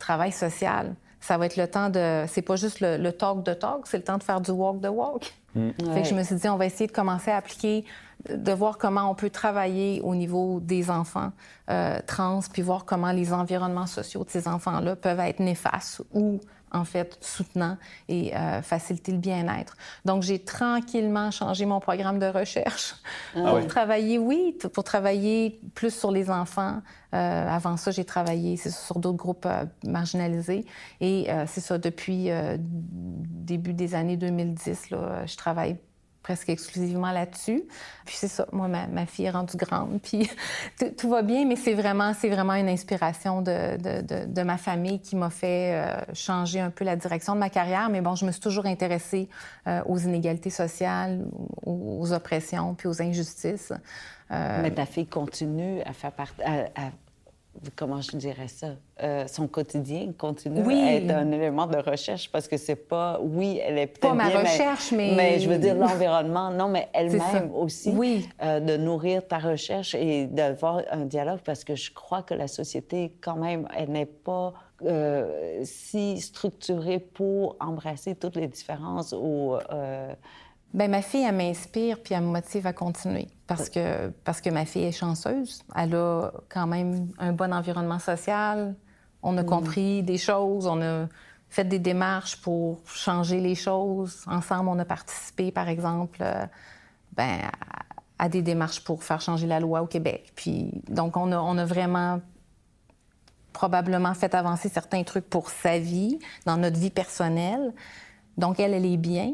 travail 0.00 0.32
social, 0.32 0.96
ça 1.20 1.38
va 1.38 1.46
être 1.46 1.56
le 1.56 1.68
temps 1.68 1.88
de. 1.88 2.24
C'est 2.26 2.42
pas 2.42 2.56
juste 2.56 2.80
le, 2.80 3.10
talk 3.10 3.44
de 3.44 3.54
talk, 3.54 3.86
c'est 3.86 3.98
le 3.98 4.04
temps 4.04 4.18
de 4.18 4.22
faire 4.24 4.40
du 4.40 4.50
walk 4.50 4.80
de 4.80 4.88
walk. 4.88 5.32
Mm. 5.54 5.70
Fait 5.94 6.02
que 6.02 6.08
je 6.08 6.14
me 6.14 6.22
suis 6.24 6.36
dit, 6.36 6.48
on 6.48 6.56
va 6.56 6.66
essayer 6.66 6.86
de 6.86 6.92
commencer 6.92 7.30
à 7.30 7.36
appliquer 7.36 7.84
de 8.28 8.52
voir 8.52 8.78
comment 8.78 9.10
on 9.10 9.14
peut 9.14 9.30
travailler 9.30 10.00
au 10.02 10.14
niveau 10.14 10.60
des 10.60 10.90
enfants 10.90 11.32
euh, 11.70 11.98
trans, 12.06 12.40
puis 12.52 12.62
voir 12.62 12.84
comment 12.84 13.12
les 13.12 13.32
environnements 13.32 13.86
sociaux 13.86 14.24
de 14.24 14.30
ces 14.30 14.48
enfants-là 14.48 14.96
peuvent 14.96 15.20
être 15.20 15.40
néfastes 15.40 16.02
ou 16.12 16.40
en 16.70 16.84
fait 16.84 17.16
soutenants 17.22 17.78
et 18.08 18.36
euh, 18.36 18.60
faciliter 18.60 19.12
le 19.12 19.18
bien-être. 19.18 19.76
Donc 20.04 20.22
j'ai 20.22 20.38
tranquillement 20.38 21.30
changé 21.30 21.64
mon 21.64 21.80
programme 21.80 22.18
de 22.18 22.26
recherche 22.26 22.96
ah 23.34 23.52
pour 23.52 23.66
travailler, 23.66 24.18
oui, 24.18 24.58
pour 24.74 24.84
travailler 24.84 25.60
plus 25.74 25.94
sur 25.94 26.10
les 26.10 26.28
enfants. 26.28 26.82
Euh, 27.14 27.48
avant 27.48 27.78
ça, 27.78 27.90
j'ai 27.90 28.04
travaillé 28.04 28.58
sur 28.58 28.98
d'autres 28.98 29.16
groupes 29.16 29.48
marginalisés 29.86 30.66
et 31.00 31.28
c'est 31.46 31.62
ça 31.62 31.78
depuis 31.78 32.28
début 32.58 33.72
des 33.72 33.94
années 33.94 34.18
2010 34.18 34.90
là, 34.90 35.24
je 35.24 35.36
travaille 35.36 35.78
presque 36.28 36.50
exclusivement 36.50 37.10
là-dessus. 37.10 37.62
Puis 38.04 38.16
c'est 38.18 38.28
ça, 38.28 38.46
moi, 38.52 38.68
ma, 38.68 39.06
fille 39.06 39.24
est 39.24 39.30
rendue 39.30 39.56
grande, 39.56 39.98
puis 40.02 40.28
tout, 40.98 41.08
va 41.08 41.22
bien, 41.22 41.46
mais 41.46 41.56
c'est 41.56 41.72
vraiment, 41.72 42.12
vraiment 42.12 42.52
une 42.52 42.68
inspiration 42.68 43.40
de, 43.40 43.78
de, 43.78 44.26
de, 44.26 44.42
ma 44.42 44.58
famille 44.58 45.00
qui 45.00 45.16
m'a 45.16 45.30
fait 45.30 45.72
euh, 45.72 45.96
changer 46.12 46.60
un 46.60 46.68
peu 46.68 46.84
la 46.84 46.96
direction 46.96 47.34
de 47.34 47.40
ma 47.40 47.48
carrière. 47.48 47.88
Mais 47.88 48.02
bon, 48.02 48.14
je 48.14 48.26
me 48.26 48.30
suis 48.30 48.42
toujours 48.42 48.66
intéressée 48.66 49.30
euh, 49.66 49.80
aux 49.86 49.96
inégalités 49.96 50.50
sociales, 50.50 51.24
aux, 51.64 52.12
oppressions, 52.12 52.74
puis 52.74 52.88
aux 52.88 53.00
injustices. 53.00 53.72
Euh, 54.30 54.60
mais 54.62 54.70
ta 54.70 54.84
fille 54.84 55.06
continue 55.06 55.80
à 55.86 55.94
faire 55.94 56.12
partie 56.12 56.42
comment 57.76 58.00
je 58.00 58.16
dirais 58.16 58.48
ça, 58.48 58.68
euh, 59.02 59.26
son 59.26 59.46
quotidien 59.46 60.12
continue 60.16 60.60
à 60.72 60.94
être 60.94 61.10
un 61.10 61.30
élément 61.30 61.66
de 61.66 61.78
recherche 61.78 62.30
parce 62.30 62.48
que 62.48 62.56
c'est 62.56 62.76
pas, 62.76 63.20
oui, 63.22 63.60
elle 63.62 63.78
est 63.78 63.86
peut-être 63.86 64.00
Pas 64.00 64.14
ma 64.14 64.28
recherche, 64.28 64.92
mais... 64.92 65.14
mais... 65.16 65.38
je 65.40 65.48
veux 65.48 65.58
dire 65.58 65.74
l'environnement, 65.74 66.50
non, 66.50 66.68
mais 66.68 66.88
elle-même 66.92 67.50
aussi, 67.54 67.90
oui. 67.90 68.28
Euh, 68.42 68.60
de 68.60 68.76
nourrir 68.76 69.26
ta 69.26 69.38
recherche 69.38 69.94
et 69.94 70.26
d'avoir 70.26 70.82
un 70.90 71.04
dialogue 71.04 71.40
parce 71.44 71.64
que 71.64 71.74
je 71.74 71.92
crois 71.92 72.22
que 72.22 72.34
la 72.34 72.48
société, 72.48 73.14
quand 73.20 73.36
même, 73.36 73.68
elle 73.76 73.90
n'est 73.90 74.06
pas 74.06 74.54
euh, 74.84 75.60
si 75.64 76.20
structurée 76.20 77.00
pour 77.00 77.56
embrasser 77.60 78.14
toutes 78.14 78.36
les 78.36 78.46
différences 78.46 79.12
ou 79.12 79.54
Bien, 80.74 80.88
ma 80.88 81.00
fille, 81.00 81.24
elle 81.26 81.34
m'inspire 81.34 82.02
puis 82.02 82.14
elle 82.14 82.22
me 82.22 82.28
motive 82.28 82.66
à 82.66 82.72
continuer 82.72 83.28
parce 83.46 83.70
que, 83.70 84.08
parce 84.24 84.40
que 84.40 84.50
ma 84.50 84.66
fille 84.66 84.84
est 84.84 84.92
chanceuse. 84.92 85.62
Elle 85.74 85.94
a 85.94 86.30
quand 86.48 86.66
même 86.66 87.08
un 87.18 87.32
bon 87.32 87.52
environnement 87.54 87.98
social. 87.98 88.74
On 89.22 89.36
a 89.38 89.42
mm. 89.42 89.46
compris 89.46 90.02
des 90.02 90.18
choses, 90.18 90.66
on 90.66 90.82
a 90.82 91.08
fait 91.48 91.64
des 91.64 91.78
démarches 91.78 92.36
pour 92.42 92.80
changer 92.86 93.40
les 93.40 93.54
choses. 93.54 94.24
Ensemble, 94.26 94.68
on 94.68 94.78
a 94.78 94.84
participé, 94.84 95.50
par 95.50 95.68
exemple, 95.68 96.18
euh, 96.20 96.44
ben, 97.16 97.40
à, 98.18 98.28
des 98.28 98.42
démarches 98.42 98.84
pour 98.84 99.02
faire 99.02 99.22
changer 99.22 99.46
la 99.46 99.60
loi 99.60 99.82
au 99.82 99.86
Québec. 99.86 100.32
Puis, 100.36 100.82
donc, 100.88 101.16
on 101.16 101.32
a, 101.32 101.38
on 101.38 101.56
a 101.56 101.64
vraiment 101.64 102.20
probablement 103.54 104.12
fait 104.12 104.34
avancer 104.34 104.68
certains 104.68 105.02
trucs 105.02 105.28
pour 105.28 105.48
sa 105.48 105.78
vie, 105.78 106.18
dans 106.44 106.58
notre 106.58 106.78
vie 106.78 106.90
personnelle. 106.90 107.72
Donc, 108.36 108.60
elle, 108.60 108.74
elle 108.74 108.84
est 108.84 108.98
bien 108.98 109.32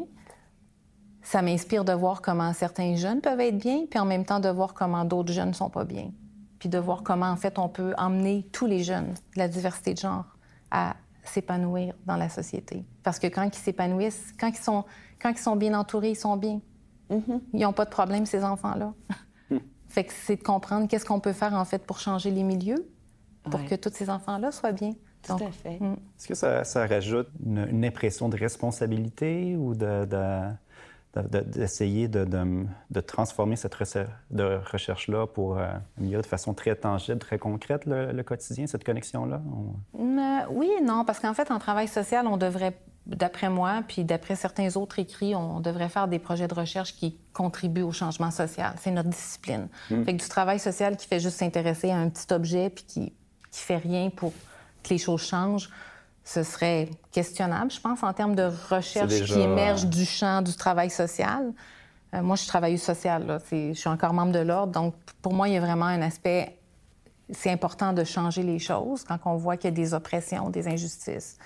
ça 1.25 1.41
m'inspire 1.41 1.83
de 1.83 1.91
voir 1.91 2.21
comment 2.21 2.53
certains 2.53 2.95
jeunes 2.95 3.19
peuvent 3.19 3.39
être 3.39 3.57
bien, 3.57 3.85
puis 3.89 3.99
en 3.99 4.05
même 4.05 4.25
temps 4.25 4.39
de 4.39 4.47
voir 4.47 4.75
comment 4.75 5.03
d'autres 5.05 5.33
jeunes 5.33 5.49
ne 5.49 5.53
sont 5.53 5.71
pas 5.71 5.83
bien. 5.83 6.11
Puis 6.59 6.69
de 6.69 6.77
voir 6.77 7.01
comment, 7.01 7.25
en 7.25 7.35
fait, 7.35 7.57
on 7.57 7.67
peut 7.67 7.93
emmener 7.97 8.47
tous 8.51 8.67
les 8.67 8.83
jeunes 8.83 9.09
de 9.09 9.39
la 9.39 9.47
diversité 9.47 9.95
de 9.95 9.99
genre 9.99 10.25
à 10.69 10.95
s'épanouir 11.23 11.95
dans 12.05 12.15
la 12.15 12.29
société. 12.29 12.85
Parce 13.01 13.17
que 13.17 13.25
quand 13.25 13.43
ils 13.43 13.59
s'épanouissent, 13.59 14.33
quand 14.39 14.49
ils 14.49 14.55
sont, 14.55 14.85
quand 15.19 15.31
ils 15.31 15.39
sont 15.39 15.55
bien 15.55 15.73
entourés, 15.73 16.11
ils 16.11 16.15
sont 16.15 16.37
bien. 16.37 16.61
Mm-hmm. 17.09 17.41
Ils 17.53 17.61
n'ont 17.61 17.73
pas 17.73 17.85
de 17.85 17.89
problème, 17.89 18.27
ces 18.27 18.43
enfants-là. 18.43 18.93
Mm. 19.49 19.57
fait 19.89 20.03
que 20.03 20.13
c'est 20.13 20.35
de 20.35 20.43
comprendre 20.43 20.87
qu'est-ce 20.87 21.05
qu'on 21.05 21.19
peut 21.19 21.33
faire, 21.33 21.55
en 21.55 21.65
fait, 21.65 21.79
pour 21.79 21.99
changer 21.99 22.29
les 22.29 22.43
milieux, 22.43 22.87
pour 23.49 23.65
que 23.65 23.73
tous 23.73 23.91
ces 23.93 24.11
enfants-là 24.11 24.51
soient 24.51 24.73
bien. 24.73 24.91
Tout 25.23 25.33
à 25.33 25.51
fait. 25.51 25.79
Mm. 25.79 25.93
Est-ce 25.93 26.27
que 26.27 26.35
ça, 26.35 26.63
ça 26.63 26.85
rajoute 26.85 27.29
une, 27.43 27.83
impression 27.83 28.29
de 28.29 28.37
responsabilité 28.37 29.55
ou 29.55 29.73
de 29.73 30.05
d'essayer 31.23 32.07
de, 32.07 32.25
de, 32.25 32.99
transformer 33.01 33.55
cette 33.55 33.75
recherche-là 33.75 35.27
pour 35.27 35.57
euh, 35.57 35.67
améliorer 35.97 36.21
de 36.21 36.27
façon 36.27 36.53
très 36.53 36.75
tangible, 36.75 37.19
très 37.19 37.37
concrète 37.37 37.83
le, 37.85 38.21
quotidien, 38.23 38.67
cette 38.67 38.83
connexion-là? 38.83 39.41
oui 40.49 40.69
et 40.77 40.81
non, 40.81 41.05
parce 41.05 41.19
qu'en 41.19 41.33
fait, 41.33 41.51
en 41.51 41.59
travail 41.59 41.87
social, 41.87 42.27
on 42.27 42.37
devrait, 42.37 42.77
d'après 43.05 43.49
moi, 43.49 43.81
puis 43.87 44.03
d'après 44.03 44.35
certains 44.35 44.75
autres 44.75 44.99
écrits, 44.99 45.35
on 45.35 45.59
devrait 45.61 45.89
faire 45.89 46.07
des 46.07 46.19
projets 46.19 46.47
de 46.47 46.53
recherche 46.53 46.95
qui 46.95 47.17
contribuent 47.33 47.83
au 47.83 47.91
changement 47.91 48.31
social. 48.31 48.73
C'est 48.79 48.91
notre 48.91 49.09
discipline. 49.09 49.67
Hmm. 49.89 50.03
Fait 50.03 50.15
que 50.15 50.21
du 50.21 50.29
travail 50.29 50.59
social 50.59 50.97
qui 50.97 51.07
fait 51.07 51.19
juste 51.19 51.37
s'intéresser 51.37 51.91
à 51.91 51.97
un 51.97 52.09
petit 52.09 52.33
objet 52.33 52.69
puis 52.69 52.83
qui, 52.85 53.13
qui 53.51 53.61
fait 53.61 53.77
rien 53.77 54.09
pour 54.09 54.33
que 54.83 54.89
les 54.89 54.97
choses 54.97 55.23
changent 55.23 55.69
ce 56.25 56.41
serait 56.41 56.89
questionnable, 57.11 57.71
je 57.71 57.79
pense, 57.79 58.01
en 58.01 58.11
termes 58.11 58.35
de 58.35 58.49
recherche 58.69 59.13
qui 59.25 59.39
émerge 59.39 59.85
du 59.85 60.05
champ 60.05 60.41
du 60.41 60.53
travail 60.55 60.89
social. 60.89 61.53
Euh, 62.13 62.23
moi, 62.23 62.35
je 62.35 62.41
suis 62.41 62.49
travailleuse 62.49 62.81
sociale, 62.81 63.39
je 63.51 63.73
suis 63.73 63.89
encore 63.89 64.11
membre 64.11 64.31
de 64.31 64.39
l'ordre, 64.39 64.73
donc 64.73 64.95
pour 65.21 65.33
moi, 65.33 65.47
il 65.47 65.53
y 65.53 65.57
a 65.57 65.61
vraiment 65.61 65.85
un 65.85 66.01
aspect, 66.01 66.57
c'est 67.29 67.51
important 67.51 67.93
de 67.93 68.03
changer 68.03 68.41
les 68.41 68.57
choses 68.57 69.03
quand 69.03 69.19
on 69.25 69.35
voit 69.35 69.55
qu'il 69.55 69.69
y 69.69 69.73
a 69.73 69.75
des 69.75 69.93
oppressions, 69.93 70.49
des 70.49 70.67
injustices. 70.67 71.37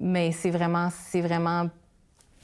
Mais 0.00 0.30
c'est 0.30 0.50
vraiment, 0.50 0.90
c'est 1.10 1.20
vraiment 1.20 1.68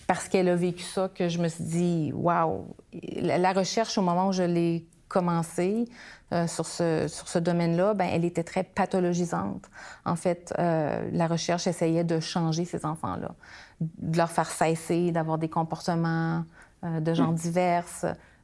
parce 0.09 0.29
qu'elle 0.29 0.49
a 0.49 0.57
vécu 0.57 0.83
ça 0.83 1.09
que 1.15 1.29
je 1.29 1.39
me 1.39 1.47
suis 1.47 1.65
dit, 1.65 2.13
waouh, 2.13 2.67
la 3.15 3.53
recherche 3.53 3.97
au 3.97 4.03
moment 4.03 4.29
où 4.29 4.33
je 4.33 4.43
l'ai 4.43 4.85
commencé 5.09 5.87
euh, 6.33 6.47
sur 6.47 6.67
ce, 6.67 7.07
sur 7.09 7.29
ce 7.29 7.39
domaine-là, 7.39 7.95
ben, 7.95 8.09
elle 8.11 8.25
était 8.25 8.43
très 8.43 8.65
pathologisante. 8.65 9.71
En 10.05 10.17
fait, 10.17 10.53
euh, 10.59 11.09
la 11.13 11.27
recherche 11.27 11.67
essayait 11.67 12.05
de 12.05 12.19
changer 12.21 12.65
ces 12.65 12.85
enfants-là, 12.85 13.35
de 13.81 14.17
leur 14.17 14.31
faire 14.31 14.51
cesser 14.51 15.13
d'avoir 15.13 15.39
des 15.39 15.49
comportements 15.49 16.45
euh, 16.85 17.01
de 17.01 17.15
genre 17.15 17.33
mm. 17.33 17.37
divers, 17.37 17.87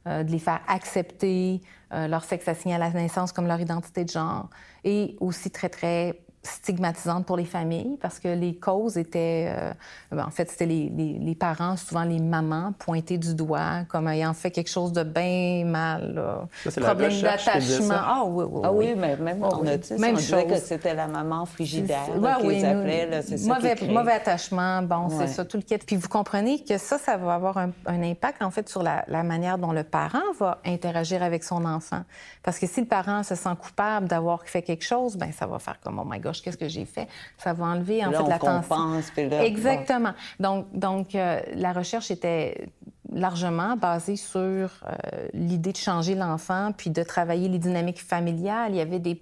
de 0.05 0.31
les 0.31 0.39
faire 0.39 0.61
accepter 0.67 1.61
leur 1.91 2.23
sexe 2.23 2.47
assigné 2.47 2.73
à 2.73 2.79
la 2.79 2.89
naissance 2.89 3.31
comme 3.31 3.45
leur 3.45 3.59
identité 3.59 4.03
de 4.03 4.09
genre, 4.09 4.49
et 4.83 5.15
aussi 5.19 5.51
très, 5.51 5.69
très 5.69 6.23
stigmatisante 6.43 7.25
pour 7.25 7.37
les 7.37 7.45
familles 7.45 7.97
parce 8.01 8.19
que 8.19 8.27
les 8.27 8.55
causes 8.55 8.97
étaient, 8.97 9.53
euh, 9.55 9.73
ben, 10.11 10.25
en 10.25 10.31
fait, 10.31 10.49
c'était 10.49 10.65
les, 10.65 10.89
les, 10.89 11.35
parents, 11.35 11.77
souvent 11.77 12.03
les 12.03 12.19
mamans, 12.19 12.73
pointés 12.79 13.17
du 13.17 13.35
doigt 13.35 13.83
comme 13.89 14.07
ayant 14.07 14.33
fait 14.33 14.49
quelque 14.49 14.69
chose 14.69 14.91
de 14.91 15.03
bien 15.03 15.63
mal. 15.65 16.15
Là. 16.15 16.47
Problème 16.81 17.21
d'attachement. 17.21 17.95
Ah 17.95 18.23
oui, 18.25 18.45
oui, 18.49 18.61
ah, 18.63 18.73
oui. 18.73 18.93
mais 18.97 19.17
même 19.17 19.43
oh, 19.43 19.53
en 19.53 19.67
autisme, 19.67 20.01
même 20.01 20.15
on 20.15 20.17
disait 20.17 20.45
que 20.45 20.57
c'était 20.57 20.95
la 20.95 21.07
maman 21.07 21.45
frigidaire 21.45 22.09
oui. 22.43 22.61
Là, 22.61 23.21
mauvais, 23.45 23.75
mauvais 23.87 24.13
attachement, 24.13 24.81
bon, 24.81 25.09
c'est 25.09 25.27
ça, 25.27 25.45
tout 25.45 25.57
le 25.57 25.63
quête. 25.63 25.85
Puis 25.85 25.95
vous 25.95 26.07
comprenez 26.07 26.63
que 26.63 26.77
ça, 26.77 26.97
ça 26.97 27.17
va 27.17 27.35
avoir 27.35 27.57
un, 27.57 27.71
impact, 27.85 28.41
en 28.41 28.51
fait, 28.51 28.67
sur 28.67 28.81
la, 28.81 29.05
la, 29.07 29.23
manière 29.23 29.57
dont 29.57 29.71
le 29.71 29.83
parent 29.83 30.19
va 30.39 30.59
interagir 30.65 31.21
avec 31.21 31.43
son 31.43 31.65
enfant. 31.65 32.03
Parce 32.41 32.57
que 32.57 32.67
si 32.67 32.81
le 32.81 32.87
parent 32.87 33.23
se 33.23 33.35
sent 33.35 33.55
coupable 33.59 34.07
d'avoir 34.07 34.43
fait 34.45 34.61
quelque 34.61 34.83
chose, 34.83 35.15
ben 35.17 35.31
ça 35.31 35.45
va 35.45 35.59
faire 35.59 35.79
comme, 35.79 35.99
oh 35.99 36.05
my 36.05 36.19
God, 36.19 36.30
qu'est-ce 36.39 36.57
que 36.57 36.69
j'ai 36.69 36.85
fait? 36.85 37.07
Ça 37.37 37.51
va 37.51 37.65
enlever, 37.65 38.05
en 38.05 38.11
fait, 38.11 38.29
la 38.29 38.39
tension. 38.39 39.01
Exactement. 39.43 40.13
Donc, 40.39 40.67
donc 40.71 41.15
euh, 41.15 41.41
la 41.55 41.73
recherche 41.73 42.11
était 42.11 42.67
largement 43.11 43.75
basée 43.75 44.15
sur 44.15 44.39
euh, 44.39 45.27
l'idée 45.33 45.73
de 45.73 45.77
changer 45.77 46.15
l'enfant, 46.15 46.71
puis 46.75 46.89
de 46.89 47.03
travailler 47.03 47.49
les 47.49 47.59
dynamiques 47.59 48.01
familiales. 48.01 48.71
Il 48.71 48.77
y 48.77 48.81
avait 48.81 48.99
des 48.99 49.21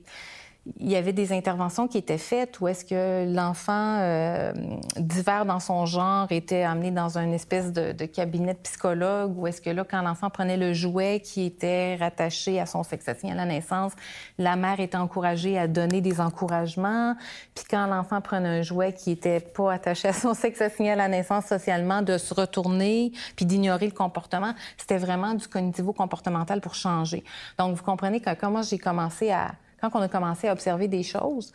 il 0.78 0.90
y 0.90 0.96
avait 0.96 1.14
des 1.14 1.32
interventions 1.32 1.88
qui 1.88 1.98
étaient 1.98 2.18
faites 2.18 2.60
où 2.60 2.68
est-ce 2.68 2.86
que 2.86 3.34
l'enfant 3.34 3.98
euh, 4.00 4.52
divers 4.98 5.46
dans 5.46 5.60
son 5.60 5.86
genre 5.86 6.28
était 6.32 6.64
amené 6.64 6.92
dans 6.92 7.18
une 7.18 7.34
espèce 7.34 7.72
de, 7.72 8.06
cabinet 8.06 8.54
de 8.54 8.60
psychologue, 8.60 9.38
ou 9.38 9.48
est-ce 9.48 9.62
que 9.62 9.70
là, 9.70 9.86
quand 9.90 10.02
l'enfant 10.02 10.30
prenait 10.30 10.58
le 10.58 10.74
jouet 10.74 11.22
qui 11.22 11.46
était 11.46 11.96
rattaché 11.96 12.60
à 12.60 12.66
son 12.66 12.84
sexe 12.84 13.08
à 13.08 13.16
la 13.34 13.46
naissance, 13.46 13.94
la 14.38 14.56
mère 14.56 14.80
était 14.80 14.98
encouragée 14.98 15.58
à 15.58 15.68
donner 15.68 16.02
des 16.02 16.22
encouragements, 16.22 17.16
puis 17.56 17.66
quand 17.70 17.88
l'enfant 17.88 18.22
prenait 18.22 18.60
un 18.60 18.62
jouet 18.62 18.94
qui 18.94 19.12
était 19.12 19.40
pas 19.40 19.74
attaché 19.74 20.10
à 20.10 20.14
son 20.14 20.34
sexe 20.34 20.62
assigné 20.62 20.92
à 20.92 20.96
la 20.96 21.08
naissance 21.08 21.46
socialement, 21.46 22.02
de 22.02 22.18
se 22.18 22.34
retourner 22.34 23.12
puis 23.36 23.46
d'ignorer 23.46 23.86
le 23.86 23.94
comportement, 23.94 24.54
c'était 24.78 24.98
vraiment 24.98 25.34
du 25.34 25.48
cognitivo-comportemental 25.48 26.62
pour 26.62 26.76
changer. 26.76 27.24
Donc, 27.58 27.76
vous 27.76 27.84
comprenez 27.84 28.20
que 28.20 28.34
comment 28.36 28.62
j'ai 28.62 28.78
commencé 28.78 29.32
à 29.32 29.52
quand 29.82 29.90
on 29.94 30.02
a 30.02 30.08
commencé 30.08 30.48
à 30.48 30.54
observer 30.54 30.88
des 30.88 31.04
choses, 31.04 31.52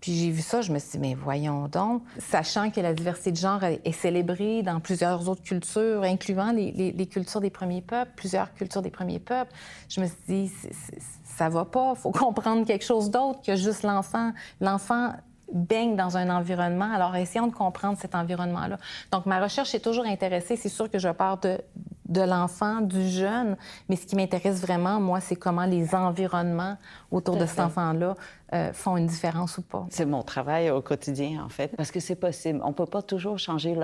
puis 0.00 0.14
j'ai 0.16 0.30
vu 0.30 0.40
ça, 0.40 0.62
je 0.62 0.72
me 0.72 0.78
suis 0.78 0.92
dit, 0.92 0.98
mais 0.98 1.14
voyons 1.14 1.68
donc, 1.68 2.02
sachant 2.18 2.70
que 2.70 2.80
la 2.80 2.94
diversité 2.94 3.32
de 3.32 3.36
genre 3.36 3.62
est 3.62 3.92
célébrée 3.92 4.62
dans 4.62 4.80
plusieurs 4.80 5.28
autres 5.28 5.42
cultures, 5.42 6.02
incluant 6.02 6.52
les, 6.52 7.06
cultures 7.06 7.40
des 7.40 7.50
premiers 7.50 7.82
peuples, 7.82 8.10
plusieurs 8.16 8.52
cultures 8.54 8.80
des 8.80 8.90
premiers 8.90 9.18
peuples, 9.18 9.52
je 9.90 10.00
me 10.00 10.06
suis 10.06 10.16
dit, 10.26 10.52
ça 11.24 11.50
va 11.50 11.66
pas, 11.66 11.94
faut 11.94 12.10
comprendre 12.12 12.66
quelque 12.66 12.84
chose 12.84 13.10
d'autre 13.10 13.40
que 13.42 13.56
juste 13.56 13.82
l'enfant. 13.82 14.32
L'enfant 14.60 15.12
baigne 15.52 15.96
dans 15.96 16.16
un 16.16 16.30
environnement, 16.30 16.90
alors 16.92 17.14
essayons 17.16 17.46
de 17.46 17.54
comprendre 17.54 17.98
cet 17.98 18.14
environnement-là. 18.14 18.78
Donc, 19.12 19.26
ma 19.26 19.40
recherche 19.40 19.74
est 19.74 19.80
toujours 19.80 20.06
intéressée, 20.06 20.56
c'est 20.56 20.68
sûr 20.68 20.90
que 20.90 20.98
je 20.98 21.08
pars 21.08 21.38
de, 21.38 21.58
de 22.08 22.20
l'enfant, 22.20 22.80
du 22.80 23.08
jeune, 23.08 23.56
mais 23.88 23.96
ce 23.96 24.06
qui 24.06 24.16
m'intéresse 24.16 24.60
vraiment, 24.60 25.00
moi, 25.00 25.20
c'est 25.20 25.36
comment 25.36 25.64
les 25.64 25.94
environnements 25.94 26.76
autour 27.10 27.36
de 27.36 27.46
cet 27.46 27.60
enfant-là 27.60 28.14
euh, 28.52 28.72
font 28.72 28.96
une 28.96 29.06
différence 29.06 29.58
ou 29.58 29.62
pas. 29.62 29.86
C'est 29.90 30.04
mon 30.04 30.22
travail 30.22 30.70
au 30.70 30.82
quotidien, 30.82 31.42
en 31.44 31.48
fait, 31.48 31.68
parce 31.76 31.92
que 31.92 32.00
c'est 32.00 32.16
possible. 32.16 32.60
On 32.64 32.68
ne 32.68 32.74
peut 32.74 32.86
pas 32.86 33.02
toujours 33.02 33.38
changer 33.38 33.76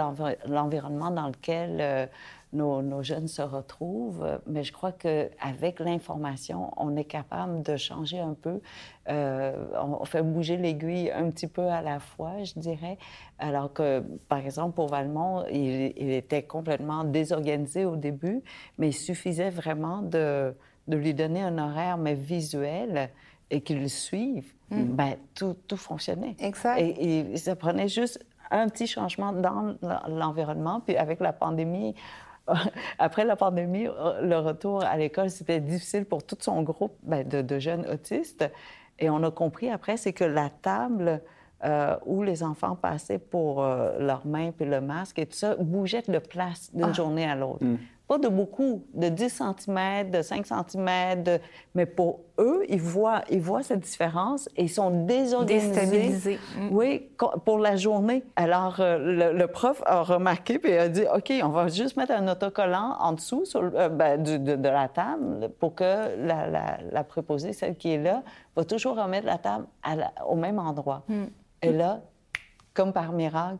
l'environnement 0.47 1.11
dans 1.11 1.29
lequel 1.29 1.79
euh, 1.81 2.07
nos, 2.53 3.03
jeunes 3.03 3.29
se 3.29 3.43
retrouvent, 3.43 4.41
mais 4.47 4.63
je 4.63 4.73
crois 4.73 4.93
qu'avec 4.93 5.81
l'information, 5.81 6.73
on 6.77 6.97
est 6.97 7.05
capable 7.05 7.63
de 7.63 7.77
changer 7.77 8.19
un 8.19 8.35
peu. 8.35 8.61
Euh, 9.09 9.67
on 9.75 10.05
fait 10.05 10.23
bouger 10.23 10.57
l'aiguille 10.57 11.11
un 11.11 11.31
petit 11.31 11.47
peu 11.47 11.67
à 11.67 11.83
la 11.83 11.99
fois, 11.99 12.43
je 12.43 12.59
dirais. 12.59 12.99
Alors 13.39 13.73
que, 13.73 14.01
par 14.29 14.39
exemple, 14.39 14.75
pour 14.75 14.89
Valmont, 14.89 15.45
il, 15.51 16.11
était 16.13 16.43
complètement 16.43 17.05
désorganisé 17.05 17.85
au 17.85 17.97
début, 17.97 18.43
mais 18.79 18.89
il 18.89 18.95
suffisait 18.95 19.51
vraiment 19.51 20.03
de, 20.03 20.55
de 20.89 20.97
lui 20.97 21.15
donner 21.15 21.43
un 21.43 21.59
horaire, 21.59 21.99
mais 21.99 22.15
visuel, 22.15 23.11
et 23.51 23.61
qu'il 23.61 23.81
le 23.81 23.89
suive. 23.89 24.53
Mm. 24.71 24.83
Ben, 24.95 25.17
tout, 25.35 25.57
tout 25.69 25.77
fonctionnait. 25.77 26.37
Exact. 26.41 26.81
Et, 26.81 27.33
et 27.33 27.37
ça 27.37 27.55
prenait 27.55 27.89
juste 27.89 28.25
un 28.51 28.69
petit 28.69 28.87
changement 28.87 29.33
dans 29.33 29.77
l'environnement. 30.09 30.81
Puis 30.81 30.97
avec 30.97 31.21
la 31.21 31.33
pandémie, 31.33 31.95
après 32.99 33.25
la 33.25 33.37
pandémie, 33.37 33.85
le 33.85 34.37
retour 34.37 34.83
à 34.85 34.97
l'école, 34.97 35.31
c'était 35.31 35.61
difficile 35.61 36.05
pour 36.05 36.25
tout 36.25 36.37
son 36.41 36.63
groupe 36.63 36.97
ben, 37.03 37.27
de, 37.27 37.59
jeunes 37.59 37.87
autistes. 37.93 38.49
Et 38.99 39.11
on 39.11 39.23
a 39.23 39.31
compris 39.31 39.71
après, 39.71 39.97
c'est 39.97 40.13
que 40.13 40.25
la 40.25 40.49
table 40.51 41.21
euh, 41.65 41.97
où 42.05 42.23
les 42.23 42.43
enfants 42.43 42.77
passaient 42.77 43.19
pour 43.19 43.63
euh, 43.63 43.99
leurs 43.99 44.27
mains 44.27 44.53
puis 44.53 44.67
le 44.67 44.81
masque 44.81 45.19
et 45.19 45.27
tout 45.27 45.37
ça 45.37 45.57
bougeait 45.57 46.03
de 46.07 46.19
place 46.19 46.71
d'une 46.75 46.85
ah. 46.85 46.93
journée 46.93 47.29
à 47.29 47.35
l'autre. 47.35 47.65
Mm. 47.65 47.79
Pas 48.09 48.19
de 48.19 48.29
beaucoup, 48.29 48.85
de 48.95 49.09
10 49.09 49.29
cm, 49.29 50.11
de 50.11 50.23
5 50.23 50.47
cm, 50.47 51.41
mais 51.75 51.87
pour 51.87 52.21
eux, 52.39 52.63
ils 52.69 52.81
voient, 52.81 53.23
ils 53.31 53.41
voient 53.41 53.65
cette 53.65 53.81
différence 53.81 54.49
et 54.57 54.65
ils 54.65 54.69
sont 54.69 55.05
désorganisés. 55.05 56.39
Mm. 56.57 56.69
Oui, 56.71 57.09
pour 57.45 57.59
la 57.59 57.75
journée. 57.75 58.23
Alors, 58.37 58.79
euh, 58.79 59.33
le, 59.33 59.47
prof 59.49 59.83
a 59.87 60.03
remarqué 60.03 60.61
puis 60.61 60.73
a 60.75 60.89
dit 60.89 61.05
OK, 61.13 61.33
on 61.43 61.49
va 61.49 61.67
juste 61.67 61.97
mettre 61.97 62.13
un 62.13 62.29
autocollant 62.29 62.97
en 63.01 63.13
dessous 63.13 63.45
sur, 63.45 63.63
ben, 63.63 64.23
de, 64.23 64.69
la 64.69 64.89
table 64.89 65.51
pour 65.59 65.75
que 65.75 66.17
la, 66.17 66.79
la, 66.93 67.05
préposée, 67.05 67.53
celle 67.53 67.77
qui 67.77 67.91
est 67.91 68.03
là, 68.03 68.23
va 68.55 68.65
toujours 68.65 68.97
remettre 68.97 69.27
la 69.27 69.39
table 69.39 69.67
au 70.29 70.37
même 70.37 70.61
endroit. 70.61 71.03
Mm. 71.09 71.25
Et 71.63 71.73
là, 71.73 72.03
comme 72.73 72.93
par 72.93 73.11
miracle, 73.13 73.59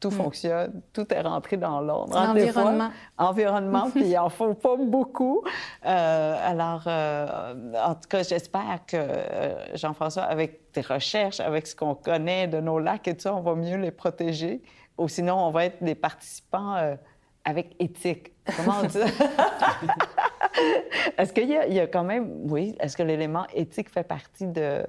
tout 0.00 0.10
mm. 0.10 0.12
fonctionne, 0.12 0.82
tout 0.92 1.12
est 1.12 1.20
rentré 1.20 1.56
dans 1.56 1.80
l'ordre. 1.80 2.16
Environnement. 2.16 2.90
environnement, 3.16 3.90
puis 3.94 4.04
il 4.04 4.14
n'en 4.14 4.28
faut 4.28 4.54
pas 4.54 4.76
beaucoup. 4.76 5.42
Euh, 5.84 6.36
alors, 6.44 6.84
euh, 6.86 7.72
en 7.74 7.94
tout 7.94 8.08
cas, 8.08 8.22
j'espère 8.22 8.80
que 8.86 8.96
euh, 8.96 9.76
Jean-François, 9.76 10.24
avec 10.24 10.72
tes 10.72 10.82
recherches, 10.82 11.40
avec 11.40 11.66
ce 11.66 11.74
qu'on 11.74 11.94
connaît 11.94 12.46
de 12.46 12.60
nos 12.60 12.78
lacs 12.78 13.08
et 13.08 13.14
tout 13.14 13.22
ça, 13.22 13.34
on 13.34 13.40
va 13.40 13.54
mieux 13.54 13.76
les 13.76 13.90
protéger. 13.90 14.62
Ou 14.98 15.08
sinon, 15.08 15.38
on 15.38 15.50
va 15.50 15.66
être 15.66 15.82
des 15.82 15.94
participants 15.94 16.96
avec 17.44 17.76
éthique. 17.78 18.32
Comment 18.56 18.78
on 18.82 18.86
dit 18.86 18.98
Est-ce 21.18 21.32
qu'il 21.32 21.48
y, 21.48 21.52
y, 21.52 21.80
a 21.80 21.86
quand 21.86 22.02
même, 22.02 22.50
oui, 22.50 22.74
est-ce 22.80 22.96
que 22.96 23.04
l'élément 23.04 23.46
éthique 23.54 23.90
fait 23.90 24.02
partie 24.02 24.48
de, 24.48 24.84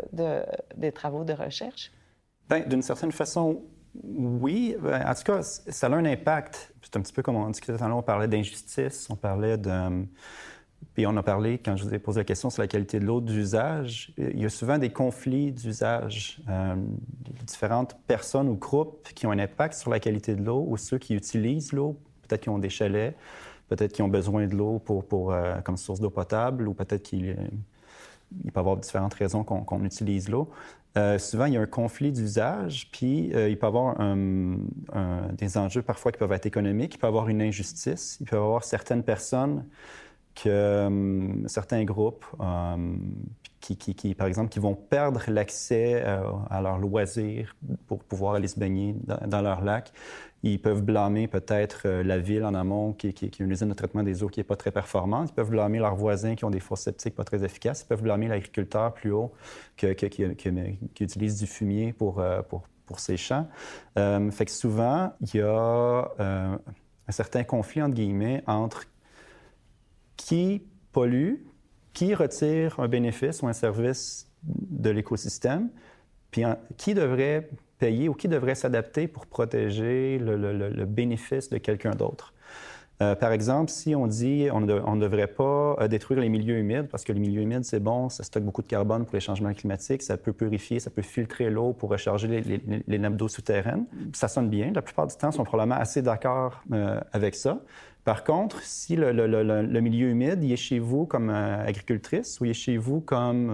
des 0.75 0.91
travaux 0.91 1.23
de 1.23 1.33
recherche? 1.33 1.91
Bien, 2.49 2.61
d'une 2.61 2.81
certaine 2.81 3.11
façon, 3.11 3.61
oui. 4.03 4.75
Ben, 4.81 5.03
en 5.05 5.13
tout 5.13 5.23
cas, 5.23 5.41
ça 5.43 5.87
a 5.87 5.91
un 5.91 6.05
impact. 6.05 6.73
C'est 6.81 6.97
un 6.97 7.01
petit 7.01 7.13
peu 7.13 7.21
comme 7.21 7.35
on 7.35 7.49
discutait 7.49 7.77
tout 7.77 7.83
à 7.83 7.87
l'heure, 7.87 7.97
on 7.97 8.03
parlait 8.03 8.27
d'injustice, 8.27 9.07
on 9.09 9.15
parlait 9.15 9.57
de... 9.57 10.05
Puis 10.93 11.05
on 11.05 11.15
a 11.17 11.23
parlé, 11.23 11.57
quand 11.57 11.75
je 11.75 11.83
vous 11.83 11.93
ai 11.93 11.99
posé 11.99 12.21
la 12.21 12.23
question 12.23 12.49
sur 12.49 12.61
la 12.61 12.67
qualité 12.67 12.99
de 12.99 13.05
l'eau 13.05 13.21
d'usage, 13.21 14.13
il 14.17 14.39
y 14.39 14.45
a 14.45 14.49
souvent 14.49 14.77
des 14.77 14.89
conflits 14.89 15.51
d'usage. 15.51 16.41
Euh, 16.49 16.75
différentes 17.45 17.97
personnes 18.07 18.47
ou 18.47 18.55
groupes 18.55 19.07
qui 19.13 19.27
ont 19.27 19.31
un 19.31 19.39
impact 19.39 19.75
sur 19.75 19.91
la 19.91 19.99
qualité 19.99 20.35
de 20.35 20.43
l'eau 20.43 20.65
ou 20.67 20.77
ceux 20.77 20.97
qui 20.97 21.15
utilisent 21.15 21.73
l'eau, 21.73 21.99
peut-être 22.27 22.41
qui 22.41 22.49
ont 22.49 22.59
des 22.59 22.69
chalets, 22.69 23.15
peut-être 23.67 23.93
qui 23.93 24.01
ont 24.01 24.07
besoin 24.07 24.47
de 24.47 24.55
l'eau 24.55 24.79
pour, 24.79 25.05
pour 25.05 25.31
euh, 25.31 25.59
comme 25.61 25.77
source 25.77 25.99
d'eau 25.99 26.09
potable 26.09 26.67
ou 26.67 26.73
peut-être 26.73 27.03
qu'il 27.03 27.37
il 28.43 28.51
peut 28.51 28.59
y 28.59 28.61
avoir 28.61 28.77
différentes 28.77 29.13
raisons 29.13 29.43
qu'on 29.43 29.83
utilise 29.83 30.29
l'eau. 30.29 30.49
Euh, 30.97 31.19
souvent, 31.19 31.45
il 31.45 31.53
y 31.53 31.57
a 31.57 31.61
un 31.61 31.67
conflit 31.67 32.11
d'usage, 32.11 32.89
puis 32.91 33.31
euh, 33.33 33.49
il 33.49 33.57
peut 33.57 33.67
y 33.67 33.69
avoir 33.69 33.95
des 35.33 35.57
enjeux 35.57 35.81
parfois 35.81 36.11
qui 36.11 36.17
peuvent 36.17 36.31
être 36.31 36.45
économiques, 36.45 36.95
il 36.95 36.97
peut 36.97 37.07
y 37.07 37.09
avoir 37.09 37.29
une 37.29 37.41
injustice, 37.41 38.17
il 38.21 38.27
peut 38.27 38.35
y 38.35 38.39
avoir 38.39 38.63
certaines 38.63 39.03
personnes, 39.03 39.65
que, 40.35 40.49
euh, 40.49 41.47
certains 41.47 41.83
groupes 41.83 42.25
qui, 43.59 43.77
qui, 43.77 44.15
par 44.15 44.27
exemple, 44.27 44.49
qui 44.49 44.59
vont 44.59 44.75
perdre 44.75 45.21
l'accès 45.27 46.01
à 46.49 46.61
leurs 46.61 46.79
loisirs 46.79 47.55
pour 47.87 48.03
pouvoir 48.03 48.35
aller 48.35 48.47
se 48.47 48.59
baigner 48.59 48.95
dans, 49.27 49.41
leur 49.41 49.61
lac. 49.63 49.91
Ils 50.41 50.61
peuvent 50.61 50.81
blâmer 50.81 51.27
peut-être 51.27 51.81
euh, 51.85 52.03
la 52.03 52.17
ville 52.17 52.45
en 52.45 52.53
amont 52.53 52.93
qui, 52.93 53.13
qui, 53.13 53.29
qui, 53.29 53.41
a 53.41 53.45
une 53.45 53.51
usine 53.51 53.67
de 53.67 53.73
traitement 53.73 54.03
des 54.03 54.23
eaux 54.23 54.29
qui 54.29 54.39
n'est 54.39 54.45
pas 54.45 54.55
très 54.55 54.71
performante. 54.71 55.29
Ils 55.31 55.33
peuvent 55.33 55.49
blâmer 55.49 55.79
leurs 55.79 55.95
voisins 55.95 56.35
qui 56.35 56.45
ont 56.45 56.49
des 56.49 56.61
fosses 56.61 56.81
septiques 56.81 57.15
pas 57.15 57.25
très 57.25 57.43
efficaces. 57.43 57.81
Ils 57.81 57.87
peuvent 57.87 58.03
blâmer 58.03 58.29
l'agriculteur 58.29 58.93
plus 58.93 59.11
haut 59.11 59.33
qui, 59.75 59.85
utilise 59.87 61.39
du 61.39 61.45
fumier 61.45 61.91
pour, 61.91 62.21
euh, 62.21 62.41
ses 62.95 63.17
champs. 63.17 63.47
Euh, 63.97 64.31
fait 64.31 64.45
que 64.45 64.51
souvent, 64.51 65.11
il 65.21 65.39
y 65.39 65.41
a 65.41 66.09
un 66.17 67.11
certain 67.11 67.43
conflit, 67.43 67.81
entre 67.81 67.95
guillemets, 67.95 68.43
entre 68.47 68.85
qui 70.19 70.61
pollue, 70.91 71.35
qui 71.93 72.13
retire 72.13 72.77
un 72.79 72.89
bénéfice 72.89 73.41
ou 73.41 73.47
un 73.47 73.53
service 73.53 74.29
de 74.43 74.89
l'écosystème, 74.89 75.69
puis 76.29 76.43
qui 76.75 76.93
devrait 76.93 77.49
payer 77.77 78.09
ou 78.09 78.13
qui 78.13 78.27
devrait 78.27 78.55
s'adapter 78.55 79.07
pour 79.07 79.25
protéger 79.25 80.19
le, 80.19 80.85
bénéfice 80.85 81.49
de 81.49 81.57
quelqu'un 81.57 81.91
d'autre. 81.91 82.33
Euh, 83.01 83.15
par 83.15 83.31
exemple, 83.31 83.71
si 83.71 83.95
on 83.95 84.07
dit 84.07 84.49
on 84.51 84.59
ne 84.59 84.99
devrait 84.99 85.27
pas 85.27 85.77
euh, 85.79 85.87
détruire 85.87 86.19
les 86.19 86.27
milieux 86.27 86.57
humides 86.57 86.89
parce 86.89 87.05
que 87.05 87.13
les 87.13 87.21
milieux 87.21 87.43
humides, 87.43 87.63
c'est 87.63 87.79
bon, 87.79 88.09
ça 88.09 88.23
stocke 88.23 88.43
beaucoup 88.43 88.61
de 88.61 88.67
carbone 88.67 89.05
pour 89.05 89.13
les 89.13 89.21
changements 89.21 89.53
climatiques, 89.53 90.01
ça 90.01 90.17
peut 90.17 90.33
purifier, 90.33 90.81
ça 90.81 90.89
peut 90.89 91.01
filtrer 91.01 91.49
l'eau 91.49 91.71
pour 91.71 91.89
recharger 91.89 92.27
les, 92.27 92.61
les, 92.85 92.99
nappes 92.99 93.15
d'eau 93.15 93.29
souterraines. 93.29 93.85
Ça 94.11 94.27
sonne 94.27 94.49
bien. 94.49 94.73
La 94.75 94.81
plupart 94.81 95.07
du 95.07 95.15
temps, 95.15 95.29
ils 95.29 95.35
sont 95.35 95.45
probablement 95.45 95.79
assez 95.79 96.01
d'accord 96.01 96.61
euh, 96.73 96.99
avec 97.13 97.35
ça. 97.35 97.61
Par 98.03 98.23
contre, 98.23 98.61
si 98.63 98.95
le, 98.95 99.79
milieu 99.81 100.09
humide 100.09 100.43
il 100.43 100.51
est 100.51 100.57
chez 100.57 100.79
vous 100.79 101.05
comme 101.05 101.29
agricultrice 101.29 102.39
ou 102.39 102.45
il 102.45 102.51
est 102.51 102.53
chez 102.53 102.77
vous 102.77 103.01
comme 103.01 103.49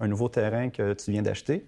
un 0.00 0.06
nouveau 0.08 0.28
terrain 0.28 0.70
que 0.70 0.92
tu 0.92 1.10
viens 1.10 1.22
d'acheter, 1.22 1.66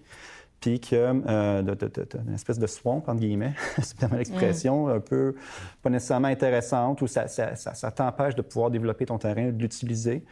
puis 0.59 0.79
qu'il 0.79 0.97
y 0.97 1.01
a 1.01 1.11
une 1.11 2.33
espèce 2.33 2.59
de 2.59 2.67
swamp, 2.67 3.03
entre 3.07 3.19
guillemets, 3.19 3.53
c'est 3.81 4.11
l'expression, 4.11 4.87
mm. 4.87 4.91
un 4.91 4.99
peu 4.99 5.35
pas 5.81 5.89
nécessairement 5.89 6.29
intéressante, 6.29 7.05
ça, 7.07 7.27
ça, 7.27 7.91
t'empêche 7.91 8.35
de 8.35 8.41
pouvoir 8.41 8.71
développer 8.71 9.05
ton 9.05 9.17
terrain, 9.17 9.51
de 9.51 9.61
l'utiliser. 9.61 10.23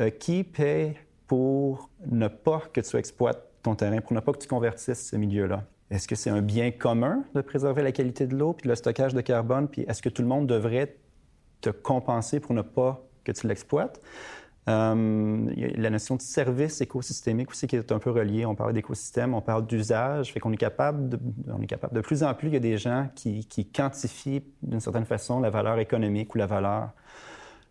Euh, 0.00 0.10
qui 0.10 0.42
paie 0.42 0.96
pour 1.28 1.88
ne 2.10 2.26
pas 2.26 2.62
que 2.72 2.80
tu 2.80 2.96
exploites 2.96 3.48
ton 3.62 3.76
terrain, 3.76 4.00
pour 4.00 4.12
ne 4.12 4.20
pas 4.20 4.32
que 4.32 4.38
tu 4.38 4.48
convertisses 4.48 5.10
ce 5.10 5.16
milieu-là? 5.16 5.62
Est-ce 5.88 6.08
que 6.08 6.16
c'est 6.16 6.30
un 6.30 6.42
bien 6.42 6.72
commun 6.72 7.22
de 7.34 7.40
préserver 7.40 7.82
la 7.82 7.92
qualité 7.92 8.26
de 8.26 8.34
l'eau 8.34 8.54
puis 8.54 8.68
le 8.68 8.74
stockage 8.74 9.14
de 9.14 9.20
carbone? 9.20 9.68
Puis 9.68 9.82
est-ce 9.82 10.02
que 10.02 10.08
tout 10.08 10.22
le 10.22 10.28
monde 10.28 10.48
devrait 10.48 10.96
te 11.64 11.70
compenser 11.70 12.40
pour 12.40 12.54
ne 12.54 12.62
pas 12.62 13.02
que 13.24 13.32
tu 13.32 13.46
l'exploites? 13.46 14.00
Euh, 14.66 15.50
la 15.76 15.90
notion 15.90 16.16
de 16.16 16.22
service 16.22 16.80
écosystémique 16.80 17.50
aussi 17.50 17.66
qui 17.66 17.76
est 17.76 17.92
un 17.92 17.98
peu 17.98 18.10
reliée. 18.10 18.46
On 18.46 18.54
parle 18.54 18.72
d'écosystème, 18.72 19.34
on 19.34 19.42
parle 19.42 19.66
d'usage. 19.66 20.32
Fait 20.32 20.40
qu'on 20.40 20.52
est 20.52 20.58
capable 20.58 21.10
de, 21.10 21.18
on 21.48 21.60
est 21.60 21.66
capable 21.66 21.94
de 21.94 22.00
plus 22.00 22.22
en 22.22 22.32
plus, 22.34 22.48
il 22.48 22.54
y 22.54 22.56
a 22.56 22.60
des 22.60 22.78
gens 22.78 23.08
qui, 23.14 23.46
quantifient 23.74 24.42
d'une 24.62 24.80
certaine 24.80 25.04
façon 25.04 25.40
la 25.40 25.50
valeur 25.50 25.78
économique 25.78 26.34
ou 26.34 26.38
la 26.38 26.46
valeur, 26.46 26.90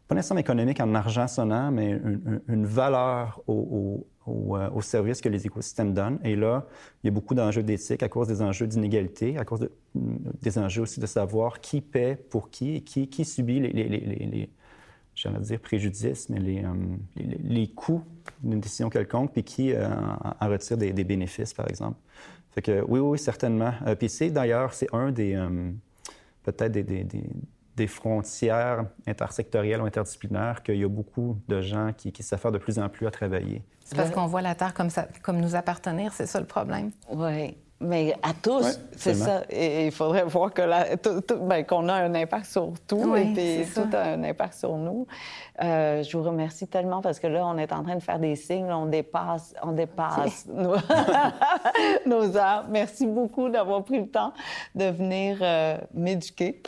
pas 0.07 0.15
nécessairement 0.15 0.41
économique 0.41 0.79
en 0.79 0.93
argent 0.93 1.27
sonnant, 1.27 1.71
mais 1.71 1.99
une, 2.47 2.65
valeur 2.65 3.41
au, 3.47 4.05
euh, 4.28 4.69
au, 4.71 4.82
service 4.82 5.19
que 5.19 5.28
les 5.28 5.45
écosystèmes 5.45 5.93
donnent. 5.93 6.19
Et 6.24 6.36
là, 6.36 6.65
il 7.03 7.07
y 7.07 7.09
a 7.09 7.11
beaucoup 7.11 7.36
d'enjeux 7.36 7.63
d'éthique 7.63 8.03
à 8.03 8.09
cause 8.09 8.28
des 8.28 8.41
enjeux 8.41 8.67
d'inégalité, 8.67 9.38
à 9.38 9.43
cause 9.43 9.69
des 9.93 10.57
enjeux 10.57 10.84
aussi 10.84 11.01
de 11.01 11.05
savoir 11.05 11.59
qui 11.59 11.82
paie 11.82 12.15
pour 12.15 12.49
qui 12.49 12.76
et 12.76 12.82
qui, 12.82 13.09
qui 13.09 13.26
subit 13.26 13.59
les, 13.59 13.71
les, 13.71 13.89
les 13.89 14.49
j'allais 15.13 15.39
dire 15.39 15.59
préjudice, 15.59 16.30
mais 16.30 16.39
les, 16.39 16.63
euh, 16.63 16.74
les, 17.17 17.67
coûts 17.67 18.03
d'une 18.41 18.61
décision 18.61 18.89
quelconque, 18.89 19.34
puis 19.34 19.43
qui 19.43 19.74
euh, 19.74 19.88
en, 20.39 20.47
retire 20.47 20.78
des, 20.78 21.03
bénéfices, 21.03 21.53
par 21.53 21.69
exemple. 21.69 21.97
Fait 22.51 22.61
que 22.61 22.84
oui, 22.88 22.99
oui, 22.99 23.19
certainement. 23.19 23.74
Puis 23.99 24.09
c'est 24.09 24.30
d'ailleurs, 24.30 24.74
c'est 24.74 24.88
un 24.93 25.11
des, 25.11 25.36
peut-être 26.43 26.71
des, 26.71 27.05
frontières 27.88 28.86
intersectorielles 29.07 29.82
ou 29.82 29.86
interdisciplinaires 29.86 30.63
qu'il 30.63 30.78
y 30.78 30.84
a 30.84 30.89
beaucoup 30.89 31.39
de 31.47 31.61
gens 31.61 31.91
qui, 31.95 32.11
qui 32.11 32.24
s'affairent 32.24 32.51
de 32.51 32.57
plus 32.57 32.80
en 32.80 32.89
plus 32.89 33.07
à 33.07 33.11
travailler. 33.11 33.63
C'est 33.84 33.95
parce 33.95 34.11
qu'on 34.11 34.28
voit 34.28 34.41
la 34.41 34.55
Terre 34.55 34.74
comme, 34.74 34.89
ça, 34.89 35.07
comme 35.21 35.39
nous 35.39 35.55
appartenir, 35.55 36.13
c'est 36.13 36.26
ça 36.26 36.39
le 36.39 36.45
problème? 36.45 36.91
Oui. 37.11 37.57
Mais 37.84 38.15
à 38.23 38.34
tous, 38.34 38.79
c'est 38.95 39.13
ça. 39.13 39.43
Et 39.49 39.88
il 39.88 39.91
faudrait 39.91 40.23
voir 40.23 40.53
que 40.53 40.61
ben, 41.36 41.65
qu'on 41.65 41.89
a 41.89 41.93
un 41.93 42.15
impact 42.15 42.45
sur 42.45 42.71
tout 42.88 43.15
et 43.15 43.34
puis 43.34 43.65
tout 43.73 43.95
a 43.95 44.03
un 44.03 44.23
impact 44.23 44.53
sur 44.53 44.77
nous. 44.77 45.05
Euh, 45.61 46.01
je 46.01 46.17
vous 46.17 46.23
remercie 46.23 46.67
tellement 46.67 47.01
parce 47.01 47.19
que 47.19 47.27
là, 47.27 47.45
on 47.45 47.57
est 47.57 47.73
en 47.73 47.84
train 47.84 47.95
de 47.95 48.01
faire 48.01 48.19
des 48.19 48.36
signes, 48.36 48.71
on 48.71 48.86
dépasse, 48.86 49.53
on 49.61 49.73
dépasse 49.73 50.47
nos... 50.47 50.75
nos, 52.05 52.38
heures. 52.38 52.65
Merci 52.69 53.05
beaucoup 53.05 53.49
d'avoir 53.49 53.84
pris 53.84 53.99
le 53.99 54.07
temps 54.07 54.34
de 54.75 54.86
venir 54.86 55.38
euh, 55.41 55.77
m'éduquer 55.93 56.61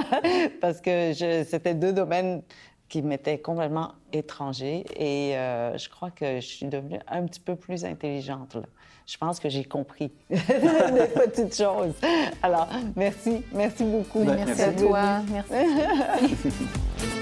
parce 0.60 0.80
que 0.80 1.12
c'était 1.12 1.74
deux 1.74 1.92
domaines 1.92 2.42
qui 2.88 3.02
m'étaient 3.02 3.38
complètement 3.38 3.92
étrangers 4.12 4.84
et 4.96 5.36
euh, 5.36 5.76
je 5.76 5.88
crois 5.88 6.10
que 6.10 6.36
je 6.36 6.46
suis 6.46 6.66
devenue 6.66 6.98
un 7.08 7.24
petit 7.26 7.40
peu 7.40 7.56
plus 7.56 7.84
intelligente 7.84 8.54
là 8.54 8.62
je 9.10 9.16
pense 9.16 9.40
que 9.40 9.48
j'ai 9.48 9.64
compris 9.64 10.10
des 10.30 10.38
petites 11.14 11.56
choses. 11.56 11.94
Alors, 12.42 12.68
merci, 12.94 13.42
merci 13.52 13.82
beaucoup. 13.82 14.22
merci 14.22 14.62
à 14.62 14.72
toi. 14.72 15.02
Merci. 15.30 15.54